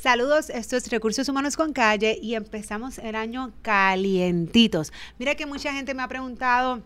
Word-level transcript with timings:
Saludos, 0.00 0.48
esto 0.48 0.78
es 0.78 0.88
Recursos 0.88 1.28
Humanos 1.28 1.58
con 1.58 1.74
Calle 1.74 2.18
y 2.22 2.34
empezamos 2.34 2.96
el 2.96 3.14
año 3.14 3.52
calientitos. 3.60 4.94
Mira 5.18 5.34
que 5.34 5.44
mucha 5.44 5.74
gente 5.74 5.92
me 5.92 6.02
ha 6.02 6.08
preguntado, 6.08 6.80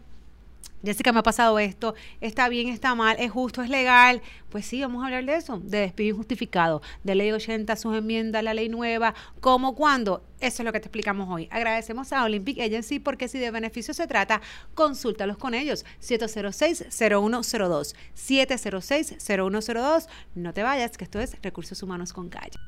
Jessica, 0.85 1.13
me 1.13 1.21
ha 1.21 1.23
pasado 1.23 1.61
esto, 1.61 1.95
está 2.21 2.49
bien, 2.49 2.71
está 2.71 2.97
mal, 2.97 3.15
es 3.21 3.31
justo, 3.31 3.63
es 3.63 3.71
legal. 3.71 4.21
Pues 4.51 4.67
sí, 4.67 4.81
vamos 4.81 5.01
a 5.01 5.07
hablar 5.07 5.25
de 5.27 5.37
eso, 5.37 5.61
de 5.63 5.79
despido 5.79 6.11
injustificado, 6.11 6.83
de 7.05 7.15
ley 7.15 7.31
80, 7.31 7.77
sus 7.77 7.97
enmiendas, 7.97 8.43
la 8.43 8.53
ley 8.53 8.69
nueva, 8.69 9.15
cómo, 9.41 9.77
cuándo. 9.77 10.25
Eso 10.41 10.63
es 10.63 10.67
lo 10.67 10.73
que 10.73 10.81
te 10.81 10.89
explicamos 10.89 11.29
hoy. 11.31 11.47
Agradecemos 11.53 12.13
a 12.13 12.25
Olympic 12.25 12.59
Agency 12.59 12.99
porque 12.99 13.29
si 13.29 13.39
de 13.39 13.53
beneficio 13.53 13.95
se 13.95 14.09
trata, 14.09 14.41
consúltalos 14.75 15.39
con 15.39 15.55
ellos. 15.55 15.85
706-0102. 16.03 17.95
706-0102. 18.17 20.09
No 20.35 20.53
te 20.53 20.65
vayas, 20.65 20.99
que 20.99 21.05
esto 21.05 21.21
es 21.21 21.41
Recursos 21.43 21.81
Humanos 21.81 22.13
con 22.13 22.29
Calle. 22.29 22.59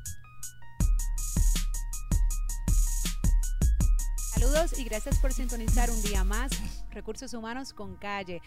Saludos 4.39 4.77
y 4.77 4.83
gracias 4.83 5.17
por 5.17 5.33
sintonizar 5.33 5.89
un 5.89 5.99
día 6.03 6.23
más 6.23 6.51
Recursos 6.91 7.33
Humanos 7.33 7.73
con 7.73 7.95
Calle. 7.95 8.39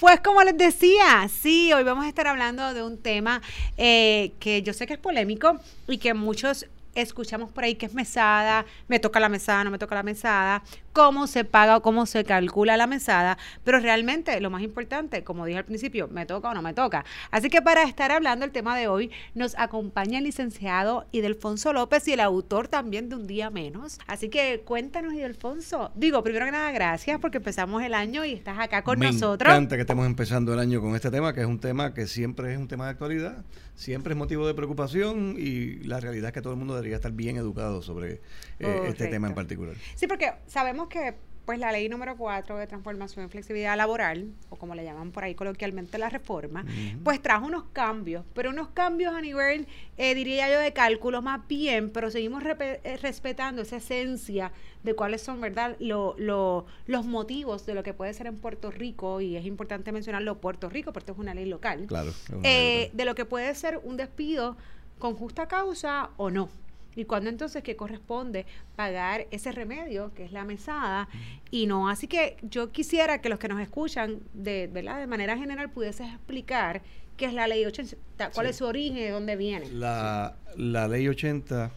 Pues 0.00 0.20
como 0.20 0.42
les 0.42 0.56
decía, 0.56 1.28
sí, 1.28 1.70
hoy 1.74 1.84
vamos 1.84 2.06
a 2.06 2.08
estar 2.08 2.26
hablando 2.26 2.72
de 2.72 2.82
un 2.82 2.96
tema 3.02 3.42
eh, 3.76 4.32
que 4.40 4.62
yo 4.62 4.72
sé 4.72 4.86
que 4.86 4.94
es 4.94 4.98
polémico 4.98 5.60
y 5.86 5.98
que 5.98 6.14
muchos 6.14 6.66
escuchamos 6.94 7.52
por 7.52 7.64
ahí 7.64 7.74
que 7.74 7.84
es 7.84 7.92
mesada, 7.92 8.64
me 8.88 8.98
toca 8.98 9.20
la 9.20 9.28
mesada, 9.28 9.64
no 9.64 9.70
me 9.70 9.78
toca 9.78 9.94
la 9.94 10.02
mesada, 10.02 10.62
cómo 10.96 11.26
se 11.26 11.44
paga 11.44 11.76
o 11.76 11.82
cómo 11.82 12.06
se 12.06 12.24
calcula 12.24 12.78
la 12.78 12.86
mesada, 12.86 13.36
pero 13.64 13.80
realmente 13.80 14.40
lo 14.40 14.48
más 14.48 14.62
importante, 14.62 15.22
como 15.24 15.44
dije 15.44 15.58
al 15.58 15.66
principio, 15.66 16.08
me 16.08 16.24
toca 16.24 16.48
o 16.48 16.54
no 16.54 16.62
me 16.62 16.72
toca. 16.72 17.04
Así 17.30 17.50
que 17.50 17.60
para 17.60 17.82
estar 17.82 18.12
hablando 18.12 18.46
el 18.46 18.50
tema 18.50 18.74
de 18.78 18.88
hoy, 18.88 19.10
nos 19.34 19.58
acompaña 19.58 20.16
el 20.16 20.24
licenciado 20.24 21.04
Idelfonso 21.12 21.74
López 21.74 22.08
y 22.08 22.14
el 22.14 22.20
autor 22.20 22.68
también 22.68 23.10
de 23.10 23.16
Un 23.16 23.26
Día 23.26 23.50
Menos. 23.50 23.98
Así 24.06 24.30
que 24.30 24.62
cuéntanos, 24.64 25.12
Idelfonso. 25.12 25.92
Digo, 25.96 26.22
primero 26.22 26.46
que 26.46 26.52
nada, 26.52 26.70
gracias 26.70 27.20
porque 27.20 27.36
empezamos 27.36 27.82
el 27.82 27.92
año 27.92 28.24
y 28.24 28.32
estás 28.32 28.58
acá 28.58 28.82
con 28.82 28.98
nosotros. 28.98 29.50
Me 29.50 29.54
encanta 29.54 29.76
que 29.76 29.82
estemos 29.82 30.06
empezando 30.06 30.54
el 30.54 30.60
año 30.60 30.80
con 30.80 30.94
este 30.94 31.10
tema, 31.10 31.34
que 31.34 31.42
es 31.42 31.46
un 31.46 31.60
tema 31.60 31.92
que 31.92 32.06
siempre 32.06 32.54
es 32.54 32.58
un 32.58 32.68
tema 32.68 32.86
de 32.86 32.92
actualidad, 32.92 33.44
siempre 33.74 34.14
es 34.14 34.16
motivo 34.16 34.46
de 34.46 34.54
preocupación 34.54 35.34
y 35.36 35.74
la 35.80 36.00
realidad 36.00 36.28
es 36.28 36.32
que 36.32 36.40
todo 36.40 36.54
el 36.54 36.58
mundo 36.58 36.74
debería 36.74 36.96
estar 36.96 37.12
bien 37.12 37.36
educado 37.36 37.82
sobre 37.82 38.22
eh, 38.60 38.84
este 38.86 39.08
tema 39.08 39.28
en 39.28 39.34
particular. 39.34 39.74
Sí, 39.94 40.06
porque 40.06 40.32
sabemos 40.46 40.85
que 40.88 41.14
pues 41.46 41.60
la 41.60 41.70
ley 41.70 41.88
número 41.88 42.16
4 42.16 42.58
de 42.58 42.66
transformación 42.66 43.24
y 43.24 43.28
flexibilidad 43.28 43.76
laboral, 43.76 44.32
o 44.50 44.56
como 44.56 44.74
le 44.74 44.82
llaman 44.82 45.12
por 45.12 45.22
ahí 45.22 45.36
coloquialmente 45.36 45.96
la 45.96 46.10
reforma, 46.10 46.66
pues 47.04 47.22
trajo 47.22 47.46
unos 47.46 47.64
cambios, 47.72 48.24
pero 48.34 48.50
unos 48.50 48.68
cambios 48.70 49.14
a 49.14 49.20
nivel, 49.20 49.68
eh, 49.96 50.16
diría 50.16 50.50
yo, 50.50 50.58
de 50.58 50.72
cálculo 50.72 51.22
más 51.22 51.46
bien, 51.46 51.90
pero 51.90 52.10
seguimos 52.10 52.42
eh, 52.44 52.98
respetando 53.00 53.62
esa 53.62 53.76
esencia 53.76 54.50
de 54.82 54.94
cuáles 54.94 55.22
son, 55.22 55.40
¿verdad?, 55.40 55.76
los 55.78 57.06
motivos 57.06 57.64
de 57.64 57.74
lo 57.74 57.84
que 57.84 57.94
puede 57.94 58.12
ser 58.12 58.26
en 58.26 58.38
Puerto 58.38 58.72
Rico, 58.72 59.20
y 59.20 59.36
es 59.36 59.46
importante 59.46 59.92
mencionarlo, 59.92 60.40
Puerto 60.40 60.68
Rico, 60.68 60.92
porque 60.92 61.12
es 61.12 61.18
una 61.18 61.32
ley 61.32 61.46
local, 61.46 61.86
claro, 61.86 62.12
eh, 62.42 62.90
de 62.92 63.04
lo 63.04 63.14
que 63.14 63.24
puede 63.24 63.54
ser 63.54 63.78
un 63.84 63.96
despido 63.96 64.56
con 64.98 65.14
justa 65.14 65.46
causa 65.46 66.10
o 66.16 66.28
no 66.28 66.48
y 66.96 67.04
cuándo 67.04 67.30
entonces 67.30 67.62
que 67.62 67.76
corresponde 67.76 68.46
pagar 68.74 69.26
ese 69.30 69.52
remedio, 69.52 70.12
que 70.14 70.24
es 70.24 70.32
la 70.32 70.44
mesada, 70.44 71.08
y 71.50 71.66
no. 71.66 71.88
Así 71.88 72.08
que 72.08 72.38
yo 72.42 72.72
quisiera 72.72 73.20
que 73.20 73.28
los 73.28 73.38
que 73.38 73.48
nos 73.48 73.60
escuchan 73.60 74.20
de, 74.32 74.68
¿verdad? 74.72 74.98
de 74.98 75.06
manera 75.06 75.36
general 75.36 75.70
pudieses 75.70 76.08
explicar 76.08 76.82
qué 77.16 77.26
es 77.26 77.34
la 77.34 77.46
ley 77.46 77.64
80, 77.64 78.30
cuál 78.32 78.46
es 78.46 78.56
su 78.56 78.64
origen, 78.64 78.96
de 78.96 79.10
dónde 79.10 79.36
viene. 79.36 79.70
La, 79.70 80.36
la 80.56 80.88
ley 80.88 81.06
80, 81.06 81.70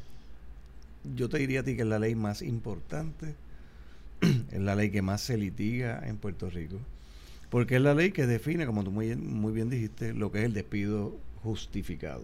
yo 1.16 1.30
te 1.30 1.38
diría 1.38 1.60
a 1.60 1.64
ti 1.64 1.76
que 1.76 1.82
es 1.82 1.88
la 1.88 2.00
ley 2.00 2.16
más 2.16 2.42
importante, 2.42 3.36
es 4.22 4.60
la 4.60 4.76
ley 4.76 4.90
que 4.90 5.02
más 5.02 5.22
se 5.22 5.38
litiga 5.38 6.02
en 6.08 6.18
Puerto 6.18 6.50
Rico, 6.50 6.78
porque 7.50 7.76
es 7.76 7.82
la 7.82 7.94
ley 7.94 8.12
que 8.12 8.26
define, 8.26 8.66
como 8.66 8.84
tú 8.84 8.92
muy, 8.92 9.16
muy 9.16 9.52
bien 9.52 9.70
dijiste, 9.70 10.14
lo 10.14 10.32
que 10.32 10.40
es 10.40 10.46
el 10.46 10.54
despido 10.54 11.18
justificado. 11.44 12.24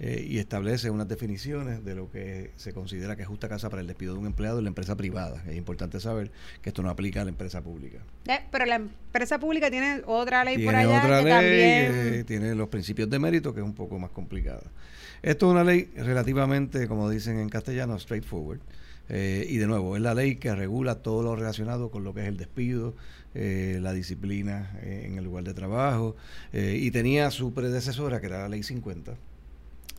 Eh, 0.00 0.26
y 0.28 0.38
establece 0.38 0.90
unas 0.90 1.06
definiciones 1.06 1.84
de 1.84 1.94
lo 1.94 2.10
que 2.10 2.50
se 2.56 2.72
considera 2.72 3.14
que 3.14 3.22
es 3.22 3.28
justa 3.28 3.48
casa 3.48 3.70
para 3.70 3.80
el 3.80 3.86
despido 3.86 4.14
de 4.14 4.18
un 4.18 4.26
empleado 4.26 4.58
en 4.58 4.64
la 4.64 4.68
empresa 4.68 4.96
privada. 4.96 5.42
Es 5.48 5.56
importante 5.56 6.00
saber 6.00 6.32
que 6.62 6.70
esto 6.70 6.82
no 6.82 6.90
aplica 6.90 7.20
a 7.20 7.24
la 7.24 7.30
empresa 7.30 7.62
pública. 7.62 7.98
Eh, 8.26 8.40
pero 8.50 8.66
la 8.66 8.76
empresa 8.76 9.38
pública 9.38 9.70
tiene 9.70 10.02
otra 10.04 10.44
ley 10.44 10.64
por 10.64 10.74
allá 10.74 10.98
otra 10.98 11.22
ley, 11.22 11.32
también... 11.32 12.14
Eh, 12.18 12.24
tiene 12.26 12.54
los 12.56 12.68
principios 12.68 13.08
de 13.08 13.20
mérito 13.20 13.54
que 13.54 13.60
es 13.60 13.66
un 13.66 13.74
poco 13.74 13.98
más 14.00 14.10
complicada. 14.10 14.64
Esto 15.22 15.46
es 15.46 15.52
una 15.52 15.62
ley 15.62 15.90
relativamente, 15.94 16.88
como 16.88 17.08
dicen 17.08 17.38
en 17.38 17.48
castellano, 17.48 17.98
straightforward. 17.98 18.60
y 19.08 19.56
de 19.56 19.66
nuevo, 19.66 19.96
es 19.96 20.02
la 20.02 20.14
ley 20.14 20.36
que 20.36 20.54
regula 20.54 20.96
todo 20.96 21.22
lo 21.22 21.36
relacionado 21.36 21.90
con 21.90 22.02
lo 22.04 22.12
que 22.12 22.22
es 22.22 22.28
el 22.28 22.36
despido, 22.36 22.94
la 23.32 23.92
disciplina 23.94 24.78
en 24.82 25.16
el 25.16 25.24
lugar 25.24 25.44
de 25.44 25.54
trabajo, 25.54 26.14
y 26.52 26.90
tenía 26.90 27.30
su 27.30 27.54
predecesora, 27.54 28.20
que 28.20 28.26
era 28.26 28.40
la 28.40 28.48
ley 28.50 28.62
50, 28.62 29.14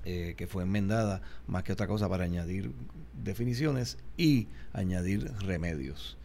eh, 0.05 0.35
que 0.37 0.47
fue 0.47 0.63
enmendada 0.63 1.21
más 1.47 1.63
que 1.63 1.73
otra 1.73 1.87
cosa 1.87 2.07
para 2.07 2.23
añadir 2.23 2.71
definiciones 3.23 3.97
y 4.17 4.47
añadir 4.71 5.31
remedios. 5.39 6.17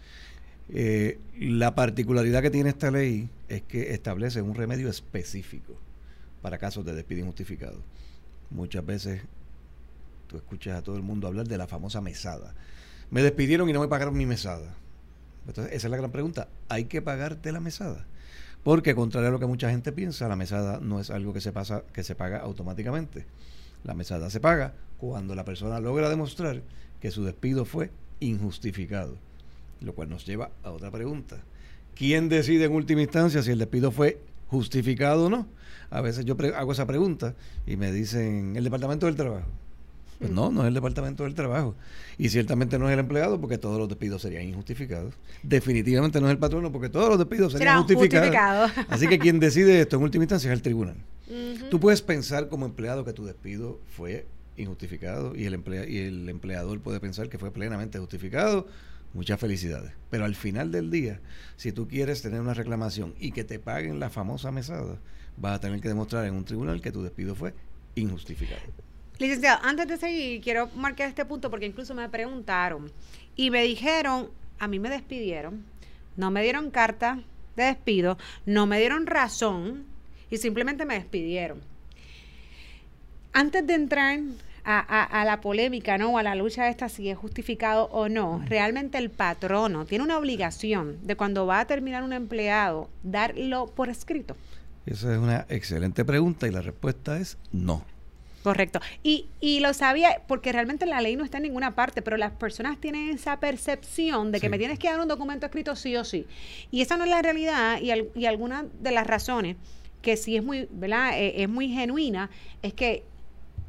Eh, 0.69 1.19
la 1.39 1.75
particularidad 1.75 2.43
que 2.43 2.51
tiene 2.51 2.71
esta 2.71 2.91
ley 2.91 3.29
es 3.49 3.63
que 3.63 3.93
establece 3.93 4.43
un 4.43 4.55
remedio 4.55 4.89
específico 4.89 5.79
para 6.43 6.59
casos 6.59 6.85
de 6.85 6.95
despido 6.95 7.21
injustificado. 7.21 7.83
Muchas 8.51 8.85
veces 8.85 9.23
tú 10.27 10.37
escuchas 10.37 10.79
a 10.79 10.83
todo 10.83 10.97
el 10.97 11.03
mundo 11.03 11.27
hablar 11.27 11.49
de 11.49 11.59
la 11.59 11.67
famosa 11.67 12.01
mesada. 12.01 12.55
Me 13.11 13.23
despidieron 13.23 13.69
y 13.69 13.73
no 13.73 13.81
me 13.81 13.89
pagaron 13.89 14.17
mi 14.17 14.27
mesada. 14.27 14.75
Entonces, 15.47 15.73
esa 15.75 15.87
es 15.87 15.91
la 15.91 15.97
gran 15.97 16.13
pregunta. 16.13 16.49
¿Hay 16.69 16.85
que 16.85 17.03
pagarte 17.03 17.51
la 17.51 17.61
mesada? 17.61 18.07
Porque 18.63 18.95
contrario 18.95 19.31
a 19.31 19.33
lo 19.33 19.41
que 19.41 19.47
mucha 19.47 19.71
gente 19.71 19.91
piensa, 19.91 20.29
la 20.29 20.37
mesada 20.37 20.81
no 20.81 21.01
es 21.01 21.11
algo 21.11 21.33
que 21.33 21.41
se 21.41 21.51
pasa, 21.51 21.83
que 21.93 22.05
se 22.05 22.15
paga 22.15 22.41
automáticamente. 22.41 23.27
La 23.85 23.95
mesada 23.95 24.31
se 24.31 24.41
paga 24.41 24.75
cuando 24.99 25.35
la 25.35 25.45
persona 25.45 25.81
logra 25.81 26.11
demostrar 26.11 26.63
que 27.01 27.11
su 27.11 27.25
despido 27.25 27.65
fue 27.65 27.91
injustificado. 28.21 29.17
Lo 29.81 29.95
cual 29.95 30.11
nos 30.11 30.27
lleva 30.27 30.51
a 30.63 30.71
otra 30.71 30.91
pregunta. 30.91 31.37
¿Quién 31.95 32.29
decide 32.29 32.67
en 32.67 32.73
última 32.73 33.03
instancia 33.03 33.43
si 33.43 33.51
el 33.51 33.59
despido 33.59 33.91
fue 33.91 34.21
justificado 34.49 35.27
o 35.27 35.31
no? 35.31 35.47
A 35.91 36.01
veces 36.01 36.25
yo 36.25 36.37
hago 36.57 36.73
esa 36.73 36.87
pregunta 36.87 37.35
y 37.67 37.77
me 37.77 37.93
dicen 37.93 38.55
el 38.57 38.65
Departamento 38.65 39.07
del 39.07 39.17
Trabajo. 39.17 39.49
Pues 40.19 40.31
no, 40.31 40.51
no 40.51 40.63
es 40.63 40.69
el 40.69 40.75
Departamento 40.75 41.25
del 41.25 41.35
Trabajo. 41.35 41.75
Y 42.19 42.29
ciertamente 42.29 42.79
no 42.79 42.89
es 42.89 42.93
el 42.93 43.01
empleado 43.01 43.41
porque 43.41 43.57
todos 43.57 43.79
los 43.79 43.89
despidos 43.89 44.21
serían 44.21 44.45
injustificados. 44.45 45.15
Definitivamente 45.43 46.21
no 46.21 46.27
es 46.27 46.33
el 46.33 46.39
patrono 46.39 46.71
porque 46.71 46.91
todos 46.91 47.09
los 47.09 47.19
despidos 47.19 47.53
serían 47.53 47.83
justificados. 47.85 48.71
Así 48.89 49.09
que 49.09 49.19
quien 49.19 49.41
decide 49.41 49.81
esto 49.81 49.97
en 49.97 50.03
última 50.03 50.25
instancia 50.25 50.51
es 50.51 50.55
el 50.55 50.63
tribunal. 50.63 50.97
Tú 51.71 51.79
puedes 51.79 52.03
pensar 52.03 52.49
como 52.49 52.67
empleado 52.67 53.05
que 53.05 53.13
tu 53.13 53.25
despido 53.25 53.81
fue 53.87 54.27
injustificado 54.57 55.35
y 55.37 55.45
el, 55.45 55.63
y 55.89 55.99
el 55.99 56.29
empleador 56.29 56.81
puede 56.81 57.01
pensar 57.01 57.29
que 57.29 57.39
fue 57.39 57.53
plenamente 57.53 57.99
justificado. 57.99 58.67
Muchas 59.13 59.41
felicidades. 59.41 59.93
Pero 60.09 60.25
al 60.25 60.37
final 60.37 60.71
del 60.71 60.91
día, 60.91 61.21
si 61.57 61.73
tú 61.73 61.89
quieres 61.89 62.23
tener 62.23 62.41
una 62.41 62.55
reclamación 62.55 63.15
y 63.19 63.33
que 63.33 63.43
te 63.43 63.59
paguen 63.59 63.99
la 63.99 64.09
famosa 64.09 64.53
mesada, 64.53 64.99
vas 65.37 65.57
a 65.57 65.61
tener 65.61 65.81
que 65.81 65.89
demostrar 65.89 66.25
en 66.27 66.35
un 66.35 66.45
tribunal 66.45 66.81
que 66.81 66.93
tu 66.93 67.03
despido 67.03 67.35
fue 67.35 67.53
injustificado. 67.97 68.61
Licenciado, 69.19 69.61
antes 69.65 69.89
de 69.89 69.97
seguir, 69.97 70.41
quiero 70.41 70.69
marcar 70.77 71.09
este 71.09 71.25
punto 71.25 71.51
porque 71.51 71.67
incluso 71.67 71.95
me 71.95 72.09
preguntaron 72.09 72.91
y 73.37 73.51
me 73.51 73.63
dijeron, 73.65 74.31
a 74.59 74.69
mí 74.69 74.79
me 74.79 74.89
despidieron, 74.89 75.65
no 76.17 76.31
me 76.31 76.43
dieron 76.43 76.71
carta 76.71 77.23
de 77.57 77.65
despido, 77.65 78.17
no 78.47 78.67
me 78.67 78.79
dieron 78.79 79.07
razón 79.07 79.85
y 80.31 80.39
simplemente 80.39 80.85
me 80.87 80.95
despidieron. 80.95 81.61
Antes 83.33 83.67
de 83.67 83.75
entrar 83.75 84.21
a, 84.65 85.25
la 85.25 85.41
polémica, 85.41 85.99
¿no? 85.99 86.13
O 86.13 86.19
a 86.19 86.23
la 86.23 86.35
lucha 86.35 86.69
esta 86.69 86.89
si 86.89 87.09
es 87.09 87.19
justificado 87.19 87.85
o 87.87 88.09
no, 88.09 88.43
realmente 88.47 88.99
el 88.99 89.11
patrono 89.11 89.85
tiene 89.85 90.05
una 90.05 90.19
obligación 90.19 90.99
de 91.03 91.17
cuando 91.17 91.47
va 91.47 91.61
a 91.61 91.67
terminar 91.67 92.03
un 92.03 92.13
empleado, 92.13 92.89
darlo 93.03 93.67
por 93.67 93.89
escrito. 93.89 94.37
Esa 94.87 95.13
es 95.13 95.19
una 95.19 95.47
excelente 95.49 96.05
pregunta 96.05 96.47
y 96.47 96.51
la 96.51 96.63
respuesta 96.63 97.19
es 97.19 97.39
no. 97.53 97.85
Correcto. 98.43 98.81
Y, 99.03 99.27
y 99.39 99.61
lo 99.61 99.75
sabía 99.75 100.23
porque 100.27 100.51
realmente 100.51 100.87
la 100.87 101.03
ley 101.03 101.15
no 101.15 101.25
está 101.25 101.37
en 101.37 101.43
ninguna 101.43 101.75
parte, 101.75 102.01
pero 102.01 102.17
las 102.17 102.33
personas 102.33 102.81
tienen 102.81 103.11
esa 103.11 103.39
percepción 103.39 104.33
de 104.33 104.41
que 104.41 104.49
me 104.49 104.57
tienes 104.57 104.79
que 104.79 104.89
dar 104.89 104.99
un 104.99 105.09
documento 105.09 105.45
escrito 105.45 105.77
sí 105.77 105.95
o 105.97 106.05
sí. 106.05 106.27
Y 106.71 106.81
esa 106.81 106.97
no 106.97 107.05
es 107.05 107.11
la 107.11 107.21
realidad 107.21 107.79
y, 107.83 107.93
y 108.19 108.25
algunas 108.25 108.65
de 108.81 108.93
las 108.93 109.07
razones 109.07 109.57
que 110.03 110.17
sí 110.17 110.37
es 110.37 110.45
muy, 110.45 110.69
¿verdad? 110.71 111.19
Eh, 111.19 111.43
es 111.43 111.49
muy 111.49 111.69
genuina, 111.69 112.31
es 112.63 112.73
que 112.75 113.05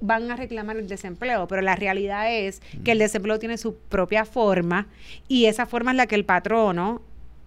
van 0.01 0.29
a 0.31 0.35
reclamar 0.35 0.77
el 0.77 0.87
desempleo, 0.87 1.47
pero 1.47 1.61
la 1.61 1.75
realidad 1.75 2.33
es 2.33 2.61
que 2.83 2.91
el 2.91 2.99
desempleo 2.99 3.39
tiene 3.39 3.57
su 3.57 3.75
propia 3.75 4.25
forma 4.25 4.87
y 5.27 5.45
esa 5.45 5.65
forma 5.65 5.91
es 5.91 5.97
la 5.97 6.07
que 6.07 6.15
el 6.15 6.25
patrono 6.25 7.01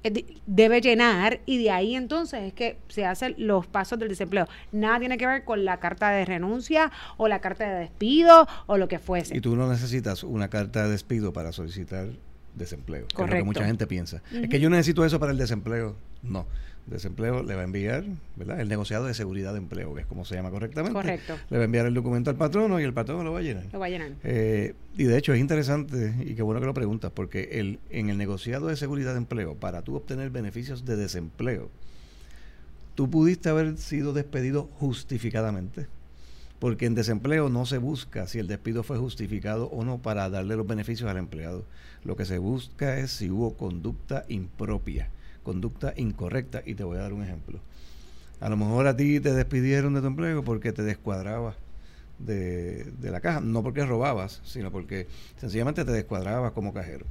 eh, 0.05 0.25
debe 0.47 0.81
llenar 0.81 1.41
y 1.47 1.63
de 1.63 1.71
ahí 1.73 1.97
entonces 1.97 2.43
es 2.45 2.53
que 2.53 2.79
se 2.89 3.05
hacen 3.05 3.35
los 3.39 3.67
pasos 3.67 3.99
del 3.99 4.09
desempleo. 4.09 4.47
Nada 4.71 5.01
tiene 5.01 5.19
que 5.19 5.27
ver 5.27 5.45
con 5.45 5.65
la 5.65 5.81
carta 5.81 6.11
de 6.11 6.25
renuncia 6.25 6.93
o 7.17 7.27
la 7.27 7.41
carta 7.41 7.69
de 7.69 7.81
despido 7.81 8.47
o 8.67 8.79
lo 8.79 8.87
que 8.87 9.01
fuese. 9.01 9.37
Y 9.37 9.41
tú 9.41 9.57
no 9.57 9.69
necesitas 9.69 10.23
una 10.23 10.49
carta 10.49 10.85
de 10.85 10.91
despido 10.91 11.33
para 11.33 11.51
solicitar 11.51 12.07
desempleo. 12.55 13.09
Que 13.09 13.23
es 13.23 13.31
lo 13.31 13.37
que 13.37 13.43
mucha 13.43 13.67
gente 13.67 13.89
piensa. 13.89 14.23
Es 14.33 14.49
que 14.49 14.61
yo 14.61 14.71
necesito 14.71 15.05
eso 15.05 15.19
para 15.19 15.33
el 15.33 15.39
desempleo. 15.39 15.97
No 16.23 16.47
desempleo 16.87 17.43
le 17.43 17.55
va 17.55 17.63
a 17.63 17.65
enviar, 17.65 18.05
¿verdad? 18.37 18.61
El 18.61 18.69
negociado 18.69 19.07
de 19.07 19.15
seguridad 19.15 19.53
de 19.53 19.59
empleo, 19.59 19.95
que 19.95 20.03
es 20.03 20.07
como 20.07 20.25
se 20.25 20.35
llama 20.35 20.51
correctamente. 20.51 20.95
Correcto. 20.95 21.37
Le 21.51 21.57
va 21.57 21.63
a 21.63 21.65
enviar 21.65 21.87
el 21.87 21.95
documento 21.95 22.31
al 22.31 22.37
patrono 22.37 22.79
y 22.81 22.85
el 22.85 22.93
patrono 22.93 23.25
lo 23.25 23.33
va 23.33 23.39
a 23.39 23.43
llenar. 23.43 23.65
Lo 23.73 23.79
va 23.79 23.87
a 23.87 23.89
llenar. 23.89 24.13
Eh, 24.23 24.75
y 24.97 25.05
de 25.05 25.17
hecho 25.17 25.33
es 25.33 25.41
interesante 25.41 26.15
y 26.21 26.35
qué 26.35 26.43
bueno 26.43 26.61
que 26.61 26.67
lo 26.67 26.75
preguntas, 26.75 27.11
porque 27.15 27.49
el, 27.53 27.79
en 27.91 28.11
el 28.11 28.19
negociado 28.19 28.67
de 28.67 28.77
seguridad 28.77 29.13
de 29.13 29.19
empleo, 29.19 29.55
para 29.55 29.83
tú 29.83 29.97
obtener 29.97 30.31
beneficios 30.31 30.85
de 30.85 30.97
desempleo, 30.97 31.71
tú 32.95 33.11
pudiste 33.11 33.49
haber 33.49 33.79
sido 33.79 34.13
despedido 34.13 34.69
justificadamente. 34.79 35.87
Porque 36.61 36.87
en 36.87 36.95
desempleo 36.95 37.51
no 37.51 37.67
se 37.67 37.79
busca 37.79 38.27
si 38.27 38.39
el 38.39 38.47
despido 38.47 38.85
fue 38.85 38.97
justificado 38.97 39.67
o 39.67 39.85
no 39.85 39.99
para 39.99 40.31
darle 40.31 40.57
los 40.57 40.67
beneficios 40.67 41.11
al 41.11 41.19
empleado. 41.19 41.65
Lo 42.05 42.17
que 42.17 42.25
se 42.25 42.39
busca 42.39 42.99
es 42.99 43.11
si 43.11 43.29
hubo 43.29 43.55
conducta 43.57 44.25
impropia 44.29 45.11
conducta 45.45 45.95
incorrecta. 45.97 46.63
Y 46.67 46.75
te 46.75 46.83
voy 46.83 46.97
a 46.97 47.03
dar 47.03 47.13
un 47.13 47.23
ejemplo. 47.23 47.61
A 48.41 48.49
lo 48.49 48.57
mejor 48.57 48.89
a 48.89 48.97
ti 48.97 49.21
te 49.21 49.33
despidieron 49.33 49.95
de 49.95 50.01
tu 50.01 50.09
empleo 50.09 50.43
porque 50.43 50.73
te 50.73 50.83
descuadrabas 50.83 51.55
de, 52.19 52.87
la 53.01 53.21
caja. 53.21 53.41
No 53.41 53.63
porque 53.63 53.85
robabas, 53.87 54.41
sino 54.45 54.73
porque 54.73 55.07
sencillamente 55.37 55.85
te 55.85 55.93
descuadrabas 55.93 56.53
como 56.53 56.75
cajero. 56.75 57.07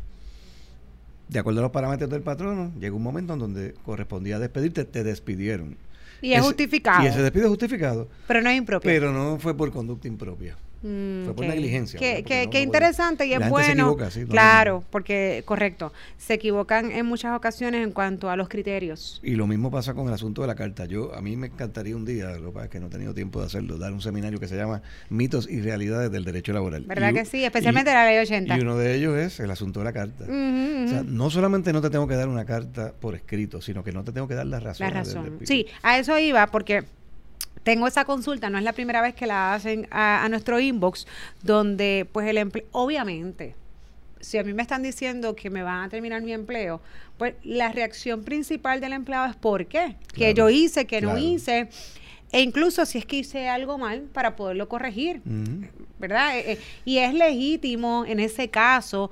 De 1.29 1.39
acuerdo 1.39 1.61
a 1.61 1.63
los 1.63 1.71
parámetros 1.71 2.09
del 2.09 2.21
patrono, 2.21 2.73
llegó 2.79 2.97
un 2.97 3.03
momento 3.03 3.33
en 3.33 3.39
donde 3.39 3.73
correspondía 3.85 4.39
despedirte, 4.39 4.83
te 4.83 5.03
despidieron. 5.03 5.77
Y 6.21 6.33
es 6.33 6.41
justificado. 6.41 7.03
Y 7.03 7.07
ese 7.07 7.21
despido 7.21 7.45
es 7.45 7.49
justificado. 7.49 8.07
Pero 8.27 8.41
no 8.41 8.49
es 8.49 8.57
impropio. 8.57 8.89
Pero 8.89 9.11
no 9.11 9.39
fue 9.39 9.55
por 9.55 9.71
conducta 9.71 10.07
impropia. 10.07 10.55
Mm, 10.83 11.23
fue 11.23 11.35
por 11.35 11.45
negligencia. 11.45 11.99
Qué 11.99 12.61
interesante 12.61 13.25
y 13.25 13.33
es 13.33 13.49
bueno. 13.49 13.95
claro, 14.29 14.83
porque, 14.89 15.43
correcto, 15.45 15.93
se 16.17 16.35
equivocan 16.35 16.91
en 16.91 17.05
muchas 17.05 17.35
ocasiones 17.35 17.83
en 17.83 17.91
cuanto 17.91 18.29
a 18.29 18.35
los 18.35 18.49
criterios. 18.49 19.19
Y 19.23 19.35
lo 19.35 19.47
mismo 19.47 19.71
pasa 19.71 19.93
con 19.93 20.07
el 20.07 20.13
asunto 20.13 20.41
de 20.41 20.47
la 20.47 20.55
carta. 20.55 20.85
Yo, 20.85 21.15
a 21.15 21.21
mí 21.21 21.37
me 21.37 21.47
encantaría 21.47 21.95
un 21.95 22.05
día, 22.05 22.31
lo 22.31 22.49
que 22.49 22.53
pasa 22.53 22.65
es 22.65 22.71
que 22.71 22.79
no 22.79 22.87
he 22.87 22.89
tenido 22.89 23.13
tiempo 23.13 23.39
de 23.39 23.47
hacerlo, 23.47 23.77
dar 23.77 23.93
un 23.93 24.01
seminario 24.01 24.39
que 24.39 24.47
se 24.47 24.57
llama 24.57 24.81
Mitos 25.09 25.49
y 25.49 25.61
Realidades 25.61 26.11
del 26.11 26.25
Derecho 26.25 26.51
Laboral. 26.53 26.83
¿Verdad 26.83 27.13
que 27.13 27.25
sí? 27.25 27.43
Especialmente 27.43 27.93
la 27.93 28.05
ley 28.05 28.17
80. 28.17 28.57
Y 28.57 28.61
uno 28.61 28.77
de 28.77 28.95
ellos 28.95 29.17
es 29.17 29.39
el 29.39 29.51
asunto 29.51 29.79
de 29.79 29.85
la 29.85 29.93
carta. 29.93 30.25
O 30.25 30.87
sea, 30.87 31.03
no 31.05 31.29
solamente 31.29 31.71
no 31.71 31.81
te 31.81 31.89
tengo 31.89 32.07
que 32.07 32.15
dar 32.15 32.27
una 32.27 32.45
carta 32.45 32.93
por 32.99 33.15
escrito, 33.15 33.61
sino 33.61 33.83
que 33.83 33.93
no 33.93 34.03
te 34.03 34.11
tengo 34.11 34.27
que 34.27 34.35
dar 34.35 34.45
la 34.45 34.59
razón. 34.59 34.87
La 34.87 34.93
razón. 34.93 35.39
Sí, 35.43 35.67
a 35.81 35.97
eso 35.97 36.19
iba, 36.19 36.47
porque 36.47 36.83
tengo 37.63 37.87
esa 37.87 38.05
consulta, 38.05 38.49
no 38.49 38.57
es 38.57 38.63
la 38.63 38.73
primera 38.73 39.01
vez 39.01 39.15
que 39.15 39.25
la 39.25 39.53
hacen 39.53 39.87
a, 39.91 40.27
nuestro 40.29 40.59
inbox, 40.59 41.07
donde 41.41 42.07
pues 42.11 42.27
el 42.27 42.37
empleo, 42.37 42.65
obviamente, 42.71 43.55
si 44.19 44.37
a 44.37 44.43
mí 44.43 44.53
me 44.53 44.61
están 44.61 44.83
diciendo 44.83 45.35
que 45.35 45.49
me 45.49 45.63
van 45.63 45.83
a 45.83 45.89
terminar 45.89 46.21
mi 46.21 46.33
empleo, 46.33 46.81
pues 47.17 47.35
la 47.43 47.71
reacción 47.71 48.23
principal 48.23 48.79
del 48.81 48.93
empleado 48.93 49.29
es 49.29 49.35
¿por 49.35 49.65
qué? 49.65 49.95
que 50.13 50.33
yo 50.33 50.49
hice, 50.49 50.85
que 50.85 51.01
no 51.01 51.17
hice, 51.17 51.69
e 52.31 52.41
incluso 52.41 52.85
si 52.85 52.97
es 52.97 53.05
que 53.05 53.17
hice 53.17 53.49
algo 53.49 53.77
mal 53.77 54.01
para 54.13 54.35
poderlo 54.35 54.67
corregir, 54.67 55.21
¿verdad? 55.99 56.37
Eh, 56.37 56.53
eh, 56.53 56.59
y 56.85 56.97
es 56.97 57.13
legítimo 57.13 58.05
en 58.07 58.19
ese 58.19 58.49
caso, 58.49 59.11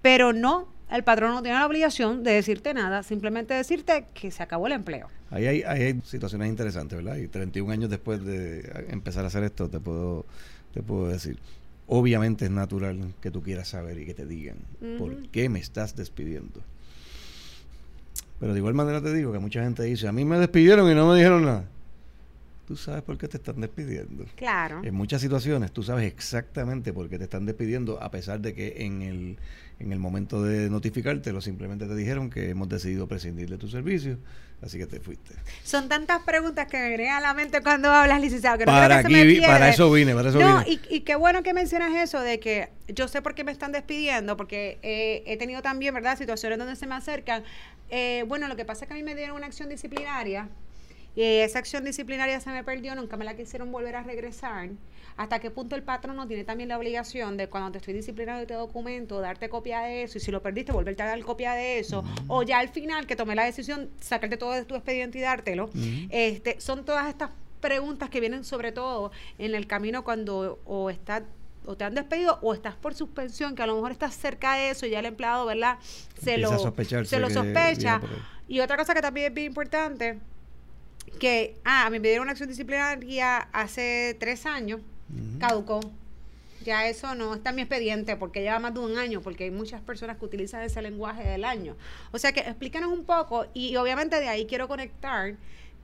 pero 0.00 0.32
no 0.32 0.68
el 0.90 1.04
patrón 1.04 1.32
no 1.32 1.42
tiene 1.42 1.58
la 1.58 1.66
obligación 1.66 2.22
de 2.22 2.32
decirte 2.32 2.74
nada, 2.74 3.02
simplemente 3.02 3.54
decirte 3.54 4.06
que 4.12 4.30
se 4.30 4.42
acabó 4.42 4.66
el 4.66 4.74
empleo. 4.74 5.08
Ahí 5.32 5.46
hay, 5.46 5.62
hay 5.62 6.00
situaciones 6.04 6.48
interesantes, 6.48 7.02
¿verdad? 7.02 7.16
Y 7.16 7.26
31 7.26 7.72
años 7.72 7.90
después 7.90 8.24
de 8.24 8.86
empezar 8.90 9.24
a 9.24 9.28
hacer 9.28 9.42
esto, 9.42 9.68
te 9.68 9.80
puedo, 9.80 10.26
te 10.72 10.82
puedo 10.82 11.08
decir. 11.08 11.38
Obviamente 11.88 12.44
es 12.44 12.50
natural 12.50 13.14
que 13.20 13.30
tú 13.30 13.42
quieras 13.42 13.68
saber 13.68 13.98
y 13.98 14.06
que 14.06 14.14
te 14.14 14.26
digan 14.26 14.56
por 14.98 15.28
qué 15.28 15.48
me 15.48 15.58
estás 15.58 15.96
despidiendo. 15.96 16.60
Pero 18.38 18.52
de 18.52 18.58
igual 18.58 18.74
manera 18.74 19.00
te 19.00 19.12
digo 19.12 19.32
que 19.32 19.38
mucha 19.38 19.62
gente 19.62 19.82
dice, 19.82 20.06
a 20.06 20.12
mí 20.12 20.24
me 20.24 20.38
despidieron 20.38 20.90
y 20.90 20.94
no 20.94 21.08
me 21.08 21.16
dijeron 21.16 21.44
nada 21.44 21.64
tú 22.72 22.76
sabes 22.76 23.02
por 23.02 23.18
qué 23.18 23.28
te 23.28 23.36
están 23.36 23.60
despidiendo. 23.60 24.24
Claro. 24.36 24.80
En 24.82 24.94
muchas 24.94 25.20
situaciones 25.20 25.72
tú 25.72 25.82
sabes 25.82 26.10
exactamente 26.10 26.92
por 26.92 27.08
qué 27.08 27.18
te 27.18 27.24
están 27.24 27.44
despidiendo, 27.44 28.02
a 28.02 28.10
pesar 28.10 28.40
de 28.40 28.54
que 28.54 28.84
en 28.86 29.02
el, 29.02 29.36
en 29.82 29.92
el 29.92 29.98
momento 29.98 30.42
de 30.42 30.70
notificarte, 30.70 31.32
lo 31.32 31.40
simplemente 31.40 31.86
te 31.86 31.94
dijeron 31.94 32.30
que 32.30 32.50
hemos 32.50 32.68
decidido 32.68 33.06
prescindir 33.06 33.50
de 33.50 33.58
tu 33.58 33.68
servicio, 33.68 34.18
así 34.62 34.78
que 34.78 34.86
te 34.86 35.00
fuiste. 35.00 35.34
Son 35.64 35.88
tantas 35.88 36.22
preguntas 36.22 36.66
que 36.66 36.78
me 36.78 36.88
vienen 36.88 37.10
a 37.10 37.20
la 37.20 37.34
mente 37.34 37.60
cuando 37.60 37.90
hablas, 37.90 38.20
licenciado, 38.20 38.58
que 38.58 38.66
no 38.66 38.72
para, 38.72 38.98
aquí, 38.98 39.40
para 39.40 39.68
eso 39.68 39.90
vine, 39.90 40.14
para 40.14 40.28
eso 40.30 40.38
no, 40.38 40.62
Y, 40.62 40.80
y, 40.88 41.00
qué 41.00 41.16
bueno 41.16 41.42
que 41.42 41.52
mencionas 41.52 41.94
eso 41.94 42.20
de 42.20 42.40
que 42.40 42.70
yo 42.88 43.08
sé 43.08 43.22
por 43.22 43.34
qué 43.34 43.44
me 43.44 43.52
están 43.52 43.72
despidiendo, 43.72 44.36
porque 44.36 44.78
he 44.82 45.36
tenido 45.36 45.62
también, 45.62 45.94
¿verdad?, 45.94 46.16
situaciones 46.16 46.58
donde 46.58 46.76
se 46.76 46.86
me 46.86 46.94
acercan. 46.94 47.42
Eh, 47.94 48.24
bueno, 48.26 48.48
lo 48.48 48.56
que 48.56 48.64
pasa 48.64 48.84
es 48.84 48.88
que 48.88 48.94
a 48.94 48.96
mí 48.96 49.02
me 49.02 49.14
dieron 49.14 49.36
una 49.36 49.46
acción 49.46 49.68
disciplinaria 49.68 50.48
y 51.14 51.22
esa 51.22 51.58
acción 51.58 51.84
disciplinaria 51.84 52.40
se 52.40 52.50
me 52.50 52.64
perdió, 52.64 52.94
nunca 52.94 53.16
me 53.16 53.24
la 53.24 53.36
quisieron 53.36 53.70
volver 53.70 53.96
a 53.96 54.02
regresar. 54.02 54.70
¿Hasta 55.16 55.40
qué 55.40 55.50
punto 55.50 55.76
el 55.76 55.82
patrono 55.82 56.26
tiene 56.26 56.44
también 56.44 56.70
la 56.70 56.78
obligación 56.78 57.36
de 57.36 57.48
cuando 57.48 57.72
te 57.72 57.78
estoy 57.78 57.92
disciplinando 57.92 58.42
este 58.42 58.54
documento, 58.54 59.20
darte 59.20 59.50
copia 59.50 59.80
de 59.80 60.04
eso? 60.04 60.16
Y 60.16 60.22
si 60.22 60.30
lo 60.30 60.40
perdiste, 60.40 60.72
volverte 60.72 61.02
a 61.02 61.06
dar 61.06 61.20
copia 61.20 61.52
de 61.52 61.78
eso. 61.78 62.02
O 62.28 62.42
ya 62.42 62.58
al 62.58 62.70
final, 62.70 63.06
que 63.06 63.14
tomé 63.14 63.34
la 63.34 63.44
decisión, 63.44 63.90
sacarte 64.00 64.38
todo 64.38 64.52
de 64.52 64.64
tu 64.64 64.74
expediente 64.74 65.18
y 65.18 65.20
dártelo. 65.20 65.68
este, 66.10 66.58
son 66.60 66.84
todas 66.86 67.08
estas 67.08 67.30
preguntas 67.60 68.08
que 68.08 68.20
vienen 68.20 68.44
sobre 68.44 68.72
todo 68.72 69.12
en 69.38 69.54
el 69.54 69.66
camino 69.66 70.02
cuando 70.02 70.60
o 70.64 70.90
estás 70.90 71.22
o 71.64 71.76
te 71.76 71.84
han 71.84 71.94
despedido 71.94 72.40
o 72.42 72.54
estás 72.54 72.74
por 72.74 72.94
suspensión, 72.94 73.54
que 73.54 73.62
a 73.62 73.66
lo 73.66 73.76
mejor 73.76 73.92
estás 73.92 74.16
cerca 74.16 74.54
de 74.54 74.70
eso 74.70 74.84
y 74.86 74.90
ya 74.90 74.98
el 74.98 75.06
empleado, 75.06 75.46
¿verdad? 75.46 75.78
Se 76.20 76.38
lo, 76.38 76.48
se 77.04 77.20
lo 77.20 77.30
sospecha. 77.30 78.00
Y 78.48 78.58
otra 78.60 78.76
cosa 78.76 78.94
que 78.94 79.00
también 79.00 79.28
es 79.28 79.34
bien 79.34 79.46
importante 79.48 80.18
que, 81.18 81.56
ah, 81.64 81.88
me 81.90 82.00
pidieron 82.00 82.22
una 82.22 82.32
acción 82.32 82.48
disciplinaria 82.48 83.38
hace 83.52 84.16
tres 84.18 84.46
años, 84.46 84.80
caducó. 85.38 85.80
Ya 86.64 86.86
eso 86.88 87.14
no 87.14 87.34
está 87.34 87.50
en 87.50 87.56
mi 87.56 87.62
expediente 87.62 88.16
porque 88.16 88.40
lleva 88.40 88.58
más 88.60 88.72
de 88.72 88.80
un 88.80 88.96
año, 88.96 89.20
porque 89.20 89.44
hay 89.44 89.50
muchas 89.50 89.80
personas 89.80 90.16
que 90.16 90.24
utilizan 90.24 90.62
ese 90.62 90.80
lenguaje 90.80 91.24
del 91.24 91.44
año. 91.44 91.76
O 92.12 92.18
sea 92.18 92.32
que 92.32 92.40
explícanos 92.40 92.92
un 92.92 93.04
poco 93.04 93.46
y, 93.52 93.74
obviamente 93.76 94.20
de 94.20 94.28
ahí 94.28 94.46
quiero 94.46 94.68
conectar 94.68 95.34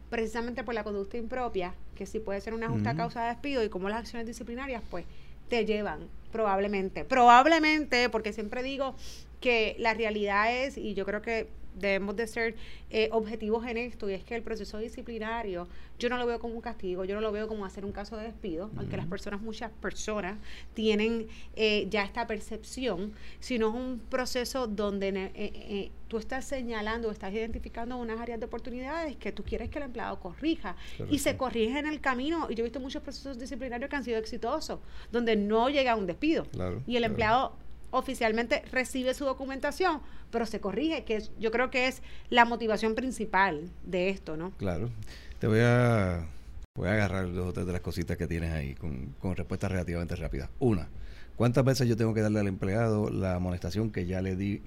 precisamente 0.09 0.63
por 0.63 0.75
la 0.75 0.85
conducta 0.85 1.17
impropia, 1.17 1.75
que 1.97 2.07
sí 2.07 2.21
puede 2.21 2.41
ser 2.41 2.55
una 2.55 2.69
justa 2.69 2.95
causa 2.95 3.23
de 3.23 3.29
despido 3.31 3.65
y 3.65 3.69
como 3.69 3.89
las 3.89 3.99
acciones 3.99 4.27
disciplinarias 4.27 4.83
pues 4.89 5.05
te 5.49 5.67
llevan 5.67 6.01
probablemente, 6.33 7.05
probablemente, 7.05 8.09
porque 8.09 8.33
siempre 8.33 8.63
digo 8.63 8.95
que 9.41 9.77
la 9.79 9.95
realidad 9.95 10.55
es, 10.55 10.79
y 10.79 10.95
yo 10.95 11.05
creo 11.05 11.23
que 11.23 11.49
debemos 11.79 12.17
de 12.17 12.27
ser 12.27 12.55
eh, 12.91 13.09
objetivos 13.13 13.67
en 13.67 13.77
esto 13.77 14.09
y 14.09 14.15
es 14.15 14.25
que 14.25 14.35
el 14.35 14.43
proceso 14.43 14.79
disciplinario 14.79 15.69
yo 15.99 16.09
no 16.09 16.17
lo 16.17 16.27
veo 16.27 16.39
como 16.39 16.55
un 16.55 16.61
castigo, 16.61 17.05
yo 17.05 17.15
no 17.15 17.21
lo 17.21 17.33
veo 17.33 17.49
como 17.49 17.65
hacer 17.65 17.85
un 17.85 17.93
caso 17.93 18.17
de 18.17 18.25
despido, 18.25 18.71
aunque 18.77 18.97
las 18.97 19.07
personas, 19.07 19.41
muchas 19.41 19.71
personas 19.71 20.39
tienen 20.75 21.27
eh, 21.57 21.87
ya 21.91 22.05
esta 22.05 22.27
percepción, 22.27 23.13
sino 23.41 23.71
es 23.71 23.75
un 23.75 24.01
proceso 24.09 24.69
donde 24.69 25.33
eh, 25.35 25.91
tú 26.09 26.19
estás 26.19 26.45
señalando, 26.45 27.11
estás 27.11 27.33
identificando 27.33 27.97
unas 27.97 28.21
áreas 28.21 28.41
de 28.41 28.47
oportunidades 28.47 29.17
que 29.17 29.33
tú 29.33 29.45
quieres 29.45 29.69
que 29.69 29.79
el 29.79 29.85
empleado 29.85 30.19
corrija 30.19 30.77
y 31.11 31.19
se 31.19 31.37
corrige 31.37 31.79
en 31.79 31.87
el 31.87 32.01
camino. 32.01 32.47
Y 32.49 32.55
yo 32.55 32.63
he 32.63 32.65
visto 32.65 32.81
muchos 32.81 33.03
procesos 33.03 33.39
disciplinarios 33.39 33.91
que 33.91 33.97
han 33.97 34.05
sido 34.05 34.19
exitosos, 34.19 34.81
donde 35.13 35.37
no 35.37 35.69
llega 35.69 35.93
a 35.93 35.97
un 35.97 36.07
despido. 36.07 36.47
Y 36.87 36.97
el 36.97 37.05
empleado 37.05 37.55
oficialmente 37.91 38.63
recibe 38.71 39.15
su 39.15 39.25
documentación, 39.25 40.01
pero 40.31 40.47
se 40.47 40.61
corrige, 40.61 41.05
que 41.05 41.23
yo 41.39 41.51
creo 41.51 41.71
que 41.71 41.89
es 41.89 42.03
la 42.31 42.45
motivación 42.45 42.95
principal 42.95 43.71
de 43.85 44.11
esto, 44.11 44.37
¿no? 44.37 44.51
Claro. 44.53 44.91
Te 45.39 45.47
voy 45.47 45.61
a, 45.63 46.27
voy 46.75 46.89
a 46.89 46.93
agarrar 46.93 47.33
dos 47.33 47.49
o 47.49 47.53
tres 47.53 47.67
de 47.67 47.73
las 47.73 47.81
cositas 47.81 48.17
que 48.17 48.27
tienes 48.27 48.53
ahí 48.53 48.75
con, 48.75 49.15
con 49.21 49.37
respuestas 49.37 49.71
relativamente 49.71 50.17
rápidas. 50.17 50.51
Una, 50.59 50.89
¿cuántas 51.37 51.65
veces 51.65 51.89
yo 51.89 51.97
tengo 51.97 52.15
que 52.15 52.21
darle 52.21 52.41
al 52.41 52.49
empleado 52.49 53.11
la 53.11 53.37
amonestación 53.37 53.91
que 53.91 54.07
ya 54.07 54.21
le 54.21 54.37
di 54.37 54.63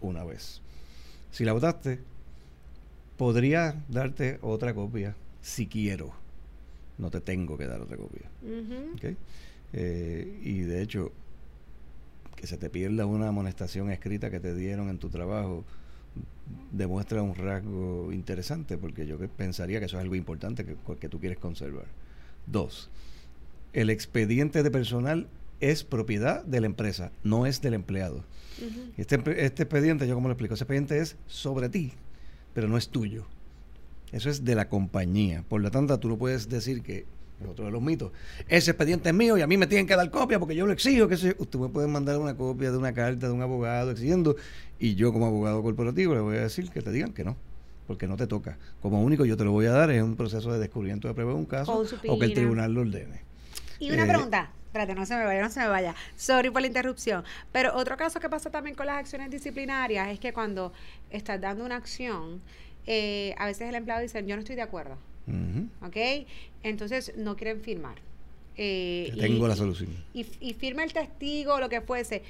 una 0.00 0.24
vez? 0.24 0.62
Si 1.30 1.44
la 1.44 1.52
votaste, 1.52 2.00
podría 3.16 3.82
darte 3.88 4.38
otra 4.42 4.74
copia 4.74 5.14
si 5.40 5.66
quiero. 5.66 6.12
No 6.96 7.10
te 7.10 7.20
tengo 7.20 7.58
que 7.58 7.66
dar 7.66 7.80
otra 7.80 7.96
copia. 7.96 8.30
Eh, 9.72 10.40
y 10.42 10.60
de 10.60 10.82
hecho, 10.82 11.12
que 12.44 12.48
se 12.48 12.58
te 12.58 12.68
pierda 12.68 13.06
una 13.06 13.28
amonestación 13.28 13.90
escrita 13.90 14.30
que 14.30 14.38
te 14.38 14.54
dieron 14.54 14.90
en 14.90 14.98
tu 14.98 15.08
trabajo 15.08 15.64
demuestra 16.72 17.22
un 17.22 17.34
rasgo 17.34 18.12
interesante, 18.12 18.76
porque 18.76 19.06
yo 19.06 19.16
pensaría 19.30 19.78
que 19.78 19.86
eso 19.86 19.96
es 19.96 20.02
algo 20.02 20.14
importante 20.14 20.66
que, 20.66 20.76
que 21.00 21.08
tú 21.08 21.18
quieres 21.18 21.38
conservar. 21.38 21.86
Dos, 22.46 22.90
el 23.72 23.88
expediente 23.88 24.62
de 24.62 24.70
personal 24.70 25.26
es 25.60 25.84
propiedad 25.84 26.44
de 26.44 26.60
la 26.60 26.66
empresa, 26.66 27.12
no 27.22 27.46
es 27.46 27.62
del 27.62 27.72
empleado. 27.72 28.26
este, 28.98 29.16
este 29.42 29.62
expediente, 29.62 30.06
yo 30.06 30.14
como 30.14 30.28
lo 30.28 30.34
explico, 30.34 30.52
ese 30.52 30.64
expediente 30.64 30.98
es 30.98 31.16
sobre 31.26 31.70
ti, 31.70 31.92
pero 32.52 32.68
no 32.68 32.76
es 32.76 32.90
tuyo. 32.90 33.24
Eso 34.12 34.28
es 34.28 34.44
de 34.44 34.54
la 34.54 34.68
compañía. 34.68 35.44
Por 35.48 35.62
lo 35.62 35.70
tanto, 35.70 35.98
tú 35.98 36.10
no 36.10 36.18
puedes 36.18 36.50
decir 36.50 36.82
que 36.82 37.06
otro 37.48 37.66
de 37.66 37.70
los 37.70 37.82
mitos. 37.82 38.12
Ese 38.48 38.70
expediente 38.70 39.10
es 39.10 39.14
mío 39.14 39.36
y 39.36 39.42
a 39.42 39.46
mí 39.46 39.56
me 39.56 39.66
tienen 39.66 39.86
que 39.86 39.96
dar 39.96 40.10
copia 40.10 40.38
porque 40.38 40.54
yo 40.54 40.66
lo 40.66 40.72
exijo. 40.72 41.08
Que 41.08 41.14
usted 41.14 41.58
me 41.58 41.68
puede 41.68 41.88
mandar 41.88 42.18
una 42.18 42.36
copia 42.36 42.70
de 42.70 42.78
una 42.78 42.92
carta 42.92 43.26
de 43.26 43.32
un 43.32 43.42
abogado 43.42 43.90
exigiendo 43.90 44.36
y 44.78 44.94
yo 44.94 45.12
como 45.12 45.26
abogado 45.26 45.62
corporativo 45.62 46.14
le 46.14 46.20
voy 46.20 46.36
a 46.36 46.40
decir 46.40 46.70
que 46.70 46.80
te 46.80 46.90
digan 46.90 47.12
que 47.12 47.24
no 47.24 47.36
porque 47.86 48.06
no 48.06 48.16
te 48.16 48.26
toca. 48.26 48.58
Como 48.80 49.02
único 49.02 49.24
yo 49.24 49.36
te 49.36 49.44
lo 49.44 49.52
voy 49.52 49.66
a 49.66 49.72
dar 49.72 49.90
es 49.90 50.02
un 50.02 50.16
proceso 50.16 50.52
de 50.52 50.58
descubrimiento 50.58 51.08
de 51.08 51.14
prueba 51.14 51.32
de 51.32 51.38
un 51.38 51.46
caso 51.46 51.84
o 52.08 52.18
que 52.18 52.24
el 52.24 52.34
tribunal 52.34 52.72
lo 52.72 52.82
ordene. 52.82 53.22
Y 53.78 53.90
una 53.90 54.04
eh, 54.04 54.08
pregunta, 54.08 54.50
espérate, 54.66 54.94
no 54.94 55.04
se 55.04 55.16
me 55.16 55.24
vaya, 55.24 55.42
no 55.42 55.50
se 55.50 55.60
me 55.60 55.68
vaya. 55.68 55.94
Sorry 56.16 56.50
por 56.50 56.62
la 56.62 56.68
interrupción. 56.68 57.24
Pero 57.52 57.74
otro 57.74 57.96
caso 57.96 58.20
que 58.20 58.28
pasa 58.28 58.50
también 58.50 58.76
con 58.76 58.86
las 58.86 58.96
acciones 58.96 59.30
disciplinarias 59.30 60.08
es 60.08 60.18
que 60.18 60.32
cuando 60.32 60.72
estás 61.10 61.40
dando 61.40 61.64
una 61.64 61.76
acción, 61.76 62.40
eh, 62.86 63.34
a 63.38 63.46
veces 63.46 63.68
el 63.68 63.74
empleado 63.74 64.02
dice, 64.02 64.24
yo 64.24 64.36
no 64.36 64.40
estoy 64.40 64.56
de 64.56 64.62
acuerdo. 64.62 64.96
¿Ok? 65.82 65.96
Entonces 66.62 67.14
no 67.16 67.36
quieren 67.36 67.60
firmar. 67.60 67.96
Eh, 68.56 69.12
tengo 69.18 69.48
la 69.48 69.56
solución. 69.56 69.90
Y, 70.12 70.24
firma 70.54 70.84
el 70.84 70.92
testigo, 70.92 71.58
lo 71.58 71.68
que 71.68 71.80
fuese. 71.80 72.22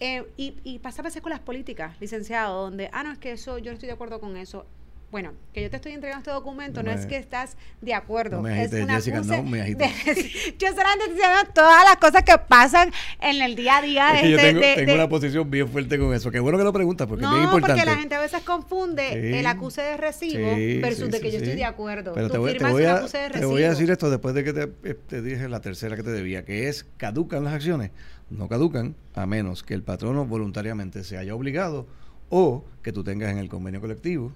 Eh, 0.00 0.24
y, 0.36 0.54
y 0.64 0.78
pasa 0.78 1.02
a 1.02 1.04
veces 1.04 1.22
con 1.22 1.30
las 1.30 1.40
políticas, 1.40 1.98
licenciado, 2.00 2.62
donde, 2.62 2.90
ah, 2.92 3.02
no, 3.02 3.12
es 3.12 3.18
que 3.18 3.32
eso, 3.32 3.58
yo 3.58 3.66
no 3.66 3.74
estoy 3.74 3.86
de 3.86 3.94
acuerdo 3.94 4.20
con 4.20 4.36
eso 4.36 4.66
bueno, 5.10 5.32
que 5.52 5.62
yo 5.62 5.70
te 5.70 5.76
estoy 5.76 5.92
entregando 5.92 6.22
este 6.22 6.32
documento 6.32 6.82
no, 6.82 6.90
es 6.90 7.06
que 7.06 7.16
estás 7.16 7.56
de 7.80 7.94
acuerdo. 7.94 8.38
No 8.38 8.42
me 8.42 8.62
es 8.62 8.72
una 8.72 8.96
Jessica, 8.96 9.20
no 9.20 9.42
me 9.44 9.62
agite. 9.62 9.84
yo 10.58 10.68
solamente 10.68 11.14
diciendo 11.14 11.36
todas 11.54 11.84
las 11.84 11.96
cosas 11.96 12.24
que 12.24 12.36
pasan 12.38 12.92
en 13.20 13.40
el 13.40 13.54
día 13.54 13.78
a 13.78 13.82
día. 13.82 14.14
Es 14.16 14.22
que 14.22 14.30
yo 14.30 14.36
tengo, 14.36 14.60
tengo 14.60 14.94
una 14.94 15.08
posición 15.08 15.48
bien 15.48 15.68
fuerte 15.68 15.98
con 15.98 16.12
eso. 16.12 16.30
Qué 16.30 16.40
bueno 16.40 16.58
que 16.58 16.64
lo 16.64 16.72
preguntas 16.72 17.06
porque 17.06 17.24
es 17.24 17.30
bien 17.30 17.44
importante. 17.44 17.80
porque 17.80 17.90
la 17.90 17.96
gente 17.96 18.14
a 18.16 18.20
veces 18.20 18.42
confunde 18.42 19.38
el 19.38 19.46
acuse 19.46 19.80
de 19.80 19.96
recibo 19.96 20.50
versus 20.82 21.10
de 21.10 21.20
que 21.20 21.30
yo 21.30 21.38
estoy 21.38 21.54
de 21.54 21.64
acuerdo. 21.64 22.12
Pero 22.12 22.28
te 22.28 22.38
voy, 22.38 22.58
te 22.58 22.64
voy, 22.64 22.84
a, 22.84 23.06
te 23.06 23.44
voy 23.44 23.62
a 23.62 23.70
decir 23.70 23.90
esto 23.90 24.10
después 24.10 24.34
de 24.34 24.42
que 24.42 24.52
te, 24.52 24.72
eh, 24.84 24.98
te 25.06 25.22
dije 25.22 25.48
la 25.48 25.60
tercera 25.60 25.94
que 25.94 26.02
te 26.02 26.10
debía, 26.10 26.44
que 26.44 26.68
es 26.68 26.84
caducan 26.96 27.44
las 27.44 27.54
acciones. 27.54 27.92
No 28.28 28.48
caducan 28.48 28.96
a 29.14 29.24
menos 29.24 29.62
que 29.62 29.74
el 29.74 29.84
patrono 29.84 30.26
voluntariamente 30.26 31.04
se 31.04 31.16
haya 31.16 31.32
obligado 31.34 31.86
o 32.28 32.64
que 32.82 32.92
tú 32.92 33.04
tengas 33.04 33.30
en 33.30 33.38
el 33.38 33.48
convenio 33.48 33.80
colectivo 33.80 34.32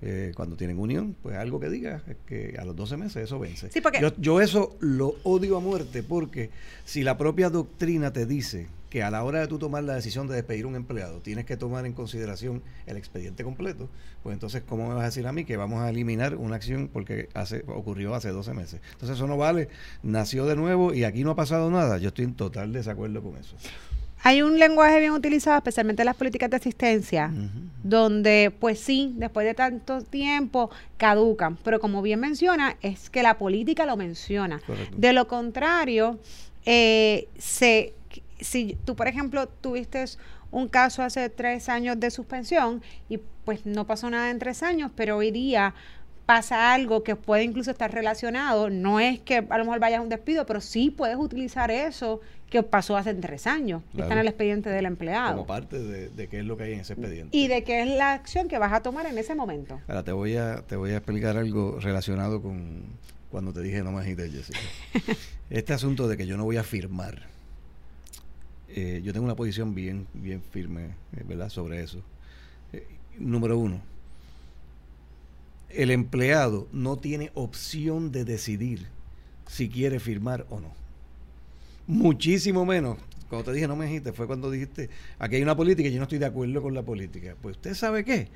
eh, 0.00 0.32
cuando 0.36 0.56
tienen 0.56 0.78
unión, 0.78 1.16
pues 1.22 1.36
algo 1.36 1.58
que 1.58 1.68
diga 1.68 2.02
es 2.06 2.16
que 2.24 2.56
a 2.58 2.64
los 2.64 2.76
12 2.76 2.96
meses 2.96 3.24
eso 3.24 3.38
vence. 3.38 3.68
yo, 4.00 4.12
yo, 4.16 4.40
eso 4.40 4.76
lo 4.80 5.16
odio 5.24 5.56
a 5.56 5.60
muerte 5.60 6.04
porque 6.04 6.50
si 6.84 7.02
la 7.02 7.18
propia 7.18 7.50
doctrina 7.50 8.12
te 8.12 8.24
dice 8.24 8.68
que 8.90 9.02
a 9.02 9.10
la 9.10 9.24
hora 9.24 9.40
de 9.40 9.48
tú 9.48 9.58
tomar 9.58 9.82
la 9.82 9.94
decisión 9.94 10.28
de 10.28 10.36
despedir 10.36 10.66
un 10.66 10.76
empleado 10.76 11.20
tienes 11.20 11.44
que 11.44 11.56
tomar 11.56 11.84
en 11.84 11.92
consideración 11.92 12.62
el 12.86 12.96
expediente 12.96 13.42
completo, 13.42 13.88
pues 14.22 14.34
entonces 14.34 14.62
¿cómo 14.66 14.88
me 14.88 14.94
vas 14.94 15.02
a 15.02 15.06
decir 15.06 15.26
a 15.26 15.32
mí 15.32 15.44
que 15.44 15.56
vamos 15.56 15.80
a 15.80 15.90
eliminar 15.90 16.36
una 16.36 16.56
acción 16.56 16.88
porque 16.92 17.28
hace 17.34 17.64
ocurrió 17.66 18.14
hace 18.14 18.28
12 18.30 18.54
meses? 18.54 18.80
Entonces 18.92 19.16
eso 19.16 19.26
no 19.26 19.36
vale, 19.36 19.68
nació 20.04 20.46
de 20.46 20.54
nuevo 20.54 20.94
y 20.94 21.04
aquí 21.04 21.24
no 21.24 21.32
ha 21.32 21.36
pasado 21.36 21.70
nada. 21.70 21.98
Yo 21.98 22.08
estoy 22.08 22.24
en 22.24 22.34
total 22.34 22.72
desacuerdo 22.72 23.20
con 23.22 23.36
eso. 23.36 23.56
Hay 24.22 24.42
un 24.42 24.58
lenguaje 24.58 25.00
bien 25.00 25.12
utilizado, 25.12 25.56
especialmente 25.56 26.02
en 26.02 26.06
las 26.06 26.16
políticas 26.16 26.50
de 26.50 26.56
asistencia, 26.56 27.30
donde 27.82 28.52
pues 28.58 28.80
sí, 28.80 29.12
después 29.16 29.46
de 29.46 29.54
tanto 29.54 30.02
tiempo 30.02 30.70
caducan, 30.96 31.56
pero 31.62 31.80
como 31.80 32.02
bien 32.02 32.20
menciona, 32.20 32.76
es 32.82 33.10
que 33.10 33.22
la 33.22 33.38
política 33.38 33.86
lo 33.86 33.96
menciona. 33.96 34.60
De 34.96 35.12
lo 35.12 35.28
contrario, 35.28 36.18
eh, 36.66 37.28
se, 37.38 37.94
si 38.40 38.76
tú, 38.84 38.96
por 38.96 39.08
ejemplo, 39.08 39.48
tuviste 39.48 40.04
un 40.50 40.68
caso 40.68 41.02
hace 41.02 41.28
tres 41.28 41.68
años 41.68 42.00
de 42.00 42.10
suspensión 42.10 42.82
y 43.08 43.18
pues 43.44 43.64
no 43.64 43.86
pasó 43.86 44.10
nada 44.10 44.30
en 44.30 44.38
tres 44.38 44.62
años, 44.62 44.90
pero 44.94 45.16
hoy 45.16 45.30
día 45.30 45.74
pasa 46.28 46.74
algo 46.74 47.02
que 47.02 47.16
puede 47.16 47.42
incluso 47.42 47.70
estar 47.70 47.90
relacionado, 47.90 48.68
no 48.68 49.00
es 49.00 49.18
que 49.18 49.46
a 49.48 49.56
lo 49.56 49.64
mejor 49.64 49.80
vayas 49.80 50.00
a 50.00 50.02
un 50.02 50.10
despido, 50.10 50.44
pero 50.44 50.60
sí 50.60 50.90
puedes 50.90 51.16
utilizar 51.16 51.70
eso 51.70 52.20
que 52.50 52.62
pasó 52.62 52.98
hace 52.98 53.14
tres 53.14 53.46
años, 53.46 53.82
que 53.96 54.02
está 54.02 54.12
en 54.12 54.20
el 54.20 54.28
expediente 54.28 54.68
del 54.68 54.84
empleado. 54.84 55.36
Como 55.36 55.46
parte 55.46 55.78
de, 55.78 56.28
qué 56.28 56.40
es 56.40 56.44
lo 56.44 56.58
que 56.58 56.64
hay 56.64 56.74
en 56.74 56.80
ese 56.80 56.92
expediente. 56.92 57.34
Y 57.34 57.48
de 57.48 57.64
qué 57.64 57.80
es 57.80 57.88
la 57.88 58.12
acción 58.12 58.46
que 58.46 58.58
vas 58.58 58.74
a 58.74 58.82
tomar 58.82 59.06
en 59.06 59.16
ese 59.16 59.34
momento. 59.34 59.80
Ahora, 59.88 60.04
te 60.04 60.12
voy 60.12 60.36
a, 60.36 60.60
te 60.66 60.76
voy 60.76 60.90
a 60.90 60.98
explicar 60.98 61.38
algo 61.38 61.78
relacionado 61.80 62.42
con 62.42 62.82
cuando 63.30 63.54
te 63.54 63.62
dije 63.62 63.82
no 63.82 63.92
me 63.92 64.02
agites, 64.02 64.30
Jessica. 64.30 64.58
este 65.48 65.72
asunto 65.72 66.08
de 66.08 66.18
que 66.18 66.26
yo 66.26 66.36
no 66.36 66.44
voy 66.44 66.58
a 66.58 66.62
firmar, 66.62 67.22
eh, 68.68 69.00
yo 69.02 69.14
tengo 69.14 69.24
una 69.24 69.34
posición 69.34 69.74
bien, 69.74 70.06
bien 70.12 70.42
firme, 70.42 70.88
eh, 71.16 71.24
¿verdad?, 71.26 71.48
sobre 71.48 71.82
eso. 71.82 72.02
Eh, 72.74 72.86
número 73.18 73.56
uno, 73.56 73.80
el 75.70 75.90
empleado 75.90 76.68
no 76.72 76.96
tiene 76.96 77.30
opción 77.34 78.12
de 78.12 78.24
decidir 78.24 78.86
si 79.46 79.68
quiere 79.68 80.00
firmar 80.00 80.46
o 80.50 80.60
no 80.60 80.78
muchísimo 81.88 82.64
menos. 82.64 82.98
Cuando 83.28 83.50
te 83.50 83.52
dije 83.52 83.66
no 83.66 83.76
me 83.76 83.86
dijiste, 83.86 84.12
fue 84.12 84.26
cuando 84.26 84.50
dijiste, 84.50 84.88
aquí 85.18 85.36
hay 85.36 85.42
una 85.42 85.56
política 85.56 85.88
y 85.88 85.92
yo 85.92 85.98
no 85.98 86.04
estoy 86.04 86.18
de 86.18 86.26
acuerdo 86.26 86.62
con 86.62 86.74
la 86.74 86.82
política. 86.82 87.34
Pues 87.42 87.56
usted 87.56 87.74
sabe 87.74 88.04
qué, 88.04 88.28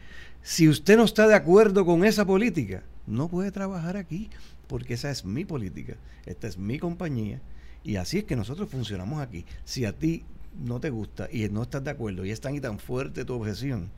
si 0.42 0.68
usted 0.68 0.96
no 0.96 1.04
está 1.04 1.28
de 1.28 1.34
acuerdo 1.34 1.86
con 1.86 2.04
esa 2.04 2.26
política, 2.26 2.82
no 3.06 3.28
puede 3.28 3.52
trabajar 3.52 3.96
aquí, 3.96 4.28
porque 4.66 4.94
esa 4.94 5.10
es 5.10 5.24
mi 5.24 5.44
política, 5.44 5.94
esta 6.26 6.46
es 6.48 6.58
mi 6.58 6.78
compañía, 6.78 7.40
y 7.84 7.96
así 7.96 8.18
es 8.18 8.24
que 8.24 8.36
nosotros 8.36 8.68
funcionamos 8.68 9.20
aquí. 9.22 9.46
Si 9.64 9.84
a 9.86 9.92
ti 9.92 10.24
no 10.62 10.78
te 10.80 10.90
gusta 10.90 11.28
y 11.32 11.48
no 11.48 11.62
estás 11.62 11.84
de 11.84 11.90
acuerdo 11.90 12.26
y 12.26 12.30
es 12.30 12.40
tan 12.40 12.54
y 12.54 12.60
tan 12.60 12.78
fuerte 12.78 13.24
tu 13.24 13.34
objeción, 13.34 13.90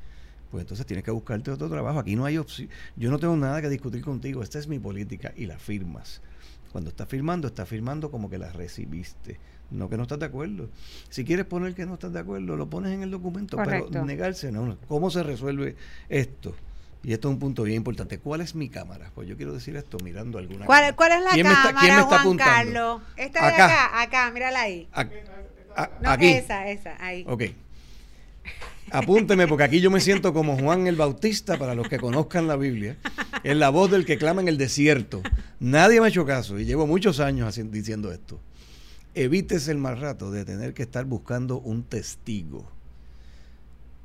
pues 0.55 0.63
entonces 0.63 0.87
tienes 0.87 1.03
que 1.03 1.11
buscarte 1.11 1.51
otro 1.51 1.69
trabajo. 1.69 1.99
Aquí 1.99 2.15
no 2.15 2.27
hay 2.27 2.39
opción. 2.39 2.69
Yo 2.95 3.11
no 3.11 3.19
tengo 3.19 3.37
nada 3.37 3.61
que 3.61 3.69
discutir 3.69 4.03
contigo. 4.03 4.41
Esta 4.41 4.61
es 4.61 4.69
mi 4.69 4.79
política 4.79 5.33
y 5.35 5.47
la 5.47 5.59
firmas. 5.59 6.23
Cuando 6.71 6.91
estás 6.91 7.09
firmando, 7.09 7.49
estás 7.49 7.69
firmando 7.69 8.09
como 8.09 8.31
que 8.31 8.39
la 8.39 8.53
recibiste, 8.53 9.41
no 9.73 9.89
que 9.89 9.97
no 9.97 10.05
estás 10.05 10.21
de 10.21 10.27
acuerdo. 10.27 10.69
Si 11.09 11.25
quieres 11.25 11.47
poner 11.47 11.75
que 11.75 11.87
no 11.87 11.95
estás 11.95 12.13
de 12.13 12.21
acuerdo, 12.21 12.55
lo 12.55 12.71
pones 12.71 12.93
en 12.93 13.03
el 13.03 13.11
documento, 13.11 13.57
pero 13.65 14.05
negarse, 14.05 14.53
no. 14.53 14.79
¿Cómo 14.87 15.11
se 15.11 15.25
resuelve 15.25 15.75
esto? 16.09 16.55
Y 17.03 17.13
esto 17.13 17.31
es 17.31 17.33
un 17.33 17.41
punto 17.41 17.65
bien 17.65 17.79
importante. 17.79 18.21
¿Cuál 18.21 18.41
es 18.41 18.55
mi 18.55 18.69
cámara? 18.69 19.11
Pues 19.13 19.27
yo 19.27 19.37
quiero 19.37 19.55
decir 19.55 19.75
esto 19.75 19.99
mirando 20.05 20.39
alguna 20.39 20.67
¿Cuál, 20.67 20.95
¿Cuál 20.95 21.13
es 21.15 21.25
la 21.25 21.31
¿Quién 21.31 21.47
cámara, 21.47 21.65
me 21.65 21.69
está, 21.69 21.81
¿quién 21.81 21.95
me 21.97 22.01
está 22.03 22.19
Juan 22.21 22.37
Carlos? 22.37 23.03
Esta 23.17 23.41
de 23.41 23.55
acá, 23.55 24.03
acá, 24.03 24.31
mírala 24.31 24.61
ahí. 24.61 24.89
no, 26.01 26.11
aquí. 26.11 26.29
Esa, 26.29 26.71
esa, 26.71 26.97
ahí. 27.05 27.25
Ok. 27.27 27.43
Apúnteme, 28.95 29.49
porque 29.49 29.65
aquí 29.65 29.81
yo 29.81 29.91
me 29.91 30.01
siento 30.01 30.33
como 30.33 30.57
Juan 30.57 30.87
el 30.87 30.95
Bautista, 30.95 31.59
para 31.59 31.75
los 31.75 31.89
que 31.89 31.99
conozcan 31.99 32.47
la 32.47 32.55
Biblia, 32.55 32.97
es 33.43 33.57
la 33.57 33.69
voz 33.71 33.91
del 33.91 34.05
que 34.05 34.19
clama 34.19 34.41
en 34.41 34.47
el 34.47 34.57
desierto. 34.57 35.21
Nadie 35.59 35.99
me 36.01 36.07
ha 36.07 36.11
hecho 36.11 36.25
caso 36.25 36.61
y 36.61 36.65
llevo 36.65 36.87
muchos 36.87 37.19
años 37.19 37.59
diciendo 37.73 38.13
esto. 38.13 38.39
Evites 39.17 39.67
el 39.67 39.79
mal 39.79 40.01
rato 40.01 40.31
de 40.31 40.45
tener 40.45 40.75
que 40.75 40.85
estar 40.85 41.07
buscando 41.07 41.59
un 41.59 41.83
testigo. 41.83 42.71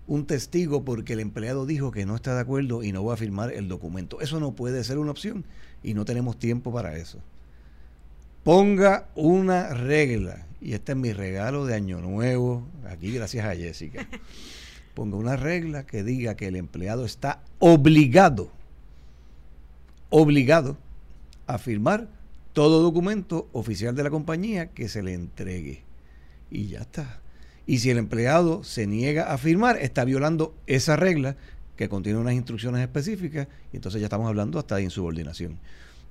Un 0.07 0.25
testigo 0.25 0.83
porque 0.83 1.13
el 1.13 1.19
empleado 1.19 1.67
dijo 1.67 1.91
que 1.91 2.07
no 2.07 2.15
está 2.15 2.33
de 2.33 2.41
acuerdo 2.41 2.81
y 2.81 2.91
no 2.91 3.05
va 3.05 3.13
a 3.13 3.17
firmar 3.17 3.53
el 3.53 3.67
documento. 3.67 4.21
Eso 4.21 4.39
no 4.39 4.53
puede 4.53 4.83
ser 4.83 4.97
una 4.97 5.11
opción 5.11 5.45
y 5.83 5.93
no 5.93 6.03
tenemos 6.03 6.39
tiempo 6.39 6.73
para 6.73 6.97
eso. 6.97 7.19
Ponga 8.43 9.07
una 9.13 9.71
regla, 9.71 10.47
y 10.59 10.73
este 10.73 10.93
es 10.93 10.97
mi 10.97 11.13
regalo 11.13 11.67
de 11.67 11.75
Año 11.75 12.01
Nuevo, 12.01 12.67
aquí 12.89 13.11
gracias 13.11 13.45
a 13.45 13.55
Jessica 13.55 14.07
ponga 14.99 15.15
una 15.15 15.37
regla 15.37 15.85
que 15.85 16.03
diga 16.03 16.35
que 16.35 16.47
el 16.47 16.57
empleado 16.57 17.05
está 17.05 17.41
obligado, 17.59 18.51
obligado 20.09 20.75
a 21.47 21.57
firmar 21.57 22.09
todo 22.51 22.81
documento 22.81 23.47
oficial 23.53 23.95
de 23.95 24.03
la 24.03 24.09
compañía 24.09 24.71
que 24.71 24.89
se 24.89 25.01
le 25.01 25.13
entregue. 25.13 25.83
Y 26.51 26.67
ya 26.67 26.81
está. 26.81 27.21
Y 27.65 27.79
si 27.79 27.91
el 27.91 27.97
empleado 27.97 28.65
se 28.65 28.87
niega 28.87 29.31
a 29.31 29.37
firmar, 29.37 29.77
está 29.77 30.03
violando 30.03 30.53
esa 30.67 30.97
regla 30.97 31.37
que 31.77 31.87
contiene 31.87 32.19
unas 32.19 32.33
instrucciones 32.33 32.81
específicas 32.81 33.47
y 33.71 33.77
entonces 33.77 34.01
ya 34.01 34.07
estamos 34.07 34.27
hablando 34.27 34.59
hasta 34.59 34.75
de 34.75 34.83
insubordinación. 34.83 35.59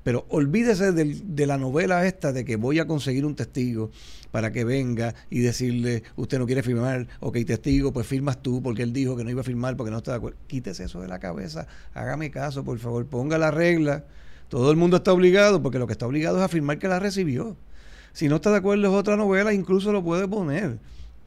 Pero 0.08 0.24
olvídese 0.30 0.92
de 0.92 1.46
la 1.46 1.58
novela 1.58 2.06
esta 2.06 2.32
de 2.32 2.46
que 2.46 2.56
voy 2.56 2.78
a 2.78 2.86
conseguir 2.86 3.26
un 3.26 3.34
testigo 3.34 3.90
para 4.30 4.52
que 4.52 4.64
venga 4.64 5.14
y 5.28 5.40
decirle, 5.40 6.02
usted 6.16 6.38
no 6.38 6.46
quiere 6.46 6.62
firmar, 6.62 7.06
ok, 7.20 7.36
testigo, 7.46 7.92
pues 7.92 8.06
firmas 8.06 8.40
tú 8.40 8.62
porque 8.62 8.82
él 8.84 8.94
dijo 8.94 9.18
que 9.18 9.24
no 9.24 9.28
iba 9.28 9.42
a 9.42 9.44
firmar 9.44 9.76
porque 9.76 9.90
no 9.90 9.98
está 9.98 10.12
de 10.12 10.16
acuerdo. 10.16 10.38
Quítese 10.46 10.84
eso 10.84 11.02
de 11.02 11.08
la 11.08 11.18
cabeza, 11.18 11.66
hágame 11.92 12.30
caso, 12.30 12.64
por 12.64 12.78
favor, 12.78 13.04
ponga 13.04 13.36
la 13.36 13.50
regla. 13.50 14.06
Todo 14.48 14.70
el 14.70 14.78
mundo 14.78 14.96
está 14.96 15.12
obligado 15.12 15.62
porque 15.62 15.78
lo 15.78 15.86
que 15.86 15.92
está 15.92 16.06
obligado 16.06 16.38
es 16.38 16.42
a 16.42 16.48
firmar 16.48 16.78
que 16.78 16.88
la 16.88 16.98
recibió. 16.98 17.58
Si 18.14 18.28
no 18.28 18.36
está 18.36 18.50
de 18.50 18.56
acuerdo 18.56 18.88
es 18.88 18.94
otra 18.94 19.18
novela, 19.18 19.52
incluso 19.52 19.92
lo 19.92 20.02
puede 20.02 20.26
poner. 20.26 20.78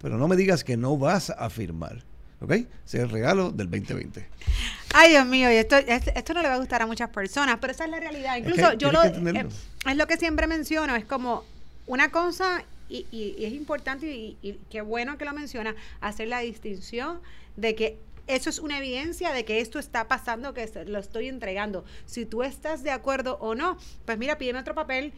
Pero 0.02 0.18
no 0.18 0.28
me 0.28 0.36
digas 0.36 0.64
que 0.64 0.76
no 0.76 0.98
vas 0.98 1.30
a 1.30 1.52
firmar. 1.52 2.04
¿Ok? 2.42 2.52
Ese 2.52 2.68
es 2.86 2.96
el 2.96 3.10
regalo 3.10 3.52
del 3.52 3.70
2020. 3.70 4.28
Ay, 4.94 5.12
Dios 5.12 5.26
mío, 5.26 5.48
esto, 5.50 5.78
esto 5.78 6.34
no 6.34 6.42
le 6.42 6.48
va 6.50 6.56
a 6.56 6.58
gustar 6.58 6.82
a 6.82 6.88
muchas 6.88 7.10
personas, 7.10 7.58
pero 7.62 7.72
esa 7.72 7.86
es 7.86 7.92
la 7.92 8.00
realidad. 8.00 8.36
Incluso 8.38 8.74
yo 8.74 8.92
lo. 8.92 9.04
Eh, 9.04 9.46
es 9.86 9.96
lo 9.96 10.08
que 10.08 10.18
siempre 10.18 10.48
menciono, 10.48 10.96
es 10.96 11.06
como 11.06 11.44
una 11.88 12.10
cosa, 12.12 12.64
y, 12.90 13.06
es 13.40 13.54
importante, 13.54 14.08
y, 14.12 14.38
y 14.42 14.60
qué 14.70 14.82
bueno 14.82 15.18
que 15.18 15.26
lo 15.26 15.34
menciona, 15.34 15.76
hacer 16.02 16.28
la 16.28 16.40
distinción 16.40 17.20
de 17.56 17.76
que 17.76 17.98
eso 18.28 18.50
es 18.50 18.60
una 18.60 18.78
evidencia 18.78 19.34
de 19.34 19.46
que 19.46 19.62
esto 19.62 19.80
está 19.80 20.08
pasando, 20.08 20.54
que 20.54 20.70
lo 20.88 21.00
estoy 21.00 21.28
entregando. 21.28 21.86
Si 22.06 22.26
tú 22.26 22.44
estás 22.44 22.84
de 22.84 22.92
acuerdo 22.92 23.38
o 23.40 23.56
no, 23.56 23.78
pues 24.06 24.18
mira, 24.18 24.38
pídeme 24.38 24.60
otro 24.60 24.74
papel 24.76 25.14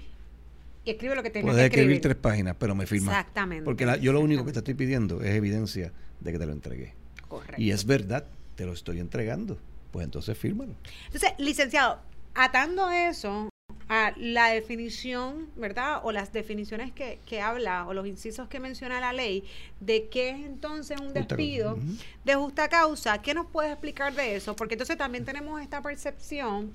y 0.86 0.92
escribe 0.92 1.16
lo 1.16 1.24
que 1.24 1.30
tengas 1.30 1.54
Puedes 1.54 1.62
que 1.70 1.76
escribir. 1.76 1.98
escribir 1.98 2.02
tres 2.02 2.16
páginas, 2.16 2.56
pero 2.60 2.76
me 2.76 2.86
firma. 2.86 3.12
Exactamente. 3.12 3.66
Porque 3.66 3.86
la- 3.86 3.98
yo 3.98 4.14
lo 4.14 4.20
único 4.20 4.46
que 4.46 4.52
te 4.52 4.60
estoy 4.60 4.74
pidiendo 4.74 5.22
es 5.22 5.36
evidencia 5.36 5.92
de 6.20 6.32
que 6.32 6.40
te 6.40 6.46
lo 6.46 6.52
entregué. 6.54 6.94
Correcto. 7.34 7.62
Y 7.62 7.72
es 7.72 7.86
verdad, 7.86 8.26
te 8.56 8.66
lo 8.66 8.74
estoy 8.74 9.00
entregando. 9.00 9.58
Pues 9.92 10.06
entonces 10.06 10.38
fírmalo. 10.38 10.74
Entonces, 11.06 11.34
licenciado, 11.38 12.00
atando 12.36 12.90
eso 12.92 13.50
a 13.90 14.14
la 14.18 14.48
definición, 14.50 15.50
¿verdad? 15.56 16.02
O 16.04 16.12
las 16.12 16.32
definiciones 16.32 16.92
que, 16.92 17.20
que 17.26 17.42
habla 17.42 17.88
o 17.88 17.94
los 17.94 18.08
incisos 18.08 18.48
que 18.48 18.60
menciona 18.60 19.00
la 19.00 19.14
ley 19.14 19.44
de 19.80 20.08
qué 20.10 20.30
es 20.30 20.46
entonces 20.46 21.00
un 21.00 21.08
Justa 21.08 21.20
despido 21.22 21.78
de 22.24 22.36
justa 22.36 22.70
causa. 22.70 23.22
¿Qué 23.22 23.34
nos 23.34 23.48
puedes 23.48 23.72
explicar 23.72 24.14
de 24.14 24.36
eso? 24.36 24.56
Porque 24.56 24.76
entonces 24.76 24.98
también 24.98 25.26
tenemos 25.26 25.62
esta 25.62 25.82
percepción 25.82 26.72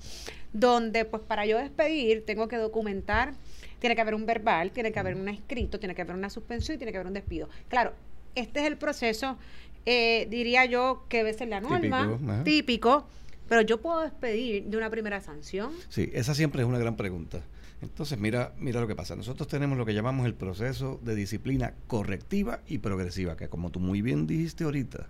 donde, 0.53 1.05
pues, 1.05 1.23
para 1.23 1.45
yo 1.45 1.57
despedir, 1.57 2.25
tengo 2.25 2.47
que 2.47 2.57
documentar, 2.57 3.33
tiene 3.79 3.95
que 3.95 4.01
haber 4.01 4.15
un 4.15 4.25
verbal, 4.25 4.71
tiene 4.71 4.91
que 4.91 4.99
haber 4.99 5.15
un 5.15 5.29
escrito, 5.29 5.79
tiene 5.79 5.95
que 5.95 6.01
haber 6.01 6.15
una 6.15 6.29
suspensión 6.29 6.75
y 6.75 6.77
tiene 6.77 6.91
que 6.91 6.97
haber 6.97 7.07
un 7.07 7.13
despido. 7.13 7.49
Claro, 7.69 7.93
este 8.35 8.61
es 8.61 8.67
el 8.67 8.77
proceso, 8.77 9.37
eh, 9.85 10.27
diría 10.29 10.65
yo, 10.65 11.05
que 11.09 11.17
debe 11.17 11.33
ser 11.33 11.47
la 11.47 11.61
norma, 11.61 12.07
Típico, 12.07 12.43
típico, 12.43 13.07
pero 13.47 13.61
yo 13.61 13.81
puedo 13.81 14.01
despedir 14.01 14.65
de 14.65 14.77
una 14.77 14.89
primera 14.89 15.21
sanción. 15.21 15.71
Sí, 15.89 16.09
esa 16.13 16.35
siempre 16.35 16.61
es 16.61 16.67
una 16.67 16.77
gran 16.77 16.95
pregunta. 16.95 17.41
Entonces, 17.81 18.19
mira, 18.19 18.53
mira 18.59 18.81
lo 18.81 18.87
que 18.87 18.95
pasa. 18.95 19.15
Nosotros 19.15 19.47
tenemos 19.47 19.77
lo 19.77 19.85
que 19.85 19.93
llamamos 19.93 20.25
el 20.25 20.33
proceso 20.33 20.99
de 21.03 21.15
disciplina 21.15 21.73
correctiva 21.87 22.59
y 22.67 22.79
progresiva, 22.79 23.37
que 23.37 23.47
como 23.47 23.71
tú 23.71 23.79
muy 23.79 24.01
bien 24.01 24.27
dijiste 24.27 24.65
ahorita, 24.65 25.07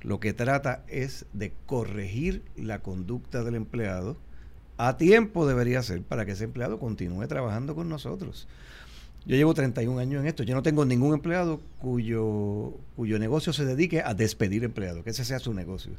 lo 0.00 0.18
que 0.18 0.32
trata 0.32 0.84
es 0.88 1.26
de 1.32 1.52
corregir 1.66 2.42
la 2.56 2.80
conducta 2.80 3.44
del 3.44 3.54
empleado. 3.54 4.16
A 4.78 4.96
tiempo 4.96 5.46
debería 5.46 5.82
ser 5.82 6.02
para 6.02 6.24
que 6.24 6.32
ese 6.32 6.44
empleado 6.44 6.78
continúe 6.78 7.26
trabajando 7.28 7.74
con 7.74 7.88
nosotros. 7.88 8.48
Yo 9.24 9.36
llevo 9.36 9.54
31 9.54 9.98
años 10.00 10.20
en 10.20 10.26
esto. 10.26 10.42
Yo 10.42 10.54
no 10.54 10.62
tengo 10.62 10.84
ningún 10.84 11.14
empleado 11.14 11.60
cuyo, 11.78 12.72
cuyo 12.96 13.18
negocio 13.18 13.52
se 13.52 13.64
dedique 13.64 14.02
a 14.02 14.14
despedir 14.14 14.64
empleados, 14.64 15.04
que 15.04 15.10
ese 15.10 15.24
sea 15.24 15.38
su 15.38 15.54
negocio. 15.54 15.92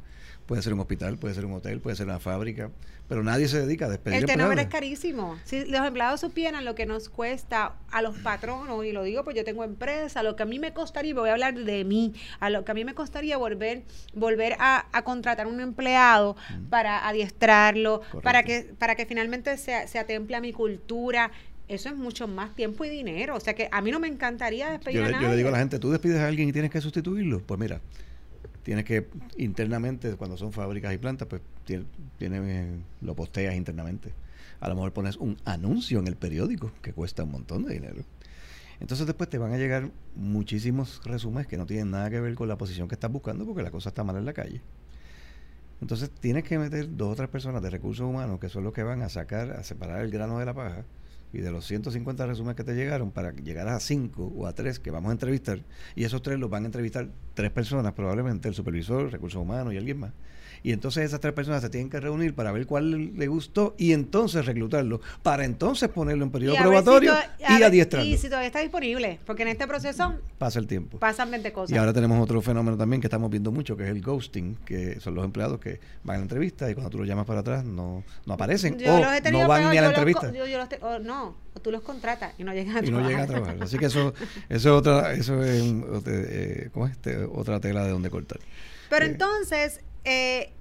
Puede 0.46 0.60
ser 0.60 0.74
un 0.74 0.80
hospital, 0.80 1.16
puede 1.16 1.34
ser 1.34 1.46
un 1.46 1.54
hotel, 1.54 1.80
puede 1.80 1.96
ser 1.96 2.04
una 2.06 2.18
fábrica, 2.20 2.70
pero 3.08 3.22
nadie 3.22 3.48
se 3.48 3.60
dedica 3.64 3.86
a 3.86 3.88
despedir 3.88 4.18
El 4.18 4.26
tenor 4.26 4.46
es 4.48 4.50
empleados. 4.50 4.72
carísimo. 4.72 5.38
Si 5.44 5.64
los 5.64 5.86
empleados 5.86 6.20
supieran 6.20 6.66
lo 6.66 6.74
que 6.74 6.84
nos 6.84 7.08
cuesta 7.08 7.76
a 7.90 8.02
los 8.02 8.14
patronos, 8.18 8.84
y 8.84 8.92
lo 8.92 9.02
digo 9.04 9.24
pues 9.24 9.34
yo 9.34 9.44
tengo 9.44 9.64
empresa, 9.64 10.22
lo 10.22 10.36
que 10.36 10.42
a 10.42 10.46
mí 10.46 10.58
me 10.58 10.74
costaría, 10.74 11.12
y 11.12 11.14
voy 11.14 11.30
a 11.30 11.32
hablar 11.32 11.54
de 11.54 11.84
mí, 11.84 12.12
a 12.40 12.50
lo 12.50 12.62
que 12.64 12.72
a 12.72 12.74
mí 12.74 12.84
me 12.84 12.94
costaría 12.94 13.38
volver, 13.38 13.84
volver 14.12 14.56
a, 14.58 14.86
a 14.92 15.02
contratar 15.02 15.46
un 15.46 15.60
empleado 15.60 16.36
para 16.68 17.08
adiestrarlo, 17.08 18.02
para 18.22 18.42
que, 18.42 18.74
para 18.78 18.96
que 18.96 19.06
finalmente 19.06 19.56
se, 19.56 19.88
se 19.88 19.98
atemple 19.98 20.36
a 20.36 20.40
mi 20.42 20.52
cultura. 20.52 21.30
Eso 21.68 21.88
es 21.88 21.96
mucho 21.96 22.28
más 22.28 22.54
tiempo 22.54 22.84
y 22.84 22.88
dinero. 22.88 23.36
O 23.36 23.40
sea 23.40 23.54
que 23.54 23.68
a 23.70 23.80
mí 23.80 23.90
no 23.90 23.98
me 23.98 24.08
encantaría 24.08 24.70
despedir 24.70 24.98
Yo, 24.98 25.04
a 25.06 25.10
nadie. 25.10 25.24
yo 25.24 25.30
le 25.30 25.36
digo 25.36 25.48
a 25.48 25.52
la 25.52 25.58
gente, 25.58 25.78
tú 25.78 25.90
despides 25.90 26.18
a 26.18 26.26
alguien 26.26 26.48
y 26.48 26.52
tienes 26.52 26.70
que 26.70 26.80
sustituirlo. 26.80 27.40
Pues 27.40 27.58
mira, 27.58 27.80
tienes 28.62 28.84
que 28.84 29.08
internamente, 29.36 30.14
cuando 30.16 30.36
son 30.36 30.52
fábricas 30.52 30.92
y 30.92 30.98
plantas, 30.98 31.26
pues 31.28 31.40
tiene, 31.64 31.84
tiene, 32.18 32.38
eh, 32.42 32.78
lo 33.00 33.14
posteas 33.14 33.54
internamente. 33.54 34.12
A 34.60 34.68
lo 34.68 34.74
mejor 34.74 34.92
pones 34.92 35.16
un 35.16 35.36
anuncio 35.44 35.98
en 35.98 36.06
el 36.06 36.16
periódico 36.16 36.72
que 36.82 36.92
cuesta 36.92 37.24
un 37.24 37.32
montón 37.32 37.64
de 37.64 37.74
dinero. 37.74 38.04
Entonces 38.80 39.06
después 39.06 39.30
te 39.30 39.38
van 39.38 39.52
a 39.52 39.56
llegar 39.56 39.90
muchísimos 40.16 41.00
resúmenes 41.04 41.46
que 41.46 41.56
no 41.56 41.64
tienen 41.64 41.90
nada 41.90 42.10
que 42.10 42.20
ver 42.20 42.34
con 42.34 42.48
la 42.48 42.56
posición 42.56 42.88
que 42.88 42.94
estás 42.94 43.10
buscando 43.10 43.46
porque 43.46 43.62
la 43.62 43.70
cosa 43.70 43.90
está 43.90 44.04
mal 44.04 44.16
en 44.16 44.24
la 44.24 44.32
calle. 44.32 44.60
Entonces 45.80 46.10
tienes 46.10 46.44
que 46.44 46.58
meter 46.58 46.96
dos 46.96 47.12
o 47.12 47.16
tres 47.16 47.28
personas 47.28 47.62
de 47.62 47.70
recursos 47.70 48.06
humanos 48.06 48.40
que 48.40 48.48
son 48.48 48.64
los 48.64 48.72
que 48.72 48.82
van 48.82 49.02
a 49.02 49.08
sacar, 49.08 49.52
a 49.52 49.62
separar 49.62 50.00
el 50.00 50.10
grano 50.10 50.38
de 50.38 50.46
la 50.46 50.54
paja 50.54 50.84
y 51.34 51.40
de 51.40 51.50
los 51.50 51.66
150 51.66 52.26
resúmenes 52.26 52.56
que 52.56 52.64
te 52.64 52.74
llegaron 52.74 53.10
para 53.10 53.32
llegar 53.32 53.68
a 53.68 53.80
cinco 53.80 54.32
o 54.36 54.46
a 54.46 54.54
tres 54.54 54.78
que 54.78 54.90
vamos 54.90 55.10
a 55.10 55.12
entrevistar 55.12 55.60
y 55.94 56.04
esos 56.04 56.22
tres 56.22 56.38
los 56.38 56.48
van 56.48 56.62
a 56.62 56.66
entrevistar 56.66 57.08
tres 57.34 57.50
personas 57.50 57.92
probablemente, 57.92 58.48
el 58.48 58.54
supervisor, 58.54 59.10
recursos 59.10 59.42
humanos 59.42 59.74
y 59.74 59.76
alguien 59.76 59.98
más. 59.98 60.12
Y 60.64 60.72
entonces 60.72 61.04
esas 61.04 61.20
tres 61.20 61.34
personas 61.34 61.60
se 61.60 61.68
tienen 61.68 61.90
que 61.90 62.00
reunir 62.00 62.34
para 62.34 62.50
ver 62.50 62.66
cuál 62.66 63.14
le- 63.16 63.26
gustó 63.26 63.74
y 63.76 63.92
entonces 63.92 64.46
reclutarlo, 64.46 64.98
para 65.22 65.44
entonces 65.44 65.90
ponerlo 65.90 66.24
en 66.24 66.30
periodo 66.30 66.54
Y 66.54 66.56
si 66.56 66.62
probatorio 66.62 67.12
to- 67.12 67.18
a 67.46 67.60
y 67.60 67.62
adiestrarlo. 67.62 68.08
Y 68.08 68.16
si 68.16 68.28
todavía 68.28 68.46
está 68.46 68.60
disponible, 68.60 69.20
porque 69.26 69.42
en 69.42 69.48
este 69.48 69.66
proceso 69.66 70.14
Pasa 70.38 70.58
el 70.58 70.66
tiempo. 70.66 70.98
pasan 70.98 71.30
20 71.30 71.52
cosas. 71.52 71.74
Y 71.74 71.78
ahora 71.78 71.92
tenemos 71.92 72.18
otro 72.18 72.40
fenómeno 72.40 72.78
también 72.78 73.02
que 73.02 73.08
estamos 73.08 73.30
viendo 73.30 73.52
mucho, 73.52 73.76
que 73.76 73.82
es 73.84 73.90
el 73.90 74.00
ghosting, 74.00 74.56
que 74.64 74.98
son 75.00 75.14
los 75.14 75.26
empleados 75.26 75.60
que 75.60 75.80
van 76.02 76.14
a 76.14 76.18
la 76.20 76.22
entrevista 76.22 76.70
y 76.70 76.74
cuando 76.74 76.88
tú 76.88 76.96
los 76.98 77.06
llamas 77.06 77.26
para 77.26 77.40
atrás 77.40 77.62
no, 77.62 78.02
no 78.24 78.32
aparecen 78.34 78.78
Yo 78.78 78.94
o 78.94 79.00
no 79.00 79.06
van 79.06 79.22
peor, 79.22 79.32
ni 79.34 79.36
a 79.36 79.46
la 79.68 79.74
yo 79.74 79.80
los 79.82 79.88
entrevista. 79.98 80.32
yo- 80.32 80.46
yo 80.46 80.56
los 80.56 80.68
te- 80.70 80.78
o 80.80 80.98
no, 80.98 81.36
o 81.52 81.60
tú 81.60 81.70
los 81.72 81.82
contratas 81.82 82.32
y 82.38 82.44
no 82.44 82.54
llegan 82.54 82.78
a 82.78 82.78
y 82.78 82.82
no 82.84 83.00
trabajar. 83.00 83.10
llegan 83.10 83.22
a 83.24 83.26
trabajar. 83.26 83.56
Así 83.62 83.76
que 83.76 83.84
eso, 83.84 84.14
eso 84.48 84.48
es 84.48 84.66
otra, 84.66 85.12
eso 85.12 85.44
es, 85.44 85.62
eh, 86.06 86.70
¿cómo 86.72 86.86
es? 86.86 86.92
Este, 86.92 87.22
otra 87.24 87.60
tela 87.60 87.84
de 87.84 87.90
donde 87.90 88.08
cortar. 88.08 88.38
Pero 88.88 89.04
Eh. 89.04 89.08
entonces, 89.10 89.80
eh, 90.04 90.52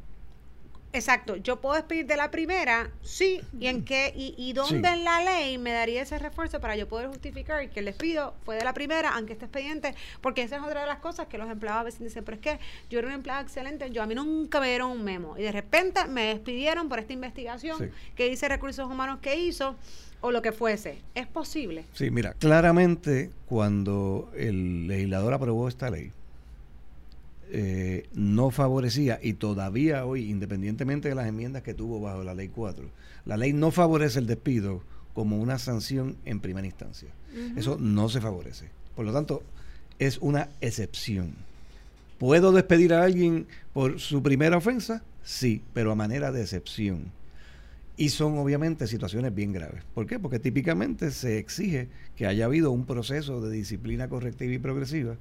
exacto, 0.93 1.35
yo 1.35 1.59
puedo 1.59 1.75
despedir 1.75 2.05
de 2.05 2.15
la 2.15 2.31
primera, 2.31 2.89
sí, 3.01 3.41
y 3.59 3.67
en 3.67 3.83
qué, 3.83 4.13
y, 4.15 4.33
y 4.37 4.53
dónde 4.53 4.87
Sí. 4.87 4.93
en 4.93 5.03
la 5.03 5.23
ley 5.23 5.57
me 5.57 5.71
daría 5.71 6.01
ese 6.03 6.17
refuerzo 6.19 6.59
para 6.61 6.75
yo 6.75 6.87
poder 6.87 7.07
justificar 7.07 7.69
que 7.69 7.79
el 7.79 7.85
despido 7.85 8.33
fue 8.45 8.55
de 8.55 8.63
la 8.63 8.73
primera, 8.73 9.09
aunque 9.15 9.33
esté 9.33 9.45
expediente, 9.45 9.95
porque 10.21 10.43
esa 10.43 10.57
es 10.57 10.63
otra 10.63 10.81
de 10.81 10.87
las 10.87 10.99
cosas 10.99 11.27
que 11.27 11.37
los 11.37 11.49
empleados 11.49 11.81
a 11.81 11.83
veces 11.83 11.99
dicen, 12.01 12.23
pero 12.23 12.35
es 12.35 12.41
que 12.41 12.59
yo 12.89 12.99
era 12.99 13.07
un 13.07 13.13
empleado 13.13 13.41
excelente, 13.41 13.89
yo 13.91 14.01
a 14.01 14.05
mí 14.05 14.15
nunca 14.15 14.59
me 14.59 14.67
dieron 14.69 14.91
un 14.91 15.03
memo, 15.03 15.37
y 15.37 15.41
de 15.41 15.51
repente 15.51 16.05
me 16.07 16.25
despidieron 16.27 16.87
por 16.89 16.99
esta 16.99 17.13
investigación 17.13 17.77
Sí. 17.79 17.85
que 18.15 18.29
dice 18.29 18.47
recursos 18.47 18.89
humanos 18.89 19.19
que 19.21 19.35
hizo, 19.35 19.75
o 20.21 20.31
lo 20.31 20.41
que 20.41 20.53
fuese. 20.53 21.01
¿Es 21.15 21.27
posible? 21.27 21.83
Sí, 21.93 22.09
mira, 22.09 22.33
claramente 22.35 23.29
cuando 23.45 24.31
el 24.37 24.87
legislador 24.87 25.33
aprobó 25.33 25.67
esta 25.67 25.89
ley, 25.89 26.11
eh, 27.51 28.07
no 28.13 28.51
favorecía, 28.51 29.19
y 29.21 29.33
todavía 29.33 30.05
hoy, 30.05 30.29
independientemente 30.29 31.09
de 31.09 31.15
las 31.15 31.27
enmiendas 31.27 31.63
que 31.63 31.73
tuvo 31.73 31.99
bajo 32.01 32.23
la 32.23 32.33
ley 32.33 32.49
4, 32.49 32.85
la 33.25 33.37
ley 33.37 33.53
no 33.53 33.71
favorece 33.71 34.19
el 34.19 34.27
despido 34.27 34.81
como 35.13 35.39
una 35.39 35.59
sanción 35.59 36.17
en 36.25 36.39
primera 36.39 36.65
instancia. 36.65 37.09
Eso 37.55 37.77
no 37.79 38.09
se 38.09 38.21
favorece. 38.21 38.69
Por 38.95 39.05
lo 39.05 39.13
tanto, 39.13 39.43
es 39.99 40.17
una 40.19 40.49
excepción. 40.61 41.33
¿Puedo 42.17 42.51
despedir 42.51 42.93
a 42.93 43.03
alguien 43.03 43.47
por 43.73 43.99
su 43.99 44.21
primera 44.23 44.57
ofensa? 44.57 45.03
Sí, 45.23 45.61
pero 45.73 45.91
a 45.91 45.95
manera 45.95 46.31
de 46.31 46.41
excepción. 46.41 47.11
Y 47.95 48.09
son 48.09 48.37
obviamente 48.37 48.87
situaciones 48.87 49.33
bien 49.33 49.53
graves. 49.53 49.83
¿Por 49.93 50.07
qué? 50.07 50.19
Porque 50.19 50.39
típicamente 50.39 51.11
se 51.11 51.37
exige 51.37 51.89
que 52.15 52.25
haya 52.25 52.45
habido 52.45 52.71
un 52.71 52.85
proceso 52.85 53.41
de 53.41 53.55
disciplina 53.55 54.07
correctiva 54.09 54.53
y 54.53 54.59
progresiva, 54.59 55.15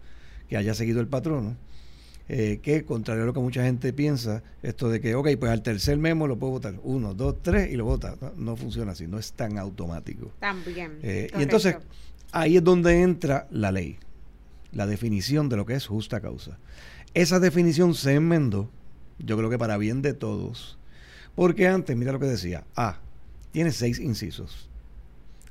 que 0.48 0.56
haya 0.56 0.74
seguido 0.74 1.00
el 1.00 1.06
patrono, 1.06 1.56
eh, 2.34 2.60
que 2.62 2.82
contrario 2.86 3.24
a 3.24 3.26
lo 3.26 3.34
que 3.34 3.40
mucha 3.40 3.62
gente 3.62 3.92
piensa, 3.92 4.42
esto 4.62 4.88
de 4.88 5.02
que, 5.02 5.14
ok, 5.14 5.28
pues 5.38 5.52
al 5.52 5.62
tercer 5.62 5.98
memo 5.98 6.26
lo 6.26 6.38
puedo 6.38 6.52
votar, 6.52 6.80
uno, 6.82 7.12
dos, 7.12 7.42
tres 7.42 7.70
y 7.70 7.76
lo 7.76 7.84
vota. 7.84 8.16
No, 8.22 8.32
no 8.38 8.56
funciona 8.56 8.92
así, 8.92 9.06
no 9.06 9.18
es 9.18 9.34
tan 9.34 9.58
automático. 9.58 10.32
También. 10.40 10.98
Eh, 11.02 11.30
y 11.38 11.42
entonces, 11.42 11.76
ahí 12.30 12.56
es 12.56 12.64
donde 12.64 13.02
entra 13.02 13.46
la 13.50 13.70
ley, 13.70 13.98
la 14.72 14.86
definición 14.86 15.50
de 15.50 15.58
lo 15.58 15.66
que 15.66 15.74
es 15.74 15.86
justa 15.86 16.22
causa. 16.22 16.56
Esa 17.12 17.38
definición 17.38 17.94
se 17.94 18.14
enmendó, 18.14 18.70
yo 19.18 19.36
creo 19.36 19.50
que 19.50 19.58
para 19.58 19.76
bien 19.76 20.00
de 20.00 20.14
todos, 20.14 20.78
porque 21.34 21.68
antes, 21.68 21.94
mira 21.98 22.12
lo 22.12 22.18
que 22.18 22.24
decía, 22.24 22.64
A, 22.74 22.96
tiene 23.50 23.72
seis 23.72 23.98
incisos. 23.98 24.70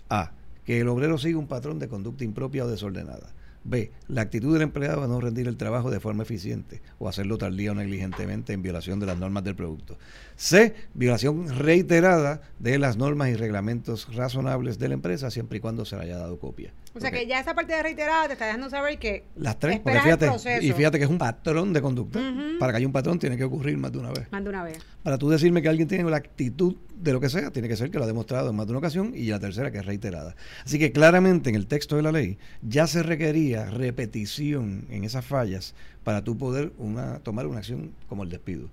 A, 0.10 0.32
que 0.66 0.80
el 0.80 0.88
obrero 0.88 1.20
siga 1.20 1.38
un 1.38 1.48
patrón 1.48 1.78
de 1.78 1.88
conducta 1.88 2.24
impropia 2.24 2.66
o 2.66 2.68
desordenada. 2.68 3.30
B, 3.64 3.92
la 4.08 4.22
actitud 4.22 4.54
del 4.54 4.64
empleado 4.64 5.04
a 5.04 5.08
no 5.08 5.22
rendir 5.22 5.48
el 5.48 5.58
trabajo 5.58 5.92
de 5.92 6.00
forma 6.00 6.24
eficiente 6.24 6.82
o 6.98 7.08
hacerlo 7.08 7.38
tardía 7.38 7.72
o 7.72 7.76
negligentemente 7.76 8.54
en 8.54 8.62
violación 8.62 9.00
de 9.00 9.06
las 9.06 9.20
normas 9.20 9.44
del 9.44 9.56
producto. 9.56 9.98
C, 10.36 10.74
violación 10.94 11.48
reiterada 11.50 12.42
de 12.60 12.80
las 12.80 12.98
normas 12.98 13.30
y 13.30 13.36
reglamentos 13.36 14.14
razonables 14.16 14.80
de 14.80 14.88
la 14.88 14.96
empresa 14.96 15.30
siempre 15.30 15.60
y 15.60 15.62
cuando 15.62 15.86
se 15.86 15.96
le 15.96 16.04
haya 16.04 16.18
dado 16.18 16.40
copia. 16.40 16.74
O 16.94 17.00
sea 17.00 17.10
que 17.10 17.26
ya 17.26 17.40
esa 17.40 17.56
parte 17.56 17.74
de 17.74 17.82
reiterada 17.82 18.28
te 18.28 18.34
está 18.34 18.46
dejando 18.46 18.70
saber 18.70 19.00
que 19.00 19.24
Las 19.36 19.58
tres, 19.58 19.80
porque 19.80 20.00
fíjate, 20.02 20.30
y 20.62 20.72
fíjate 20.74 20.98
que 20.98 21.06
es 21.06 21.10
un 21.10 21.18
patrón 21.18 21.72
de 21.72 21.82
conducta. 21.82 22.20
Para 22.60 22.74
que 22.74 22.78
haya 22.78 22.88
un 22.88 22.94
patrón 22.94 23.18
tiene 23.18 23.38
que 23.38 23.44
ocurrir 23.44 23.78
más 23.78 23.92
de 23.92 24.00
una 24.00 24.12
vez. 24.12 24.28
Más 24.32 24.44
de 24.44 24.50
una 24.50 24.64
vez. 24.64 24.80
Para 25.04 25.18
tú 25.18 25.30
decirme 25.30 25.62
que 25.62 25.70
alguien 25.70 25.88
tiene 25.88 26.10
la 26.10 26.18
actitud 26.18 26.76
de 26.96 27.14
lo 27.14 27.22
que 27.22 27.30
sea, 27.30 27.52
tiene 27.52 27.68
que 27.68 27.78
ser 27.78 27.90
que 27.92 27.98
lo 27.98 28.04
ha 28.04 28.08
demostrado 28.08 28.50
en 28.50 28.56
más 28.56 28.68
de 28.68 28.74
una 28.74 28.80
ocasión 28.80 29.14
y 29.16 29.28
la 29.28 29.40
tercera 29.40 29.72
que 29.72 29.78
es 29.78 29.86
reiterada. 29.86 30.36
Así 30.66 30.80
que 30.80 30.92
claramente 30.92 31.50
en 31.50 31.56
el 31.56 31.68
texto 31.68 31.96
de 31.96 32.02
la 32.02 32.12
ley 32.12 32.38
ya 32.62 32.88
se 32.88 33.04
requería 33.04 33.66
repetición 33.66 34.86
en 34.90 35.04
esas 35.04 35.26
fallas 35.26 35.74
para 36.04 36.24
tú 36.24 36.38
poder 36.38 36.74
una, 36.78 37.20
tomar 37.20 37.48
una 37.48 37.60
acción 37.60 37.92
como 38.08 38.24
el 38.24 38.30
despido. 38.30 38.70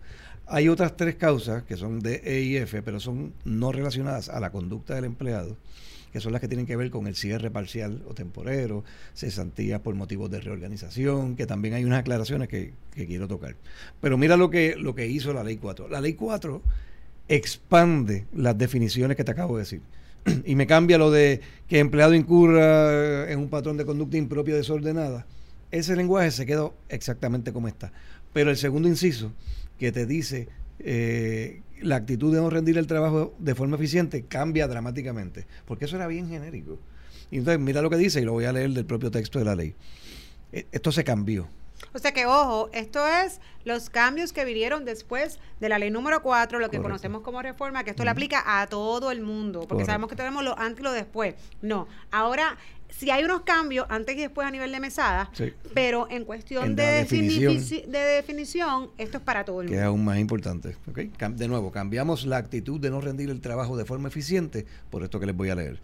Hay 0.46 0.68
otras 0.68 0.96
tres 0.96 1.14
causas 1.14 1.62
que 1.64 1.76
son 1.76 2.00
de 2.00 2.22
E 2.24 2.40
y 2.40 2.56
F, 2.56 2.82
pero 2.82 3.00
son 3.00 3.34
no 3.44 3.70
relacionadas 3.70 4.28
a 4.28 4.40
la 4.40 4.50
conducta 4.50 4.94
del 4.94 5.04
empleado 5.04 5.56
que 6.12 6.20
son 6.20 6.32
las 6.32 6.40
que 6.40 6.48
tienen 6.48 6.66
que 6.66 6.76
ver 6.76 6.90
con 6.90 7.06
el 7.06 7.14
cierre 7.14 7.50
parcial 7.50 8.02
o 8.08 8.14
temporero, 8.14 8.84
cesantías 9.14 9.80
por 9.80 9.94
motivos 9.94 10.30
de 10.30 10.40
reorganización, 10.40 11.36
que 11.36 11.46
también 11.46 11.74
hay 11.74 11.84
unas 11.84 12.00
aclaraciones 12.00 12.48
que, 12.48 12.72
que 12.94 13.06
quiero 13.06 13.28
tocar. 13.28 13.56
Pero 14.00 14.16
mira 14.18 14.36
lo 14.36 14.50
que, 14.50 14.76
lo 14.76 14.94
que 14.94 15.06
hizo 15.06 15.32
la 15.32 15.44
ley 15.44 15.56
4. 15.56 15.88
La 15.88 16.00
ley 16.00 16.14
4 16.14 16.62
expande 17.28 18.26
las 18.34 18.56
definiciones 18.56 19.16
que 19.16 19.24
te 19.24 19.30
acabo 19.30 19.56
de 19.56 19.62
decir. 19.62 19.82
y 20.44 20.54
me 20.54 20.66
cambia 20.66 20.98
lo 20.98 21.10
de 21.10 21.40
que 21.68 21.78
empleado 21.78 22.14
incurra 22.14 23.30
en 23.30 23.38
un 23.38 23.48
patrón 23.48 23.76
de 23.76 23.84
conducta 23.84 24.16
impropia 24.16 24.54
desordenada. 24.54 25.26
Ese 25.70 25.96
lenguaje 25.96 26.30
se 26.30 26.46
quedó 26.46 26.74
exactamente 26.88 27.52
como 27.52 27.68
está. 27.68 27.92
Pero 28.32 28.50
el 28.50 28.56
segundo 28.56 28.88
inciso, 28.88 29.32
que 29.78 29.92
te 29.92 30.06
dice 30.06 30.48
eh, 30.80 31.60
la 31.82 31.96
actitud 31.96 32.34
de 32.34 32.40
no 32.40 32.50
rendir 32.50 32.78
el 32.78 32.86
trabajo 32.86 33.34
de 33.38 33.54
forma 33.54 33.76
eficiente, 33.76 34.24
cambia 34.24 34.66
dramáticamente. 34.68 35.46
Porque 35.64 35.86
eso 35.86 35.96
era 35.96 36.06
bien 36.06 36.28
genérico. 36.28 36.78
Y 37.30 37.38
entonces, 37.38 37.60
mira 37.60 37.82
lo 37.82 37.90
que 37.90 37.96
dice, 37.96 38.20
y 38.20 38.24
lo 38.24 38.32
voy 38.32 38.44
a 38.44 38.52
leer 38.52 38.70
del 38.70 38.86
propio 38.86 39.10
texto 39.10 39.38
de 39.38 39.44
la 39.44 39.54
ley. 39.54 39.74
Eh, 40.52 40.66
esto 40.72 40.92
se 40.92 41.04
cambió. 41.04 41.48
O 41.92 41.98
sea 41.98 42.12
que, 42.12 42.26
ojo, 42.26 42.70
esto 42.72 43.06
es 43.06 43.40
los 43.64 43.90
cambios 43.90 44.32
que 44.32 44.44
vinieron 44.44 44.84
después 44.84 45.38
de 45.60 45.68
la 45.68 45.78
ley 45.78 45.90
número 45.90 46.22
4, 46.22 46.58
lo 46.58 46.70
que 46.70 46.80
conocemos 46.80 47.22
como 47.22 47.42
reforma, 47.42 47.84
que 47.84 47.90
esto 47.90 48.04
le 48.04 48.10
aplica 48.10 48.60
a 48.60 48.66
todo 48.66 49.10
el 49.10 49.20
mundo, 49.20 49.66
porque 49.68 49.84
sabemos 49.84 50.08
que 50.08 50.16
tenemos 50.16 50.44
lo 50.44 50.58
antes 50.58 50.80
y 50.80 50.82
lo 50.82 50.92
después. 50.92 51.34
No, 51.62 51.86
ahora 52.10 52.56
si 52.90 53.10
hay 53.10 53.24
unos 53.24 53.42
cambios 53.42 53.86
antes 53.90 54.16
y 54.16 54.20
después 54.20 54.46
a 54.46 54.50
nivel 54.50 54.72
de 54.72 54.80
mesada, 54.80 55.30
pero 55.74 56.08
en 56.10 56.24
cuestión 56.24 56.74
de, 56.74 56.84
definición, 56.84 57.90
de 57.90 57.98
definición, 57.98 58.90
esto 58.98 59.18
es 59.18 59.22
para 59.22 59.44
todo 59.44 59.60
el 59.60 59.66
mundo. 59.66 59.76
Que 59.76 59.80
es 59.80 59.86
aún 59.86 60.04
más 60.04 60.18
importante. 60.18 60.76
De 61.36 61.48
nuevo, 61.48 61.70
cambiamos 61.70 62.26
la 62.26 62.38
actitud 62.38 62.80
de 62.80 62.90
no 62.90 63.00
rendir 63.00 63.30
el 63.30 63.40
trabajo 63.40 63.76
de 63.76 63.84
forma 63.84 64.08
eficiente, 64.08 64.66
por 64.90 65.04
esto 65.04 65.20
que 65.20 65.26
les 65.26 65.36
voy 65.36 65.50
a 65.50 65.54
leer. 65.54 65.80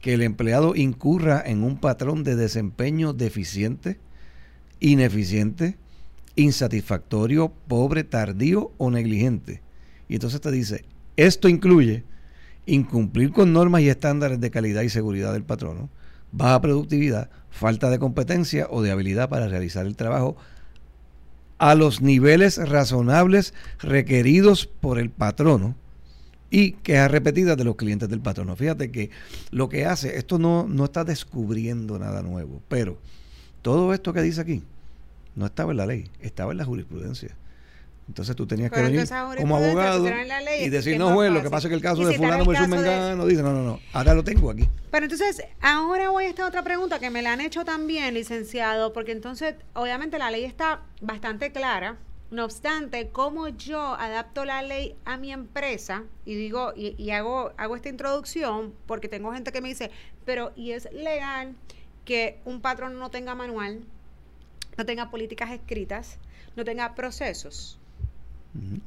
Que 0.00 0.14
el 0.14 0.22
empleado 0.22 0.74
incurra 0.74 1.42
en 1.44 1.62
un 1.62 1.78
patrón 1.78 2.24
de 2.24 2.34
desempeño 2.34 3.12
deficiente 3.12 3.98
ineficiente, 4.80 5.76
insatisfactorio, 6.36 7.52
pobre, 7.68 8.04
tardío 8.04 8.72
o 8.78 8.90
negligente. 8.90 9.62
Y 10.08 10.14
entonces 10.14 10.40
te 10.40 10.50
dice, 10.50 10.84
esto 11.16 11.48
incluye 11.48 12.04
incumplir 12.66 13.32
con 13.32 13.52
normas 13.52 13.82
y 13.82 13.88
estándares 13.88 14.40
de 14.40 14.50
calidad 14.50 14.82
y 14.82 14.88
seguridad 14.88 15.32
del 15.32 15.44
patrono, 15.44 15.90
baja 16.32 16.60
productividad, 16.60 17.30
falta 17.50 17.90
de 17.90 17.98
competencia 17.98 18.66
o 18.70 18.82
de 18.82 18.90
habilidad 18.90 19.28
para 19.28 19.48
realizar 19.48 19.86
el 19.86 19.96
trabajo 19.96 20.36
a 21.58 21.74
los 21.74 22.00
niveles 22.00 22.56
razonables 22.56 23.52
requeridos 23.80 24.66
por 24.66 24.98
el 24.98 25.10
patrono 25.10 25.76
y 26.50 26.72
quejas 26.72 27.10
repetidas 27.10 27.56
de 27.56 27.64
los 27.64 27.76
clientes 27.76 28.08
del 28.08 28.20
patrono. 28.20 28.56
Fíjate 28.56 28.90
que 28.90 29.10
lo 29.50 29.68
que 29.68 29.84
hace, 29.84 30.16
esto 30.16 30.38
no, 30.38 30.66
no 30.66 30.84
está 30.84 31.04
descubriendo 31.04 31.98
nada 31.98 32.22
nuevo, 32.22 32.62
pero 32.68 32.98
todo 33.62 33.92
esto 33.94 34.12
que 34.12 34.22
dice 34.22 34.40
aquí 34.40 34.62
no 35.34 35.46
estaba 35.46 35.70
en 35.70 35.78
la 35.78 35.86
ley, 35.86 36.10
estaba 36.20 36.52
en 36.52 36.58
la 36.58 36.64
jurisprudencia. 36.64 37.36
Entonces 38.08 38.34
tú 38.34 38.44
tenías 38.44 38.72
que 38.72 38.82
venir 38.82 39.08
como 39.38 39.56
abogado 39.56 40.04
y 40.58 40.68
decir, 40.68 40.98
no, 40.98 41.14
juez, 41.14 41.30
lo 41.30 41.42
que 41.42 41.48
pasa 41.50 41.68
es 41.68 41.70
que 41.70 41.76
el 41.76 41.80
caso 41.80 42.04
de 42.04 42.16
fulano 42.16 42.44
me 42.44 42.66
mengano, 42.66 43.24
dice, 43.24 43.40
no, 43.40 43.52
no, 43.52 43.62
no, 43.62 43.80
ahora 43.92 44.14
lo 44.14 44.24
tengo 44.24 44.50
aquí. 44.50 44.68
Pero 44.90 45.04
entonces, 45.04 45.44
ahora 45.60 46.10
voy 46.10 46.24
a 46.24 46.28
esta 46.28 46.44
otra 46.44 46.64
pregunta 46.64 46.98
que 46.98 47.08
me 47.08 47.22
la 47.22 47.32
han 47.32 47.40
hecho 47.40 47.64
también, 47.64 48.14
licenciado, 48.14 48.92
porque 48.92 49.12
entonces, 49.12 49.54
obviamente 49.74 50.18
la 50.18 50.32
ley 50.32 50.44
está 50.44 50.80
bastante 51.00 51.52
clara, 51.52 51.98
no 52.32 52.44
obstante, 52.44 53.10
cómo 53.10 53.46
yo 53.46 53.94
adapto 53.94 54.44
la 54.44 54.62
ley 54.62 54.96
a 55.04 55.16
mi 55.16 55.32
empresa 55.32 56.02
y 56.24 56.34
digo, 56.34 56.72
y, 56.74 57.00
y 57.00 57.12
hago, 57.12 57.52
hago 57.58 57.76
esta 57.76 57.90
introducción, 57.90 58.74
porque 58.86 59.08
tengo 59.08 59.32
gente 59.32 59.52
que 59.52 59.60
me 59.60 59.68
dice, 59.68 59.92
pero, 60.24 60.50
¿y 60.56 60.72
es 60.72 60.88
legal? 60.92 61.54
Que 62.10 62.40
un 62.44 62.60
patrón 62.60 62.98
no 62.98 63.08
tenga 63.12 63.36
manual, 63.36 63.84
no 64.76 64.84
tenga 64.84 65.12
políticas 65.12 65.52
escritas, 65.52 66.18
no 66.56 66.64
tenga 66.64 66.96
procesos. 66.96 67.78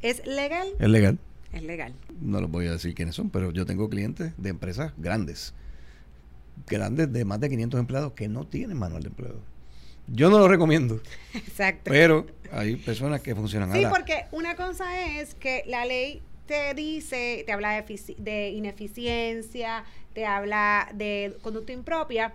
¿Es 0.02 0.28
legal? 0.28 0.68
Es 0.78 0.90
legal. 0.90 1.18
Es 1.54 1.64
legal. 1.64 1.94
No 2.20 2.42
les 2.42 2.52
voy 2.52 2.68
a 2.68 2.74
decir 2.74 2.94
quiénes 2.94 3.16
son, 3.16 3.30
pero 3.30 3.52
yo 3.52 3.66
tengo 3.66 3.88
clientes 3.90 4.34
de 4.36 4.50
empresas 4.50 4.92
grandes, 4.98 5.54
grandes 6.68 7.14
de 7.14 7.24
más 7.24 7.40
de 7.40 7.50
500 7.50 7.80
empleados 7.80 8.12
que 8.12 8.28
no 8.28 8.46
tienen 8.46 8.78
manual 8.78 9.04
de 9.04 9.08
empleado. 9.08 9.40
Yo 10.08 10.30
no 10.30 10.40
lo 10.40 10.50
recomiendo. 10.50 11.00
Exacto. 11.34 11.92
Pero 11.92 12.28
hay 12.52 12.76
personas 12.76 13.22
que 13.22 13.34
funcionan 13.36 13.72
así. 13.72 13.80
Sí, 13.80 13.86
porque 13.90 14.26
una 14.34 14.58
cosa 14.58 15.02
es 15.18 15.34
que 15.34 15.64
la 15.66 15.86
ley 15.86 16.22
te 16.46 16.74
dice, 16.74 17.44
te 17.46 17.54
habla 17.54 17.82
de, 17.82 18.16
de 18.18 18.50
ineficiencia, 18.50 19.86
te 20.14 20.26
habla 20.26 20.90
de 20.94 21.38
conducta 21.42 21.72
impropia, 21.72 22.34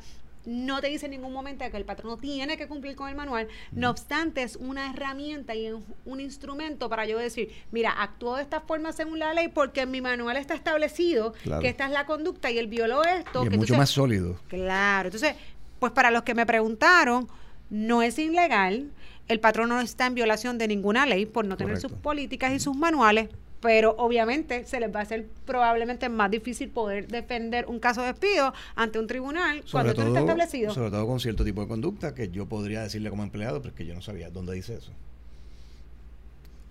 no 0.48 0.80
te 0.80 0.88
dice 0.88 1.04
en 1.04 1.10
ningún 1.12 1.34
momento 1.34 1.70
que 1.70 1.76
el 1.76 1.84
patrono 1.84 2.16
tiene 2.16 2.56
que 2.56 2.66
cumplir 2.66 2.96
con 2.96 3.08
el 3.10 3.14
manual, 3.14 3.48
no 3.72 3.90
obstante 3.90 4.42
es 4.42 4.56
una 4.56 4.90
herramienta 4.90 5.54
y 5.54 5.70
un 6.06 6.20
instrumento 6.20 6.88
para 6.88 7.04
yo 7.04 7.18
decir, 7.18 7.50
mira, 7.70 7.90
actúo 8.02 8.36
de 8.36 8.42
esta 8.42 8.60
forma 8.62 8.92
según 8.92 9.18
la 9.18 9.34
ley 9.34 9.48
porque 9.48 9.82
en 9.82 9.90
mi 9.90 10.00
manual 10.00 10.38
está 10.38 10.54
establecido 10.54 11.34
que 11.60 11.68
esta 11.68 11.84
es 11.84 11.90
la 11.90 12.06
conducta 12.06 12.50
y 12.50 12.58
él 12.58 12.66
violó 12.66 13.04
esto. 13.04 13.44
Y 13.44 13.48
es 13.48 13.56
mucho 13.58 13.76
más 13.76 13.90
sólido. 13.90 14.38
Claro, 14.48 15.08
entonces, 15.08 15.34
pues 15.78 15.92
para 15.92 16.10
los 16.10 16.22
que 16.22 16.34
me 16.34 16.46
preguntaron, 16.46 17.28
no 17.68 18.00
es 18.00 18.18
ilegal, 18.18 18.90
el 19.28 19.40
patrono 19.40 19.74
no 19.74 19.80
está 19.82 20.06
en 20.06 20.14
violación 20.14 20.56
de 20.56 20.66
ninguna 20.66 21.04
ley 21.04 21.26
por 21.26 21.44
no 21.44 21.58
tener 21.58 21.78
sus 21.78 21.92
políticas 21.92 22.54
y 22.54 22.58
sus 22.58 22.74
manuales, 22.74 23.28
pero 23.60 23.94
obviamente 23.98 24.64
se 24.64 24.80
les 24.80 24.94
va 24.94 25.00
a 25.00 25.02
hacer 25.02 25.26
probablemente 25.44 26.08
más 26.08 26.30
difícil 26.30 26.70
poder 26.70 27.08
defender 27.08 27.66
un 27.66 27.80
caso 27.80 28.02
de 28.02 28.08
despido 28.08 28.52
ante 28.76 28.98
un 28.98 29.06
tribunal 29.06 29.64
cuando 29.70 29.94
todo, 29.94 30.08
está 30.08 30.20
establecido. 30.20 30.72
Sobre 30.72 30.90
todo 30.90 31.06
con 31.06 31.20
cierto 31.20 31.44
tipo 31.44 31.60
de 31.62 31.68
conducta 31.68 32.14
que 32.14 32.28
yo 32.28 32.46
podría 32.46 32.82
decirle 32.82 33.10
como 33.10 33.22
empleado, 33.22 33.60
pero 33.60 33.70
es 33.70 33.76
que 33.76 33.86
yo 33.86 33.94
no 33.94 34.02
sabía 34.02 34.30
dónde 34.30 34.54
dice 34.54 34.76
eso. 34.76 34.92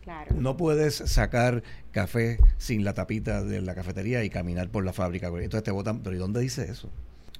Claro. 0.04 0.36
No 0.36 0.56
puedes 0.56 0.96
sacar 0.96 1.64
café 1.92 2.40
sin 2.58 2.86
la 2.86 2.94
tapita 2.94 3.44
de 3.44 3.62
la 3.62 3.76
cafetería 3.76 4.24
y 4.24 4.30
caminar 4.30 4.70
por 4.70 4.86
la 4.86 4.94
fábrica. 4.94 5.28
Entonces 5.28 5.64
te 5.64 5.72
votan, 5.72 6.00
pero 6.00 6.16
¿y 6.16 6.20
dónde 6.20 6.40
dice 6.40 6.64
eso? 6.72 6.90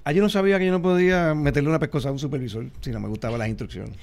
Ah, 0.08 0.14
yo 0.14 0.22
no 0.22 0.30
sabía 0.30 0.58
que 0.58 0.66
yo 0.66 0.72
no 0.72 0.82
podía 0.82 1.36
meterle 1.36 1.68
una 1.68 1.80
pescosa 1.80 2.08
a 2.08 2.14
un 2.14 2.20
supervisor 2.20 2.66
si 2.80 2.92
no 2.92 3.02
me 3.02 3.10
gustaban 3.10 3.38
las 3.40 3.50
instrucciones. 3.50 3.94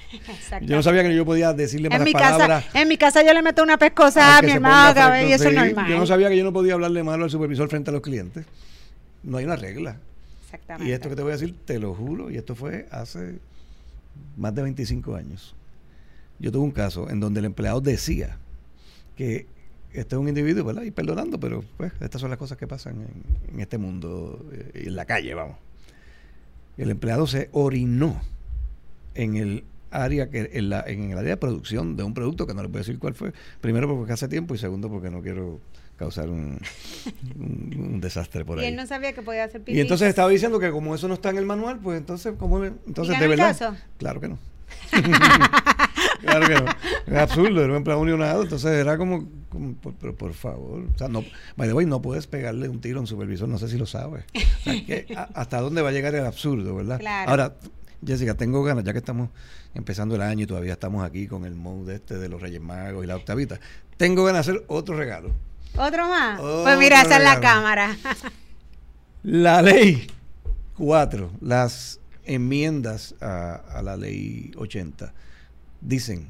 Yo 0.61 0.75
no 0.75 0.83
sabía 0.83 1.01
que 1.01 1.15
yo 1.15 1.25
podía 1.25 1.51
decirle 1.51 1.89
malas 1.89 2.01
en 2.01 2.05
mi 2.05 2.13
palabras. 2.13 2.65
Casa, 2.65 2.79
en 2.79 2.87
mi 2.87 2.95
casa 2.95 3.23
yo 3.23 3.33
le 3.33 3.41
meto 3.41 3.63
una 3.63 3.79
pescosa 3.79 4.37
a, 4.37 4.41
mi 4.43 4.51
hermano 4.51 5.19
y 5.27 5.33
eso 5.33 5.49
es 5.49 5.55
normal. 5.55 5.89
Yo 5.89 5.97
no 5.97 6.05
sabía 6.05 6.29
que 6.29 6.37
yo 6.37 6.43
no 6.43 6.53
podía 6.53 6.75
hablarle 6.75 7.01
malo 7.01 7.23
al 7.23 7.31
supervisor 7.31 7.67
frente 7.69 7.89
a 7.89 7.93
los 7.93 8.03
clientes. 8.03 8.45
No 9.23 9.37
hay 9.37 9.45
una 9.45 9.55
regla. 9.55 9.97
Exactamente. 10.43 10.91
Y 10.91 10.93
esto 10.93 11.09
que 11.09 11.15
te 11.15 11.23
voy 11.23 11.31
a 11.31 11.37
decir, 11.37 11.55
te 11.65 11.79
lo 11.79 11.95
juro, 11.95 12.29
y 12.29 12.37
esto 12.37 12.53
fue 12.53 12.85
hace 12.91 13.39
más 14.37 14.53
de 14.53 14.61
25 14.61 15.15
años. 15.15 15.55
Yo 16.37 16.51
tuve 16.51 16.65
un 16.65 16.71
caso 16.71 17.09
en 17.09 17.19
donde 17.19 17.39
el 17.39 17.47
empleado 17.47 17.81
decía 17.81 18.37
que 19.17 19.47
este 19.91 20.15
es 20.15 20.21
un 20.21 20.27
individuo, 20.27 20.65
¿verdad? 20.65 20.83
Y 20.83 20.91
perdonando, 20.91 21.39
pero 21.39 21.63
pues 21.77 21.93
estas 21.99 22.21
son 22.21 22.29
las 22.29 22.37
cosas 22.37 22.59
que 22.59 22.67
pasan 22.67 22.93
en, 23.01 23.55
en 23.55 23.59
este 23.59 23.79
mundo, 23.79 24.45
eh, 24.53 24.83
en 24.85 24.95
la 24.95 25.05
calle, 25.05 25.33
vamos 25.33 25.65
el 26.77 26.91
empleado 26.91 27.27
se 27.27 27.49
orinó 27.51 28.21
en 29.13 29.35
el 29.35 29.63
área 29.91 30.29
que 30.29 30.49
en, 30.53 30.69
la, 30.69 30.83
en 30.85 31.11
el 31.11 31.17
área 31.17 31.31
de 31.31 31.37
producción 31.37 31.95
de 31.95 32.03
un 32.03 32.13
producto 32.13 32.45
que 32.45 32.53
no 32.53 32.61
le 32.61 32.69
puedo 32.69 32.79
decir 32.79 32.99
cuál 32.99 33.13
fue 33.13 33.33
primero 33.61 33.87
porque 33.87 34.13
hace 34.13 34.27
tiempo 34.27 34.53
y 34.53 34.57
segundo 34.57 34.89
porque 34.89 35.09
no 35.09 35.21
quiero 35.21 35.61
causar 35.97 36.29
un, 36.29 36.59
desastre 38.01 38.43
por 38.43 38.59
ahí. 38.59 38.65
Y 38.65 38.67
él 38.67 38.75
no 38.75 38.85
sabía 38.85 39.13
que 39.13 39.21
podía 39.21 39.45
hacer 39.45 39.61
pipí. 39.61 39.77
Y 39.77 39.81
entonces 39.81 40.09
estaba 40.09 40.29
diciendo 40.29 40.59
que 40.59 40.69
como 40.71 40.93
eso 40.93 41.07
no 41.07 41.13
está 41.13 41.29
en 41.29 41.37
el 41.37 41.45
manual, 41.45 41.79
pues 41.79 41.97
entonces, 41.97 42.33
¿cómo? 42.37 42.63
Entonces, 42.63 43.17
¿de 43.17 43.27
verdad? 43.27 43.57
Caso? 43.57 43.75
Claro 43.97 44.19
que 44.19 44.27
no. 44.27 44.37
claro 46.21 46.47
que 46.47 46.53
no. 46.55 46.65
Es 47.07 47.17
absurdo, 47.17 47.61
era 47.61 47.71
un 47.71 47.77
empleado 47.77 48.01
unionado, 48.01 48.43
entonces 48.43 48.71
era 48.71 48.97
como, 48.97 49.27
pero 49.99 50.15
por 50.15 50.33
favor. 50.33 50.83
O 50.93 50.97
sea, 50.97 51.07
no, 51.07 51.23
by 51.55 51.67
the 51.67 51.73
way, 51.73 51.85
no 51.85 52.01
puedes 52.01 52.27
pegarle 52.27 52.69
un 52.69 52.81
tiro 52.81 52.97
a 52.97 53.01
un 53.01 53.07
supervisor, 53.07 53.47
no 53.47 53.57
sé 53.57 53.67
si 53.67 53.77
lo 53.77 53.85
sabes. 53.85 54.25
¿Hasta 55.33 55.59
dónde 55.61 55.81
va 55.81 55.89
a 55.89 55.91
llegar 55.91 56.15
el 56.15 56.25
absurdo, 56.25 56.75
verdad? 56.75 57.01
Ahora, 57.27 57.55
Jessica, 58.05 58.35
tengo 58.35 58.63
ganas, 58.63 58.83
ya 58.83 58.93
que 58.93 58.99
estamos 58.99 59.29
empezando 59.73 60.15
el 60.15 60.21
año 60.21 60.43
y 60.43 60.47
todavía 60.47 60.73
estamos 60.73 61.03
aquí 61.05 61.27
con 61.27 61.45
el 61.45 61.55
mode 61.55 61.95
este 61.95 62.17
de 62.17 62.29
los 62.29 62.41
Reyes 62.41 62.61
Magos 62.61 63.03
y 63.03 63.07
la 63.07 63.15
octavita, 63.15 63.59
tengo 63.97 64.23
ganas 64.23 64.45
de 64.45 64.53
hacer 64.53 64.65
otro 64.67 64.95
regalo. 64.95 65.31
¿Otro 65.77 66.07
más? 66.07 66.39
pues 66.39 66.77
mira, 66.77 67.01
esa 67.01 67.17
es 67.17 67.23
la 67.23 67.39
cámara. 67.41 67.97
la 69.23 69.61
ley 69.61 70.07
4, 70.77 71.31
las 71.41 71.99
enmiendas 72.23 73.15
a, 73.21 73.81
la 73.83 73.97
ley 73.97 74.51
80 74.57 75.13
dicen 75.81 76.29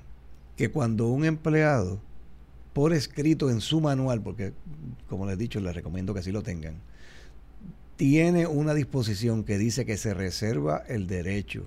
que 0.55 0.69
cuando 0.69 1.07
un 1.07 1.25
empleado 1.25 1.99
por 2.73 2.93
escrito 2.93 3.49
en 3.49 3.61
su 3.61 3.79
manual, 3.79 4.21
porque 4.21 4.53
como 5.07 5.25
les 5.25 5.35
he 5.35 5.37
dicho, 5.37 5.59
les 5.59 5.75
recomiendo 5.75 6.13
que 6.13 6.19
así 6.19 6.31
lo 6.31 6.43
tengan, 6.43 6.75
tiene 7.95 8.47
una 8.47 8.73
disposición 8.73 9.43
que 9.43 9.57
dice 9.57 9.85
que 9.85 9.97
se 9.97 10.13
reserva 10.13 10.83
el 10.87 11.07
derecho 11.07 11.65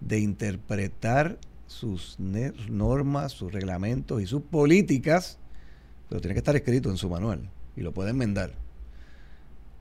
de 0.00 0.20
interpretar 0.20 1.38
sus 1.66 2.16
normas, 2.18 3.32
sus 3.32 3.52
reglamentos 3.52 4.20
y 4.22 4.26
sus 4.26 4.42
políticas, 4.42 5.38
pero 6.08 6.20
tiene 6.20 6.34
que 6.34 6.40
estar 6.40 6.56
escrito 6.56 6.90
en 6.90 6.96
su 6.96 7.08
manual 7.08 7.48
y 7.76 7.80
lo 7.80 7.92
puede 7.92 8.10
enmendar. 8.10 8.52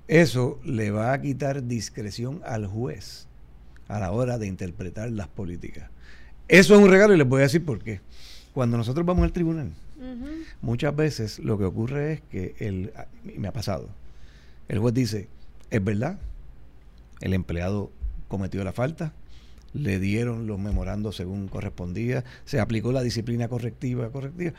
eso 0.08 0.60
le 0.64 0.92
va 0.92 1.14
a 1.14 1.22
quitar 1.22 1.64
discreción 1.64 2.42
al 2.46 2.68
juez 2.68 3.28
a 3.88 4.00
la 4.00 4.12
hora 4.12 4.38
de 4.38 4.48
interpretar 4.48 5.12
las 5.12 5.28
políticas. 5.28 5.90
Eso 6.48 6.76
es 6.76 6.82
un 6.82 6.90
regalo 6.90 7.14
y 7.14 7.18
les 7.18 7.28
voy 7.28 7.40
a 7.40 7.44
decir 7.44 7.64
por 7.64 7.80
qué. 7.80 8.02
Cuando 8.54 8.78
nosotros 8.78 9.06
vamos 9.06 9.24
al 9.24 9.34
tribunal, 9.34 9.72
muchas 10.62 10.96
veces 10.96 11.40
lo 11.40 11.58
que 11.58 11.66
ocurre 11.66 12.14
es 12.14 12.22
que 12.32 12.56
el 12.60 12.94
me 13.24 13.48
ha 13.48 13.54
pasado. 13.54 13.90
El 14.68 14.80
juez 14.80 14.94
dice, 14.94 15.28
"Es 15.72 15.84
verdad, 15.84 16.20
el 17.22 17.34
empleado 17.34 17.92
cometió 18.28 18.64
la 18.64 18.74
falta, 18.74 19.14
le 19.74 20.00
dieron 20.00 20.48
los 20.48 20.60
memorandos 20.60 21.18
según 21.18 21.48
correspondía, 21.48 22.24
se 22.46 22.60
aplicó 22.60 22.92
la 22.92 23.02
disciplina 23.02 23.48
correctiva, 23.48 24.10
correctiva, 24.10 24.54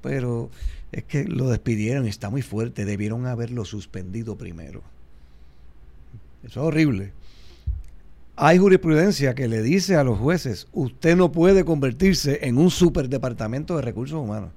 pero 0.00 0.50
es 0.92 1.04
que 1.04 1.24
lo 1.24 1.48
despidieron 1.48 2.06
y 2.06 2.08
está 2.08 2.30
muy 2.30 2.42
fuerte, 2.42 2.84
debieron 2.84 3.26
haberlo 3.26 3.64
suspendido 3.64 4.36
primero. 4.36 4.82
Eso 6.42 6.60
es 6.60 6.66
horrible. 6.66 7.12
Hay 8.36 8.58
jurisprudencia 8.58 9.34
que 9.34 9.46
le 9.46 9.62
dice 9.62 9.96
a 9.96 10.04
los 10.04 10.18
jueces, 10.18 10.66
usted 10.72 11.16
no 11.16 11.32
puede 11.32 11.64
convertirse 11.64 12.40
en 12.42 12.58
un 12.58 12.70
superdepartamento 12.70 13.76
de 13.76 13.82
recursos 13.82 14.18
humanos. 14.18 14.50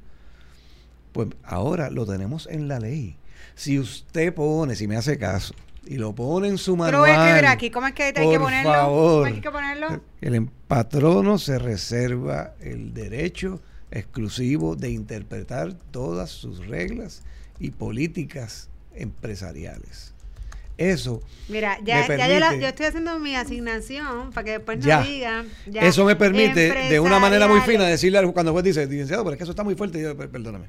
Pues 1.11 1.29
ahora 1.43 1.89
lo 1.89 2.05
tenemos 2.05 2.47
en 2.49 2.67
la 2.67 2.79
ley. 2.79 3.17
Si 3.53 3.77
usted 3.79 4.33
pone, 4.33 4.75
si 4.75 4.87
me 4.87 4.95
hace 4.95 5.17
caso, 5.17 5.53
y 5.85 5.97
lo 5.97 6.15
pone 6.15 6.47
en 6.47 6.57
su 6.57 6.75
manual. 6.75 6.91
Pero 6.91 6.99
voy 7.01 7.09
a 7.11 7.27
escribir 7.27 7.47
aquí, 7.47 7.69
¿cómo 7.69 7.87
es 7.87 7.93
que 7.93 8.03
hay 8.03 8.13
que 8.13 8.39
ponerlo? 8.39 8.73
¿Cómo 8.73 9.25
hay 9.25 9.41
que 9.41 9.51
ponerlo? 9.51 10.01
El 10.21 10.49
patrono 10.67 11.37
se 11.37 11.59
reserva 11.59 12.55
el 12.59 12.93
derecho 12.93 13.61
exclusivo 13.91 14.75
de 14.75 14.89
interpretar 14.89 15.73
todas 15.91 16.31
sus 16.31 16.65
reglas 16.67 17.21
y 17.59 17.71
políticas 17.71 18.69
empresariales. 18.93 20.14
Eso. 20.77 21.21
Mira, 21.47 21.79
ya, 21.83 22.05
ya 22.07 22.57
yo, 22.57 22.67
estoy 22.67 22.87
haciendo 22.87 23.17
mi 23.19 23.35
asignación 23.35 24.31
para 24.31 24.43
que 24.43 24.51
después 24.51 24.85
no 24.85 25.03
digan. 25.03 25.47
eso 25.73 26.05
me 26.05 26.15
permite, 26.15 26.89
de 26.89 26.99
una 26.99 27.19
manera 27.19 27.47
muy 27.47 27.61
fina, 27.61 27.85
decirle 27.85 28.21
cuando 28.33 28.51
el 28.51 28.53
juez 28.53 28.65
dice, 28.65 28.85
licenciado, 28.85 29.23
pero 29.23 29.33
es 29.33 29.37
que 29.37 29.43
eso 29.43 29.51
está 29.51 29.63
muy 29.63 29.75
fuerte. 29.75 30.01
yo, 30.01 30.15
perdóname. 30.17 30.67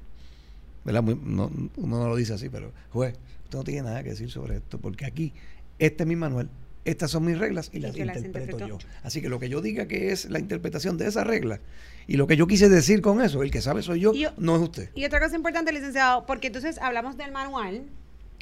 uno 0.85 1.51
no 1.77 2.09
lo 2.09 2.17
dice 2.17 2.35
así, 2.35 2.49
pero 2.49 2.73
juez, 2.91 3.15
usted 3.45 3.59
no 3.59 3.65
tiene 3.65 3.83
nada 3.83 4.03
que 4.03 4.11
decir 4.11 4.31
sobre 4.31 4.57
esto, 4.57 4.79
porque 4.79 5.07
aquí, 5.07 5.33
este 5.79 6.05
es 6.05 6.07
mi 6.07 6.17
manual, 6.17 6.49
estas 6.87 7.11
son 7.11 7.25
mis 7.25 7.37
reglas 7.39 7.71
y, 7.73 7.81
las 7.81 7.97
interpreto 7.97 8.67
yo. 8.67 8.79
Así 9.03 9.21
que 9.21 9.29
lo 9.29 9.41
que 9.41 9.49
yo 9.49 9.61
diga 9.61 9.87
que 9.87 10.13
es 10.13 10.31
la 10.31 10.39
interpretación 10.39 10.97
de 10.97 11.09
esas 11.09 11.27
reglas 11.27 11.61
y 12.07 12.17
lo 12.17 12.29
que 12.29 12.37
yo 12.37 12.47
quise 12.47 12.69
decir 12.69 13.03
con 13.03 13.21
eso, 13.21 13.43
el 13.43 13.51
que 13.51 13.61
sabe 13.61 13.83
soy 13.83 14.01
yo, 14.01 14.13
no 14.39 14.57
es 14.57 14.63
usted. 14.63 14.91
Y 14.95 15.05
otra 15.05 15.21
cosa 15.21 15.35
importante, 15.35 15.73
licenciado, 15.73 16.27
porque 16.27 16.47
entonces 16.47 16.79
hablamos 16.79 17.17
del 17.17 17.33
manual, 17.33 17.83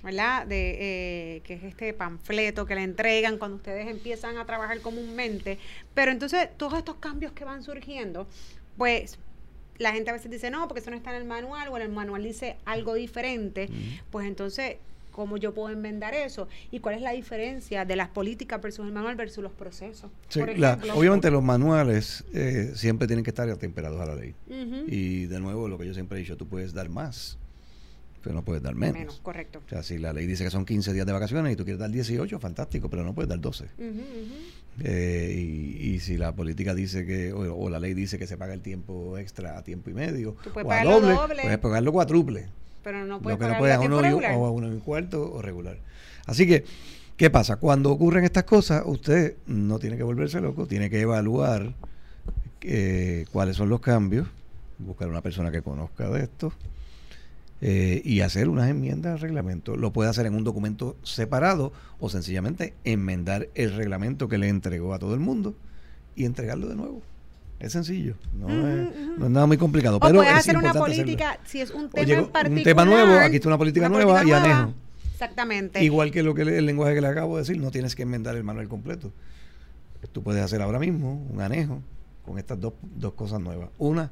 ¿verdad? 0.05 0.47
De 0.47 0.77
eh, 1.37 1.41
que 1.45 1.55
es 1.55 1.65
este 1.65 1.95
panfleto 1.95 2.67
que 2.67 2.75
le 2.75 2.83
entregan 2.83 3.39
cuando 3.39 3.57
ustedes 3.57 3.89
empiezan 3.89 4.37
a 4.37 4.45
trabajar 4.45 4.81
comúnmente, 4.81 5.59
pero 5.95 6.13
entonces 6.13 6.49
todos 6.57 6.75
estos 6.75 6.97
cambios 6.97 7.33
que 7.33 7.45
van 7.45 7.63
surgiendo, 7.63 8.27
pues 8.77 9.19
la 9.79 9.93
gente 9.93 10.11
a 10.11 10.13
veces 10.13 10.31
dice, 10.31 10.51
no, 10.51 10.69
porque 10.69 10.81
eso 10.81 10.91
no 10.91 10.97
está 10.97 11.11
en 11.11 11.23
el 11.23 11.25
manual, 11.25 11.69
o 11.69 11.77
en 11.77 11.83
el 11.83 11.89
manual 11.89 12.23
dice 12.23 12.57
algo 12.65 12.95
diferente, 12.95 13.69
pues 14.11 14.27
entonces 14.27 14.77
cómo 15.11 15.37
yo 15.37 15.55
puedo 15.55 15.71
enmendar 15.71 16.13
eso 16.13 16.49
y 16.71 16.81
cuál 16.81 16.97
es 16.97 17.01
la 17.01 17.13
diferencia 17.13 17.85
de 17.85 17.97
las 17.97 18.09
políticas 18.09 18.61
versus 18.61 18.85
el 18.85 18.93
manual 18.93 19.15
versus 19.15 19.43
los 19.43 19.53
procesos. 19.53 20.11
obviamente 20.95 21.31
los 21.31 21.43
manuales 21.43 22.25
eh, 22.35 22.73
siempre 22.75 23.07
tienen 23.07 23.25
que 23.25 23.31
estar 23.31 23.49
atemperados 23.49 24.01
a 24.01 24.07
la 24.07 24.17
ley. 24.17 24.35
Y 24.87 25.27
de 25.27 25.41
nuevo, 25.41 25.69
lo 25.69 25.79
que 25.79 25.87
yo 25.87 25.95
siempre 25.95 26.19
he 26.19 26.21
dicho, 26.21 26.37
tú 26.37 26.47
puedes 26.47 26.75
dar 26.75 26.91
más, 26.91 27.39
pero 28.25 28.35
no 28.35 28.43
puedes 28.43 28.63
dar 28.63 28.75
menos. 28.75 28.95
Menos, 28.95 29.21
correcto. 29.23 29.61
O 29.65 29.69
sea, 29.69 29.83
si 29.83 29.99
la 29.99 30.15
ley 30.15 30.27
dice 30.27 30.43
que 30.43 30.51
son 30.51 30.65
15 30.65 30.95
días 30.95 31.07
de 31.07 31.13
vacaciones 31.13 31.53
y 31.53 31.57
tú 31.57 31.65
quieres 31.65 31.79
dar 31.79 31.91
18, 31.91 32.41
fantástico, 32.41 32.89
pero 32.89 33.05
no 33.05 33.15
puedes 33.15 33.29
dar 33.29 33.39
12. 33.39 33.67
Eh, 34.83 35.79
y, 35.81 36.01
si 36.01 36.17
la 36.17 36.35
política 36.35 36.75
dice 36.75 37.05
que, 37.05 37.33
o, 37.33 37.69
la 37.69 37.79
ley 37.79 37.93
dice 37.93 38.19
que 38.19 38.27
se 38.27 38.39
paga 38.39 38.55
el 38.55 38.63
tiempo 38.63 39.19
extra 39.19 39.59
a 39.59 39.63
tiempo 39.63 39.91
y 39.91 39.95
medio, 39.95 40.37
o 40.53 40.73
a 40.73 40.83
doble, 40.83 41.13
doble, 41.13 41.43
puedes 41.43 41.59
pagarlo 41.59 41.93
cuádruple 41.93 42.49
pero 42.83 43.07
no 43.07 43.21
puede 43.21 43.37
Lo 43.37 43.41
que 43.41 43.49
no 43.49 43.59
puede 43.59 43.73
a 43.73 43.81
uno, 43.81 43.97
o 43.97 44.47
a 44.47 44.51
uno 44.51 44.69
y 44.69 44.71
un 44.71 44.81
cuarto 44.81 45.33
o 45.33 45.41
regular. 45.41 45.79
Así 46.27 46.47
que, 46.47 46.65
¿qué 47.17 47.31
pasa? 47.31 47.57
Cuando 47.57 47.91
ocurren 47.91 48.25
estas 48.25 48.45
cosas, 48.45 48.83
usted 48.85 49.37
no 49.47 49.79
tiene 49.79 49.97
que 49.97 50.03
volverse 50.03 50.41
loco, 50.41 50.67
tiene 50.67 50.91
que 50.91 51.01
evaluar 51.01 51.73
eh, 52.61 53.25
cuáles 53.33 53.57
son 53.57 53.71
los 53.71 53.81
cambios, 53.81 54.29
buscar 54.79 55.09
una 55.09 55.23
persona 55.23 55.51
que 55.51 55.63
conozca 55.63 56.11
de 56.11 56.25
esto 56.25 56.53
eh, 57.67 58.03
y 58.05 58.21
hacer 58.21 58.51
unas 58.51 58.69
enmiendas 58.69 59.15
al 59.15 59.21
reglamento. 59.21 59.75
Lo 59.75 59.91
puede 59.91 60.11
hacer 60.11 60.27
en 60.27 60.35
un 60.35 60.45
documento 60.45 60.99
separado 61.03 61.73
o 61.99 62.11
sencillamente 62.11 62.75
enmendar 62.85 63.49
el 63.55 63.75
reglamento 63.75 64.29
que 64.29 64.37
le 64.37 64.51
entregó 64.51 64.93
a 64.93 64.99
todo 64.99 65.15
el 65.15 65.21
mundo 65.21 65.55
y 66.15 66.27
entregarlo 66.27 66.69
de 66.69 66.75
nuevo. 66.75 67.01
Es 67.61 67.73
sencillo, 67.73 68.17
no, 68.39 68.49
es, 68.69 69.19
nada 69.31 69.47
muy 69.47 69.57
complicado. 69.57 69.99
pero 69.99 70.17
puedes 70.17 70.35
hacer 70.35 70.59
una 70.59 70.75
política, 70.75 71.39
si 71.47 71.63
es 71.63 71.71
un 71.71 71.89
tema 71.89 72.13
en 72.13 72.27
particular. 72.27 72.59
Un 72.59 72.65
tema 72.65 72.85
nuevo, 72.85 73.15
aquí 73.15 73.37
está 73.37 73.49
una 73.49 73.57
política 73.57 73.89
nueva 73.89 74.23
y 74.27 74.33
anejo. 74.33 74.75
Exactamente. 75.15 75.83
Igual 75.83 76.11
que 76.11 76.23
lo 76.23 76.35
que 76.35 76.43
el 76.43 76.67
lenguaje 76.67 76.95
que 76.95 77.01
le 77.01 77.07
acabo 77.07 77.37
de 77.37 77.45
decir, 77.45 77.59
no 77.59 77.71
tienes 77.71 77.95
que 77.95 78.03
enmendar 78.03 78.37
el 78.37 78.45
manual 78.45 78.69
completo. 78.69 79.11
Tú 80.13 80.23
puedes 80.23 80.45
hacer 80.45 80.61
ahora 80.61 80.79
mismo 80.79 81.27
un 81.33 81.41
anejo 81.41 81.81
con 82.27 82.39
estas 82.39 82.61
dos, 82.61 82.75
dos 82.83 83.15
cosas 83.15 83.41
nuevas. 83.41 83.71
Una, 83.79 84.11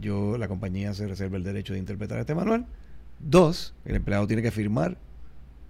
yo, 0.00 0.38
la 0.38 0.48
compañía 0.48 0.94
se 0.94 1.06
reserva 1.06 1.36
el 1.36 1.44
derecho 1.44 1.72
de 1.72 1.78
interpretar 1.78 2.18
este 2.18 2.34
manual. 2.34 2.66
Dos, 3.18 3.74
el 3.84 3.96
empleado 3.96 4.26
tiene 4.26 4.42
que 4.42 4.50
firmar 4.50 4.96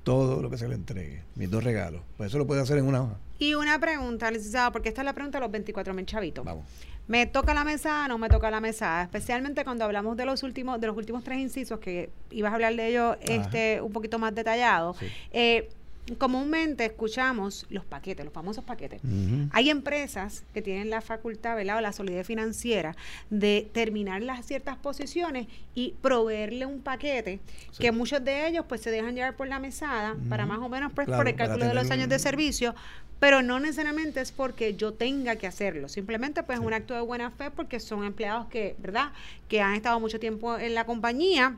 todo 0.02 0.42
lo 0.42 0.50
que 0.50 0.58
se 0.58 0.68
le 0.68 0.74
entregue, 0.74 1.22
mis 1.34 1.50
dos 1.50 1.62
regalos. 1.62 2.02
Pues 2.16 2.28
eso 2.28 2.38
lo 2.38 2.46
puede 2.46 2.60
hacer 2.60 2.78
en 2.78 2.86
una 2.86 3.02
hoja. 3.02 3.18
Y 3.38 3.54
una 3.54 3.78
pregunta, 3.78 4.30
licenciado, 4.30 4.72
porque 4.72 4.88
esta 4.88 5.02
es 5.02 5.04
la 5.04 5.12
pregunta 5.12 5.38
de 5.38 5.42
los 5.42 5.52
24 5.52 5.94
mil 5.94 6.06
chavitos. 6.06 6.44
Vamos. 6.44 6.64
¿Me 7.08 7.26
toca 7.26 7.52
la 7.52 7.64
mesa 7.64 8.06
no 8.06 8.16
me 8.16 8.28
toca 8.28 8.50
la 8.50 8.60
mesa? 8.60 9.02
Especialmente 9.02 9.64
cuando 9.64 9.84
hablamos 9.84 10.16
de 10.16 10.24
los 10.24 10.42
últimos, 10.44 10.80
de 10.80 10.86
los 10.86 10.96
últimos 10.96 11.24
tres 11.24 11.38
incisos, 11.38 11.80
que 11.80 12.10
ibas 12.30 12.52
a 12.52 12.54
hablar 12.54 12.76
de 12.76 12.88
ellos 12.88 13.16
este, 13.20 13.80
un 13.80 13.92
poquito 13.92 14.18
más 14.18 14.34
detallado. 14.34 14.94
Eh, 15.32 15.68
comúnmente 16.18 16.84
escuchamos 16.84 17.64
los 17.70 17.84
paquetes, 17.84 18.24
los 18.24 18.34
famosos 18.34 18.64
paquetes. 18.64 19.00
Hay 19.52 19.70
empresas 19.70 20.42
que 20.52 20.60
tienen 20.60 20.90
la 20.90 21.00
facultad, 21.00 21.54
¿verdad? 21.56 21.78
o 21.78 21.80
la 21.80 21.92
solidez 21.92 22.26
financiera 22.26 22.96
de 23.30 23.68
terminar 23.72 24.20
las 24.22 24.44
ciertas 24.44 24.76
posiciones 24.76 25.46
y 25.74 25.94
proveerle 26.02 26.66
un 26.66 26.80
paquete 26.80 27.40
que 27.78 27.92
muchos 27.92 28.24
de 28.24 28.48
ellos 28.48 28.64
pues 28.68 28.80
se 28.80 28.90
dejan 28.90 29.14
llevar 29.14 29.36
por 29.36 29.46
la 29.46 29.60
mesada 29.60 30.16
para 30.28 30.44
más 30.44 30.58
o 30.58 30.68
menos 30.68 30.92
pues, 30.92 31.06
por 31.06 31.28
el 31.28 31.36
cálculo 31.36 31.66
de 31.66 31.74
los 31.74 31.90
años 31.90 32.08
de 32.08 32.18
servicio, 32.18 32.74
pero 33.20 33.40
no 33.40 33.60
necesariamente 33.60 34.20
es 34.20 34.32
porque 34.32 34.74
yo 34.74 34.94
tenga 34.94 35.36
que 35.36 35.46
hacerlo, 35.46 35.88
simplemente 35.88 36.42
pues 36.42 36.58
es 36.58 36.64
un 36.64 36.72
acto 36.72 36.94
de 36.94 37.00
buena 37.00 37.30
fe 37.30 37.52
porque 37.52 37.78
son 37.78 38.04
empleados 38.04 38.48
que, 38.48 38.74
¿verdad? 38.78 39.12
Que 39.48 39.60
han 39.60 39.74
estado 39.74 40.00
mucho 40.00 40.18
tiempo 40.18 40.58
en 40.58 40.74
la 40.74 40.84
compañía 40.84 41.56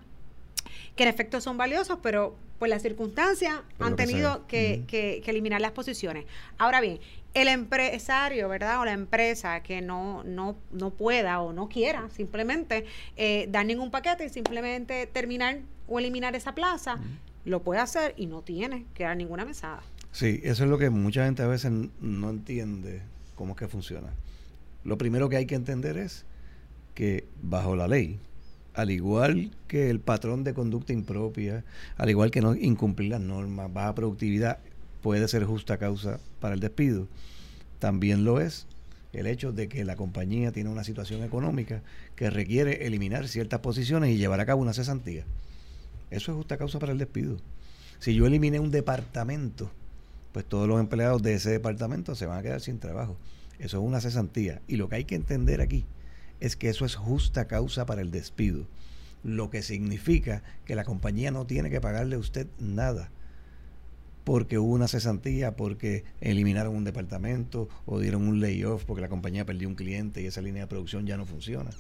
que 0.96 1.02
en 1.02 1.08
efecto 1.08 1.40
son 1.40 1.56
valiosos, 1.56 1.98
pero 2.02 2.36
pues 2.64 2.70
las 2.70 2.80
circunstancias 2.80 3.60
han 3.78 3.94
tenido 3.94 4.46
que, 4.46 5.22
eliminar 5.26 5.60
las 5.60 5.72
posiciones. 5.72 6.24
Ahora 6.56 6.80
bien, 6.80 6.98
el 7.34 7.48
empresario, 7.48 8.48
¿verdad? 8.48 8.80
O 8.80 8.86
la 8.86 8.92
empresa 8.92 9.62
que 9.62 9.82
no, 9.82 10.24
no, 10.24 10.56
no 10.72 10.88
pueda 10.88 11.42
o 11.42 11.52
no 11.52 11.68
quiera 11.68 12.08
simplemente 12.08 12.86
eh, 13.18 13.48
dar 13.50 13.66
ningún 13.66 13.90
paquete 13.90 14.24
y 14.24 14.28
simplemente 14.30 15.06
terminar 15.06 15.58
o 15.86 15.98
eliminar 15.98 16.34
esa 16.36 16.54
plaza, 16.54 16.96
lo 17.44 17.62
puede 17.62 17.82
hacer 17.82 18.14
y 18.16 18.28
no 18.28 18.40
tiene 18.40 18.86
que 18.94 19.04
dar 19.04 19.18
ninguna 19.18 19.44
mesada. 19.44 19.82
Sí, 20.10 20.40
eso 20.42 20.64
es 20.64 20.70
lo 20.70 20.78
que 20.78 20.88
mucha 20.88 21.26
gente 21.26 21.42
a 21.42 21.46
veces 21.46 21.70
no 22.00 22.30
entiende 22.30 23.02
cómo 23.34 23.52
es 23.52 23.58
que 23.58 23.68
funciona. 23.68 24.08
Lo 24.84 24.96
primero 24.96 25.28
que 25.28 25.36
hay 25.36 25.44
que 25.44 25.54
entender 25.54 25.98
es 25.98 26.24
que 26.94 27.26
bajo 27.42 27.76
la 27.76 27.88
ley, 27.88 28.20
al 28.74 28.90
igual 28.90 29.52
que 29.68 29.88
el 29.88 30.00
patrón 30.00 30.44
de 30.44 30.52
conducta 30.52 30.92
impropia, 30.92 31.64
al 31.96 32.10
igual 32.10 32.30
que 32.30 32.40
no 32.40 32.54
incumplir 32.54 33.10
las 33.10 33.20
normas, 33.20 33.72
baja 33.72 33.94
productividad 33.94 34.58
puede 35.00 35.28
ser 35.28 35.44
justa 35.44 35.78
causa 35.78 36.18
para 36.40 36.54
el 36.54 36.60
despido, 36.60 37.08
también 37.78 38.24
lo 38.24 38.40
es 38.40 38.66
el 39.12 39.26
hecho 39.28 39.52
de 39.52 39.68
que 39.68 39.84
la 39.84 39.94
compañía 39.94 40.50
tiene 40.50 40.70
una 40.70 40.82
situación 40.82 41.22
económica 41.22 41.82
que 42.16 42.30
requiere 42.30 42.86
eliminar 42.86 43.28
ciertas 43.28 43.60
posiciones 43.60 44.10
y 44.10 44.16
llevar 44.16 44.40
a 44.40 44.46
cabo 44.46 44.62
una 44.62 44.72
cesantía. 44.72 45.24
Eso 46.10 46.32
es 46.32 46.36
justa 46.36 46.56
causa 46.56 46.80
para 46.80 46.92
el 46.92 46.98
despido. 46.98 47.36
Si 48.00 48.14
yo 48.14 48.26
eliminé 48.26 48.58
un 48.58 48.72
departamento, 48.72 49.70
pues 50.32 50.44
todos 50.44 50.66
los 50.66 50.80
empleados 50.80 51.22
de 51.22 51.34
ese 51.34 51.50
departamento 51.50 52.16
se 52.16 52.26
van 52.26 52.38
a 52.38 52.42
quedar 52.42 52.60
sin 52.60 52.80
trabajo. 52.80 53.16
Eso 53.60 53.78
es 53.78 53.84
una 53.84 54.00
cesantía. 54.00 54.60
Y 54.66 54.76
lo 54.76 54.88
que 54.88 54.96
hay 54.96 55.04
que 55.04 55.14
entender 55.14 55.60
aquí 55.60 55.84
es 56.40 56.56
que 56.56 56.68
eso 56.68 56.84
es 56.84 56.94
justa 56.94 57.46
causa 57.46 57.86
para 57.86 58.02
el 58.02 58.10
despido, 58.10 58.66
lo 59.22 59.50
que 59.50 59.62
significa 59.62 60.42
que 60.64 60.74
la 60.74 60.84
compañía 60.84 61.30
no 61.30 61.46
tiene 61.46 61.70
que 61.70 61.80
pagarle 61.80 62.16
a 62.16 62.18
usted 62.18 62.46
nada 62.58 63.10
porque 64.24 64.58
hubo 64.58 64.72
una 64.72 64.88
cesantía, 64.88 65.54
porque 65.54 66.04
eliminaron 66.20 66.74
un 66.74 66.84
departamento 66.84 67.68
o 67.84 68.00
dieron 68.00 68.26
un 68.26 68.40
layoff 68.40 68.84
porque 68.84 69.02
la 69.02 69.08
compañía 69.08 69.44
perdió 69.44 69.68
un 69.68 69.74
cliente 69.74 70.22
y 70.22 70.26
esa 70.26 70.40
línea 70.40 70.62
de 70.62 70.66
producción 70.66 71.06
ya 71.06 71.16
no 71.16 71.26
funciona. 71.26 71.70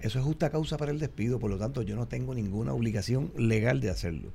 Eso 0.00 0.18
es 0.18 0.24
justa 0.24 0.50
causa 0.50 0.76
para 0.78 0.90
el 0.90 0.98
despido, 0.98 1.38
por 1.38 1.50
lo 1.50 1.58
tanto 1.58 1.82
yo 1.82 1.96
no 1.96 2.08
tengo 2.08 2.34
ninguna 2.34 2.72
obligación 2.72 3.30
legal 3.36 3.80
de 3.80 3.90
hacerlo. 3.90 4.32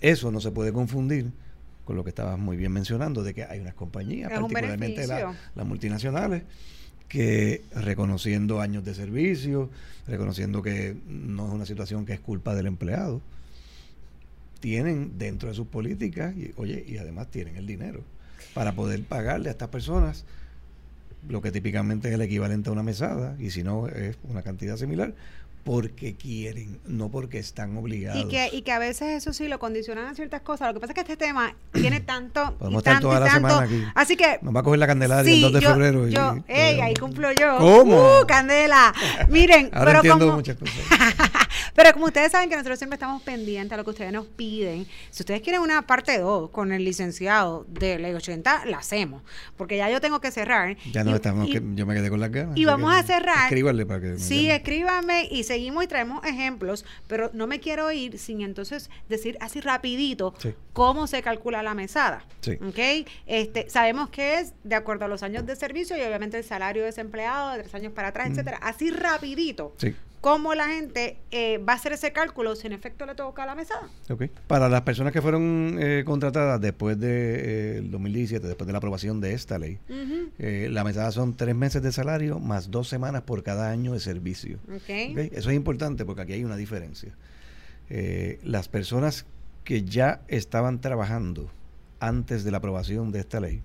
Eso 0.00 0.30
no 0.30 0.40
se 0.40 0.50
puede 0.50 0.72
confundir 0.72 1.32
con 1.84 1.96
lo 1.96 2.04
que 2.04 2.10
estabas 2.10 2.38
muy 2.38 2.56
bien 2.56 2.72
mencionando, 2.72 3.22
de 3.22 3.34
que 3.34 3.44
hay 3.44 3.60
unas 3.60 3.74
compañías, 3.74 4.30
particularmente 4.30 5.06
las 5.06 5.66
multinacionales, 5.66 6.44
que 7.08 7.62
reconociendo 7.74 8.60
años 8.60 8.84
de 8.84 8.94
servicio, 8.94 9.70
reconociendo 10.06 10.62
que 10.62 10.96
no 11.08 11.46
es 11.46 11.52
una 11.52 11.66
situación 11.66 12.04
que 12.04 12.14
es 12.14 12.20
culpa 12.20 12.54
del 12.54 12.66
empleado, 12.66 13.20
tienen 14.60 15.18
dentro 15.18 15.48
de 15.48 15.54
sus 15.54 15.66
políticas, 15.66 16.34
y, 16.36 16.52
oye, 16.56 16.84
y 16.86 16.96
además 16.96 17.30
tienen 17.30 17.56
el 17.56 17.66
dinero 17.66 18.00
para 18.54 18.74
poder 18.74 19.02
pagarle 19.04 19.48
a 19.48 19.52
estas 19.52 19.68
personas 19.68 20.24
lo 21.28 21.40
que 21.40 21.50
típicamente 21.50 22.08
es 22.08 22.14
el 22.14 22.22
equivalente 22.22 22.68
a 22.68 22.72
una 22.72 22.82
mesada, 22.82 23.36
y 23.38 23.50
si 23.50 23.62
no 23.62 23.88
es 23.88 24.16
una 24.24 24.42
cantidad 24.42 24.76
similar, 24.76 25.14
porque 25.64 26.14
quieren, 26.14 26.78
no 26.86 27.08
porque 27.08 27.38
están 27.38 27.76
obligados. 27.76 28.22
Y 28.22 28.28
que, 28.28 28.50
y 28.52 28.62
que 28.62 28.72
a 28.72 28.78
veces 28.78 29.08
eso 29.16 29.32
sí 29.32 29.48
lo 29.48 29.58
condicionan 29.58 30.06
a 30.06 30.14
ciertas 30.14 30.42
cosas. 30.42 30.68
Lo 30.68 30.74
que 30.74 30.80
pasa 30.80 30.92
es 30.92 30.94
que 30.94 31.12
este 31.12 31.16
tema 31.16 31.56
tiene 31.72 32.00
tanto. 32.00 32.54
Podemos 32.58 32.80
estar 32.80 33.00
toda 33.00 33.20
la 33.20 33.30
semana 33.32 33.60
aquí. 33.60 33.82
Así 33.94 34.16
que. 34.16 34.38
Nos 34.42 34.54
va 34.54 34.60
a 34.60 34.62
coger 34.62 34.78
la 34.78 34.86
candela 34.86 35.20
el 35.22 35.40
2 35.40 35.52
de 35.52 35.60
febrero. 35.60 36.08
Yo, 36.08 36.36
y, 36.48 36.52
ey, 36.52 36.80
ahí 36.80 36.94
cumplo 36.94 37.32
yo. 37.32 37.56
¿Cómo? 37.58 37.96
¡Uh, 37.96 38.26
candela! 38.26 38.94
Miren, 39.30 39.70
Ahora 39.72 39.86
pero 39.86 39.96
entiendo 39.98 40.26
como, 40.26 40.36
muchas 40.36 40.56
cosas. 40.56 40.74
Pero 41.74 41.92
como 41.92 42.06
ustedes 42.06 42.32
saben 42.32 42.48
que 42.48 42.56
nosotros 42.56 42.78
siempre 42.78 42.94
estamos 42.94 43.22
pendientes 43.22 43.72
a 43.72 43.76
lo 43.76 43.84
que 43.84 43.90
ustedes 43.90 44.12
nos 44.12 44.26
piden, 44.26 44.86
si 45.10 45.22
ustedes 45.22 45.40
quieren 45.42 45.60
una 45.60 45.82
parte 45.82 46.18
2 46.18 46.50
con 46.50 46.72
el 46.72 46.84
licenciado 46.84 47.64
de 47.68 47.98
Ley 47.98 48.14
80, 48.14 48.66
la 48.66 48.78
hacemos. 48.78 49.22
Porque 49.56 49.76
ya 49.76 49.90
yo 49.90 50.00
tengo 50.00 50.20
que 50.20 50.30
cerrar. 50.30 50.76
Ya 50.92 51.02
no 51.02 51.14
estamos, 51.14 51.48
que 51.48 51.60
yo 51.74 51.86
me 51.86 51.94
quedé 51.94 52.10
con 52.10 52.20
las 52.20 52.30
ganas. 52.30 52.56
Y 52.56 52.64
vamos 52.64 52.94
a 52.94 53.02
cerrar. 53.02 53.44
Escríbanle 53.44 53.86
para 53.86 54.00
que. 54.00 54.18
Sí, 54.18 54.50
escríbanme 54.50 55.28
y 55.30 55.42
seguimos 55.44 55.84
y 55.84 55.86
traemos 55.88 56.24
ejemplos, 56.24 56.84
pero 57.08 57.30
no 57.34 57.46
me 57.46 57.60
quiero 57.60 57.90
ir 57.90 58.18
sin 58.18 58.42
entonces 58.42 58.90
decir 59.08 59.36
así 59.40 59.60
rapidito 59.60 60.34
cómo 60.72 61.06
se 61.06 61.22
calcula 61.22 61.62
la 61.62 61.74
mesada. 61.74 62.24
Sí. 62.40 62.52
¿Ok? 62.66 63.08
Este, 63.26 63.68
sabemos 63.68 64.10
que 64.10 64.38
es 64.38 64.54
de 64.62 64.76
acuerdo 64.76 65.06
a 65.06 65.08
los 65.08 65.22
años 65.22 65.44
de 65.46 65.56
servicio 65.56 65.96
y 65.96 66.02
obviamente 66.02 66.38
el 66.38 66.44
salario 66.44 66.84
desempleado 66.84 67.52
de 67.52 67.62
tres 67.62 67.74
años 67.74 67.92
para 67.92 68.08
atrás, 68.08 68.30
etcétera. 68.30 68.58
Así 68.62 68.90
rapidito. 68.90 69.74
Sí 69.78 69.94
cómo 70.24 70.54
la 70.54 70.68
gente 70.68 71.18
eh, 71.30 71.58
va 71.58 71.74
a 71.74 71.76
hacer 71.76 71.92
ese 71.92 72.14
cálculo 72.14 72.56
si 72.56 72.66
en 72.66 72.72
efecto 72.72 73.04
le 73.04 73.14
toca 73.14 73.44
la 73.44 73.54
mesada. 73.54 73.90
Okay. 74.08 74.30
Para 74.46 74.70
las 74.70 74.80
personas 74.80 75.12
que 75.12 75.20
fueron 75.20 75.76
eh, 75.78 76.02
contratadas 76.06 76.58
después 76.62 76.98
del 76.98 77.82
de, 77.82 77.88
2017, 77.90 78.42
eh, 78.42 78.48
después 78.48 78.66
de 78.66 78.72
la 78.72 78.78
aprobación 78.78 79.20
de 79.20 79.34
esta 79.34 79.58
ley, 79.58 79.78
la 80.38 80.82
mesada 80.82 81.12
son 81.12 81.36
tres 81.36 81.54
meses 81.54 81.82
de 81.82 81.92
salario 81.92 82.38
más 82.38 82.70
dos 82.70 82.88
semanas 82.88 83.20
por 83.20 83.42
cada 83.42 83.70
año 83.70 83.92
de 83.92 84.00
servicio. 84.00 84.60
Okay. 84.74 85.14
Eso 85.30 85.50
es 85.50 85.56
importante 85.56 86.06
porque 86.06 86.22
aquí 86.22 86.32
hay 86.32 86.44
una 86.44 86.56
diferencia. 86.56 87.14
las 88.42 88.68
personas 88.68 89.26
que 89.62 89.84
ya 89.84 90.22
estaban 90.28 90.80
trabajando 90.80 91.50
antes 92.00 92.44
de 92.44 92.50
la 92.50 92.56
aprobación 92.56 93.12
de 93.12 93.20
esta 93.20 93.40
ley, 93.40 93.62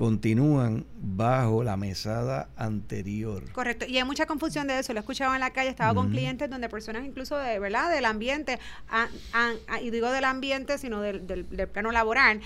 continúan 0.00 0.86
bajo 0.98 1.62
la 1.62 1.76
mesada 1.76 2.48
anterior. 2.56 3.44
Correcto, 3.52 3.84
y 3.86 3.98
hay 3.98 4.04
mucha 4.04 4.24
confusión 4.24 4.66
de 4.66 4.78
eso, 4.78 4.94
lo 4.94 4.98
he 4.98 5.02
escuchado 5.02 5.34
en 5.34 5.40
la 5.40 5.50
calle, 5.50 5.68
he 5.68 5.70
estado 5.72 5.94
con 5.94 6.08
clientes 6.08 6.48
donde 6.48 6.70
personas 6.70 7.04
incluso 7.04 7.36
de 7.36 7.58
verdad 7.58 7.90
del 7.90 8.06
ambiente, 8.06 8.58
y 9.82 9.90
digo 9.90 10.10
del 10.10 10.24
ambiente, 10.24 10.78
sino 10.78 11.02
del, 11.02 11.26
del, 11.26 11.44
plano 11.68 11.92
laboral, 11.92 12.40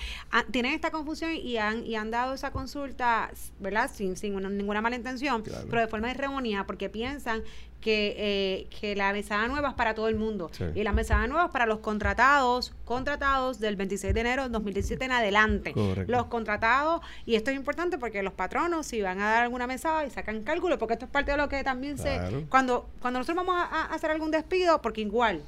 tienen 0.51 0.73
esta 0.73 0.91
confusión 0.91 1.33
y 1.33 1.55
han, 1.55 1.85
y 1.85 1.95
han 1.95 2.11
dado 2.11 2.33
esa 2.33 2.51
consulta, 2.51 3.31
¿verdad? 3.61 3.89
Sin, 3.89 4.17
sin 4.17 4.35
ninguna 4.35 4.81
mala 4.81 4.97
intención, 4.97 5.41
pero 5.69 5.79
de 5.79 5.87
forma 5.87 6.11
errónea, 6.11 6.65
porque 6.65 6.89
piensan 6.89 7.41
que, 7.85 8.15
eh, 8.17 8.67
que 8.79 8.95
la 8.95 9.13
mesada 9.13 9.47
nueva 9.47 9.69
es 9.69 9.75
para 9.75 9.93
todo 9.93 10.07
el 10.07 10.15
mundo. 10.15 10.49
Y 10.73 10.81
la 10.81 10.91
mesada 10.91 11.27
nueva 11.27 11.45
es 11.45 11.51
para 11.51 11.67
los 11.67 11.81
contratados, 11.81 12.73
contratados 12.83 13.59
del 13.59 13.75
26 13.75 14.11
de 14.11 14.21
enero 14.21 14.41
de 14.41 14.49
2017 14.49 15.05
en 15.05 15.11
adelante. 15.11 15.71
Los 16.07 16.25
contratados, 16.25 17.01
y 17.27 17.35
esto 17.35 17.51
es 17.51 17.55
importante 17.55 17.99
porque 17.99 18.23
los 18.23 18.33
patronos, 18.33 18.87
si 18.87 19.03
van 19.03 19.21
a 19.21 19.29
dar 19.29 19.43
alguna 19.43 19.67
mesada 19.67 20.03
y 20.03 20.09
sacan 20.09 20.41
cálculo, 20.41 20.79
porque 20.79 20.93
esto 20.93 21.05
es 21.05 21.11
parte 21.11 21.29
de 21.29 21.37
lo 21.37 21.47
que 21.47 21.63
también 21.63 21.99
se... 21.99 22.47
Cuando, 22.49 22.89
cuando 23.01 23.19
nosotros 23.19 23.45
vamos 23.45 23.63
a 23.71 23.93
hacer 23.93 24.09
algún 24.09 24.31
despido, 24.31 24.81
porque 24.81 25.01
igual, 25.01 25.43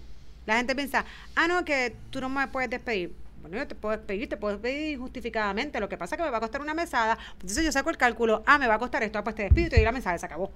la 0.45 0.57
gente 0.57 0.75
piensa, 0.75 1.05
ah, 1.35 1.47
no, 1.47 1.65
que 1.65 1.95
tú 2.11 2.21
no 2.21 2.29
me 2.29 2.47
puedes 2.49 2.69
despedir 2.69 3.15
bueno, 3.47 3.63
yo 3.63 3.67
te 3.67 3.75
puedo 3.75 3.99
pedir, 4.01 4.29
te 4.29 4.37
puedo 4.37 4.59
pedir 4.59 4.97
justificadamente. 4.99 5.79
Lo 5.79 5.89
que 5.89 5.97
pasa 5.97 6.15
es 6.15 6.17
que 6.17 6.25
me 6.25 6.31
va 6.31 6.37
a 6.37 6.41
costar 6.41 6.61
una 6.61 6.73
mesada. 6.73 7.17
Entonces 7.33 7.63
yo 7.63 7.71
saco 7.71 7.89
el 7.89 7.97
cálculo, 7.97 8.43
ah, 8.45 8.57
me 8.57 8.67
va 8.67 8.75
a 8.75 8.79
costar 8.79 9.03
esto, 9.03 9.19
ah, 9.19 9.23
pues 9.23 9.35
te 9.35 9.43
despido 9.43 9.67
y 9.67 9.69
te 9.69 9.75
doy 9.77 9.85
la 9.85 9.91
mesada, 9.91 10.17
se 10.17 10.25
acabó. 10.25 10.51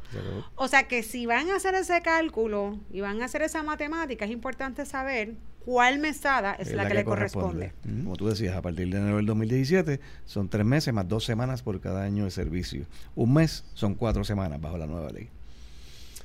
O 0.56 0.68
sea 0.68 0.88
que 0.88 1.04
si 1.04 1.26
van 1.26 1.50
a 1.50 1.56
hacer 1.56 1.76
ese 1.76 2.02
cálculo 2.02 2.80
y 2.92 3.02
van 3.02 3.22
a 3.22 3.26
hacer 3.26 3.42
esa 3.42 3.64
matemática, 3.64 4.26
es 4.26 4.32
importante 4.32 4.86
saber 4.86 5.36
cuál 5.66 6.00
mesada 6.00 6.54
es, 6.54 6.74
la, 6.74 6.88
que, 6.88 6.94
le 6.94 7.04
corresponde. 7.04 7.74
Como 7.84 8.16
tú 8.16 8.28
decías, 8.28 8.56
a 8.56 8.62
partir 8.62 8.90
de 8.90 8.98
enero 8.98 9.18
del 9.18 9.26
2017 9.26 10.00
son 10.26 10.50
tres 10.50 10.66
meses 10.66 10.94
más 10.94 11.08
dos 11.08 11.24
semanas 11.24 11.62
por 11.62 11.80
cada 11.80 12.04
año 12.04 12.26
de 12.26 12.32
servicio. 12.32 12.86
Un 13.16 13.34
mes 13.34 13.64
son 13.74 13.96
cuatro 13.96 14.24
semanas 14.24 14.60
bajo 14.60 14.78
la 14.78 14.88
nueva 14.88 15.10
ley. 15.12 15.30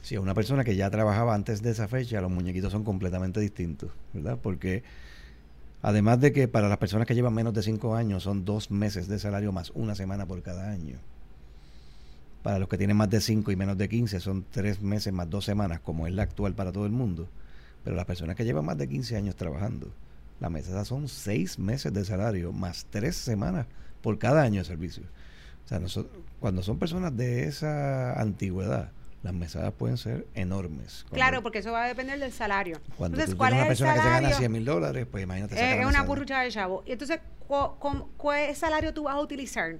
Si 0.03 0.15
a 0.15 0.21
una 0.21 0.35
persona 0.35 0.63
que 0.63 0.77
ya 0.77 0.89
trabajaba 0.89 1.35
antes 1.35 1.63
de 1.63 1.71
esa 1.71 1.89
fecha, 1.89 2.21
los 2.21 2.31
muñequitos 2.31 2.71
son 2.71 2.85
completamente 2.85 3.41
distintos, 3.41 3.91
¿verdad? 4.13 4.39
Porque 4.41 4.85
Además 5.87 6.21
de 6.21 6.33
que 6.33 6.49
para 6.49 6.69
las 6.69 6.79
personas 6.79 7.07
que 7.07 7.15
llevan 7.15 7.33
menos 7.33 7.55
de 7.55 7.63
5 7.63 7.95
años 7.95 8.25
son 8.25 8.45
dos 8.45 8.73
meses 8.73 9.07
de 9.07 9.21
salario 9.21 9.53
más 9.53 9.71
una 9.71 9.95
semana 9.95 10.27
por 10.27 10.43
cada 10.43 10.69
año. 10.69 10.99
Para 12.43 12.59
los 12.59 12.69
que 12.69 12.77
tienen 12.77 12.97
más 12.97 13.09
de 13.09 13.21
5 13.21 13.53
y 13.53 13.55
menos 13.55 13.79
de 13.79 13.89
15 13.89 14.19
son 14.19 14.45
tres 14.51 14.83
meses 14.83 15.13
más 15.13 15.31
dos 15.31 15.45
semanas, 15.45 15.79
como 15.79 16.09
es 16.09 16.13
la 16.13 16.25
actual 16.25 16.57
para 16.57 16.73
todo 16.73 16.87
el 16.87 16.91
mundo. 16.91 17.29
Pero 17.85 17.95
las 17.95 18.05
personas 18.05 18.35
que 18.35 18.45
llevan 18.45 18.65
más 18.65 18.77
de 18.77 18.89
15 18.89 19.17
años 19.17 19.37
trabajando, 19.37 19.93
la 20.41 20.51
mesada 20.51 20.85
son 20.85 21.07
seis 21.07 21.57
meses 21.57 21.93
de 21.93 22.05
salario 22.05 22.53
más 22.53 22.89
tres 22.91 23.15
semanas 23.15 23.69
por 24.03 24.19
cada 24.19 24.43
año 24.43 24.63
de 24.63 24.65
servicio. 24.65 25.05
O 25.67 25.69
sea, 25.69 25.81
cuando 26.41 26.65
son 26.65 26.81
personas 26.81 27.17
de 27.17 27.45
esa 27.45 28.21
antigüedad, 28.21 28.91
las 29.23 29.35
mesadas 29.35 29.73
pueden 29.73 29.97
ser 29.97 30.27
enormes. 30.35 31.05
claro, 31.13 31.43
porque 31.43 31.59
eso 31.59 31.73
va 31.73 31.85
a 31.85 31.89
depender 31.89 32.19
del 32.19 32.33
salario. 32.33 32.81
Cuando 32.97 33.17
entonces, 33.17 33.35
¿cuál 33.35 33.55
es 33.55 33.59
una 33.59 33.69
persona 33.69 33.95
que 33.95 34.01
se 34.01 34.09
gana 34.09 34.33
100 34.33 34.53
mil 34.53 34.65
dólares, 34.65 35.07
pues 35.11 35.25
imagínate. 35.25 35.81
Es 35.81 35.87
una 35.87 36.03
burrucha 36.03 36.41
de 36.41 36.51
chavo. 36.51 36.83
Y 36.87 36.93
entonces, 36.93 37.21
¿cuál, 37.47 38.55
salario 38.55 38.95
tú 38.95 39.05
vas 39.05 39.15
a 39.15 39.21
utilizar? 39.21 39.79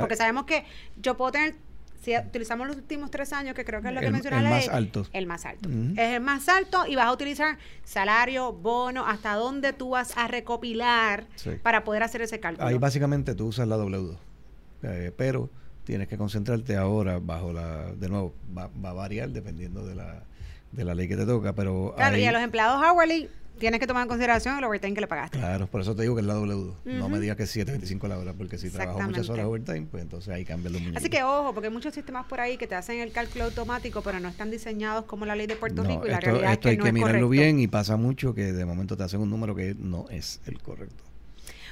porque 0.00 0.16
sabemos 0.16 0.46
que 0.46 0.64
yo 0.96 1.16
puedo 1.16 1.32
tener 1.32 1.54
si 2.02 2.16
utilizamos 2.16 2.66
los 2.66 2.76
últimos 2.76 3.10
tres 3.10 3.32
años, 3.32 3.54
que 3.54 3.64
creo 3.64 3.82
que 3.82 3.88
es 3.88 3.94
lo 3.94 4.00
que 4.00 4.10
menciona 4.10 4.40
la 4.40 4.50
ley. 4.50 4.62
El 4.62 4.66
más 4.66 4.76
alto. 4.76 5.06
El 5.12 5.26
más 5.26 5.44
alto. 5.44 5.68
Es 5.68 6.14
el 6.14 6.20
más 6.20 6.48
alto 6.48 6.86
y 6.86 6.94
vas 6.94 7.06
a 7.06 7.12
utilizar 7.12 7.58
salario, 7.84 8.52
bono, 8.52 9.06
hasta 9.06 9.34
dónde 9.34 9.72
tú 9.72 9.90
vas 9.90 10.16
a 10.16 10.28
recopilar 10.28 11.26
para 11.62 11.84
poder 11.84 12.02
hacer 12.02 12.22
ese 12.22 12.40
cálculo. 12.40 12.66
Ahí 12.66 12.78
básicamente 12.78 13.34
tú 13.34 13.48
usas 13.48 13.66
la 13.66 13.76
W2. 13.76 14.16
Eh, 14.84 15.12
pero 15.16 15.50
tienes 15.88 16.06
que 16.06 16.18
concentrarte 16.18 16.76
ahora 16.76 17.18
bajo 17.18 17.50
la, 17.50 17.94
de 17.94 18.10
nuevo, 18.10 18.34
va, 18.54 18.64
a 18.64 18.92
variar 18.92 19.30
dependiendo 19.30 19.86
de 19.86 19.94
la, 19.94 20.22
de 20.70 20.84
la 20.84 20.94
ley 20.94 21.08
que 21.08 21.16
te 21.16 21.24
toca, 21.24 21.54
pero... 21.54 21.94
Claro, 21.96 22.18
y 22.18 22.26
a 22.26 22.30
los 22.30 22.42
empleados 22.42 22.78
hourly 22.84 23.30
tienes 23.58 23.80
que 23.80 23.86
tomar 23.86 24.02
en 24.02 24.08
consideración 24.08 24.58
el 24.58 24.64
overtime 24.64 24.92
que 24.92 25.00
le 25.00 25.06
pagaste. 25.06 25.38
Claro, 25.38 25.66
por 25.66 25.80
eso 25.80 25.96
te 25.96 26.02
digo 26.02 26.14
que 26.14 26.20
es 26.20 26.26
la 26.26 26.34
W2. 26.34 26.74
No 26.84 27.08
me 27.08 27.20
digas 27.20 27.38
que 27.38 27.44
es 27.44 27.56
7.25 27.56 28.06
la 28.06 28.18
hora, 28.18 28.34
porque 28.34 28.58
si 28.58 28.68
trabajo 28.68 29.00
muchas 29.00 29.30
horas 29.30 29.46
overtime, 29.46 29.86
pues 29.90 30.02
entonces 30.02 30.28
ahí 30.28 30.44
cambian 30.44 30.74
los 30.74 30.82
muñecos. 30.82 31.00
Así 31.00 31.08
que 31.08 31.22
ojo, 31.22 31.54
porque 31.54 31.68
hay 31.68 31.72
muchos 31.72 31.94
sistemas 31.94 32.26
por 32.26 32.38
ahí 32.38 32.58
que 32.58 32.66
te 32.66 32.74
hacen 32.74 33.00
el 33.00 33.10
cálculo 33.10 33.44
automático, 33.44 34.02
pero 34.02 34.20
no 34.20 34.28
están 34.28 34.50
diseñados 34.50 35.06
como 35.06 35.24
la 35.24 35.36
ley 35.36 35.46
de 35.46 35.56
Puerto 35.56 35.84
Rico 35.84 36.06
y 36.06 36.10
la 36.10 36.20
realidad 36.20 36.52
esto 36.52 36.68
es 36.68 36.76
que 36.76 36.82
hay 36.82 36.86
que 36.86 36.92
mirarlo 36.92 37.30
bien 37.30 37.60
y 37.60 37.66
pasa 37.66 37.96
mucho 37.96 38.34
que 38.34 38.52
de 38.52 38.66
momento 38.66 38.94
te 38.94 39.04
hacen 39.04 39.20
un 39.20 39.30
número 39.30 39.54
que 39.54 39.74
no 39.74 40.04
es 40.10 40.42
el 40.44 40.58
correcto. 40.58 41.07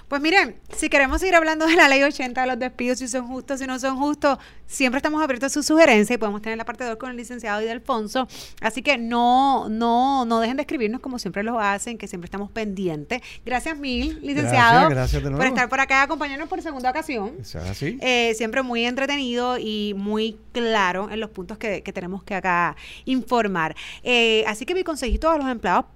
Pues 0.09 0.23
miren, 0.23 0.57
si 0.77 0.89
queremos 0.89 1.21
seguir 1.21 1.35
hablando 1.35 1.67
de 1.67 1.75
la 1.75 1.89
ley 1.89 2.01
80 2.05 2.41
de 2.41 2.47
los 2.47 2.59
despidos, 2.61 3.01
si 3.01 3.09
son 3.09 3.27
justos, 3.27 3.59
si 3.59 3.67
no 3.67 3.77
son 3.81 3.99
justos, 3.99 4.39
siempre 4.65 4.99
estamos 4.99 5.21
abiertos 5.21 5.47
a 5.47 5.51
sus 5.55 5.67
sugerencias 5.67 6.15
y 6.15 6.19
podemos 6.19 6.43
tener 6.43 6.57
la 6.57 6.65
parte 6.65 6.85
2 6.85 6.95
con 6.97 7.11
el 7.11 7.17
licenciado 7.17 7.61
y 7.61 7.67
Alfonso. 7.67 8.29
Así 8.61 8.83
que 8.83 8.99
no, 8.99 9.69
no, 9.69 10.25
no 10.25 10.39
dejen 10.39 10.59
de 10.59 10.63
escribirnos 10.63 11.01
como 11.01 11.19
siempre 11.19 11.43
lo 11.43 11.59
hacen, 11.59 11.99
que 11.99 12.07
siempre 12.07 12.27
estamos 12.27 12.53
pendientes. 12.53 13.21
Gracias 13.45 13.77
mil, 13.79 14.21
licenciado, 14.23 14.89
gracias, 14.91 15.21
por 15.23 15.45
estar 15.45 15.69
por 15.69 15.81
acá, 15.81 16.03
acompañarnos 16.03 16.49
por 16.49 16.63
segunda 16.63 16.91
ocasión. 16.91 17.33
así. 17.41 17.99
Eh, 18.01 18.33
siempre 18.37 18.63
muy 18.63 18.85
entretenido 18.85 19.59
y 19.59 19.93
muy 19.97 20.39
claro 20.53 21.11
en 21.11 21.19
los 21.19 21.31
puntos 21.31 21.59
que, 21.59 21.83
tenemos 21.83 22.23
que 22.23 22.37
acá 22.37 22.77
informar. 23.07 23.75
Eh, 24.05 24.45
así 24.47 24.67
que 24.67 24.75
mi 24.75 24.85
consejito 24.85 25.31
a 25.31 25.37
los 25.37 25.49
empleados 25.49 25.87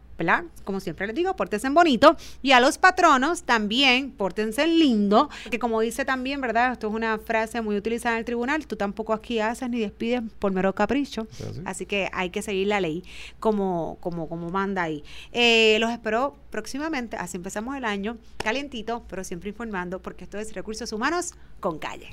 como 0.64 0.80
siempre 0.80 1.06
les 1.06 1.16
digo, 1.16 1.35
pórtense 1.37 1.68
bonito. 1.70 2.16
Y 2.42 2.52
a 2.52 2.60
los 2.60 2.79
patronos 2.79 3.42
también, 3.44 4.10
pórtense 4.10 4.66
lindo. 4.66 5.31
Que 5.50 5.58
como 5.58 5.81
dice 5.81 6.04
también, 6.04 6.40
¿verdad? 6.40 6.73
Esto 6.73 6.88
es 6.88 6.94
una 6.94 7.18
frase 7.18 7.60
muy 7.60 7.77
utilizada 7.77 8.16
en 8.16 8.21
el 8.21 8.25
tribunal. 8.25 8.66
Tú 8.66 8.77
tampoco 8.77 9.12
aquí 9.12 9.40
haces 9.40 9.68
ni 9.71 9.81
despides 9.81 10.23
por 10.38 10.52
mero 10.52 10.75
capricho. 10.75 11.27
Así 11.64 11.87
que 11.87 12.08
hay 12.12 12.31
que 12.31 12.42
seguir 12.42 12.66
la 12.66 12.81
ley 12.81 13.02
como, 13.38 13.98
como, 14.00 14.29
como 14.29 14.50
manda 14.50 14.83
ahí. 14.83 15.02
Eh, 15.33 15.79
los 15.81 15.90
espero 15.90 16.37
próximamente. 16.50 17.16
Así 17.16 17.37
empezamos 17.37 17.77
el 17.77 17.85
año, 17.85 18.18
calientito, 18.38 19.04
pero 19.08 19.25
siempre 19.25 19.50
informando, 19.50 20.00
porque 20.00 20.25
esto 20.25 20.38
es 20.38 20.54
recursos 20.54 20.92
humanos 20.92 21.35
con 21.60 21.79
calle. 21.79 22.10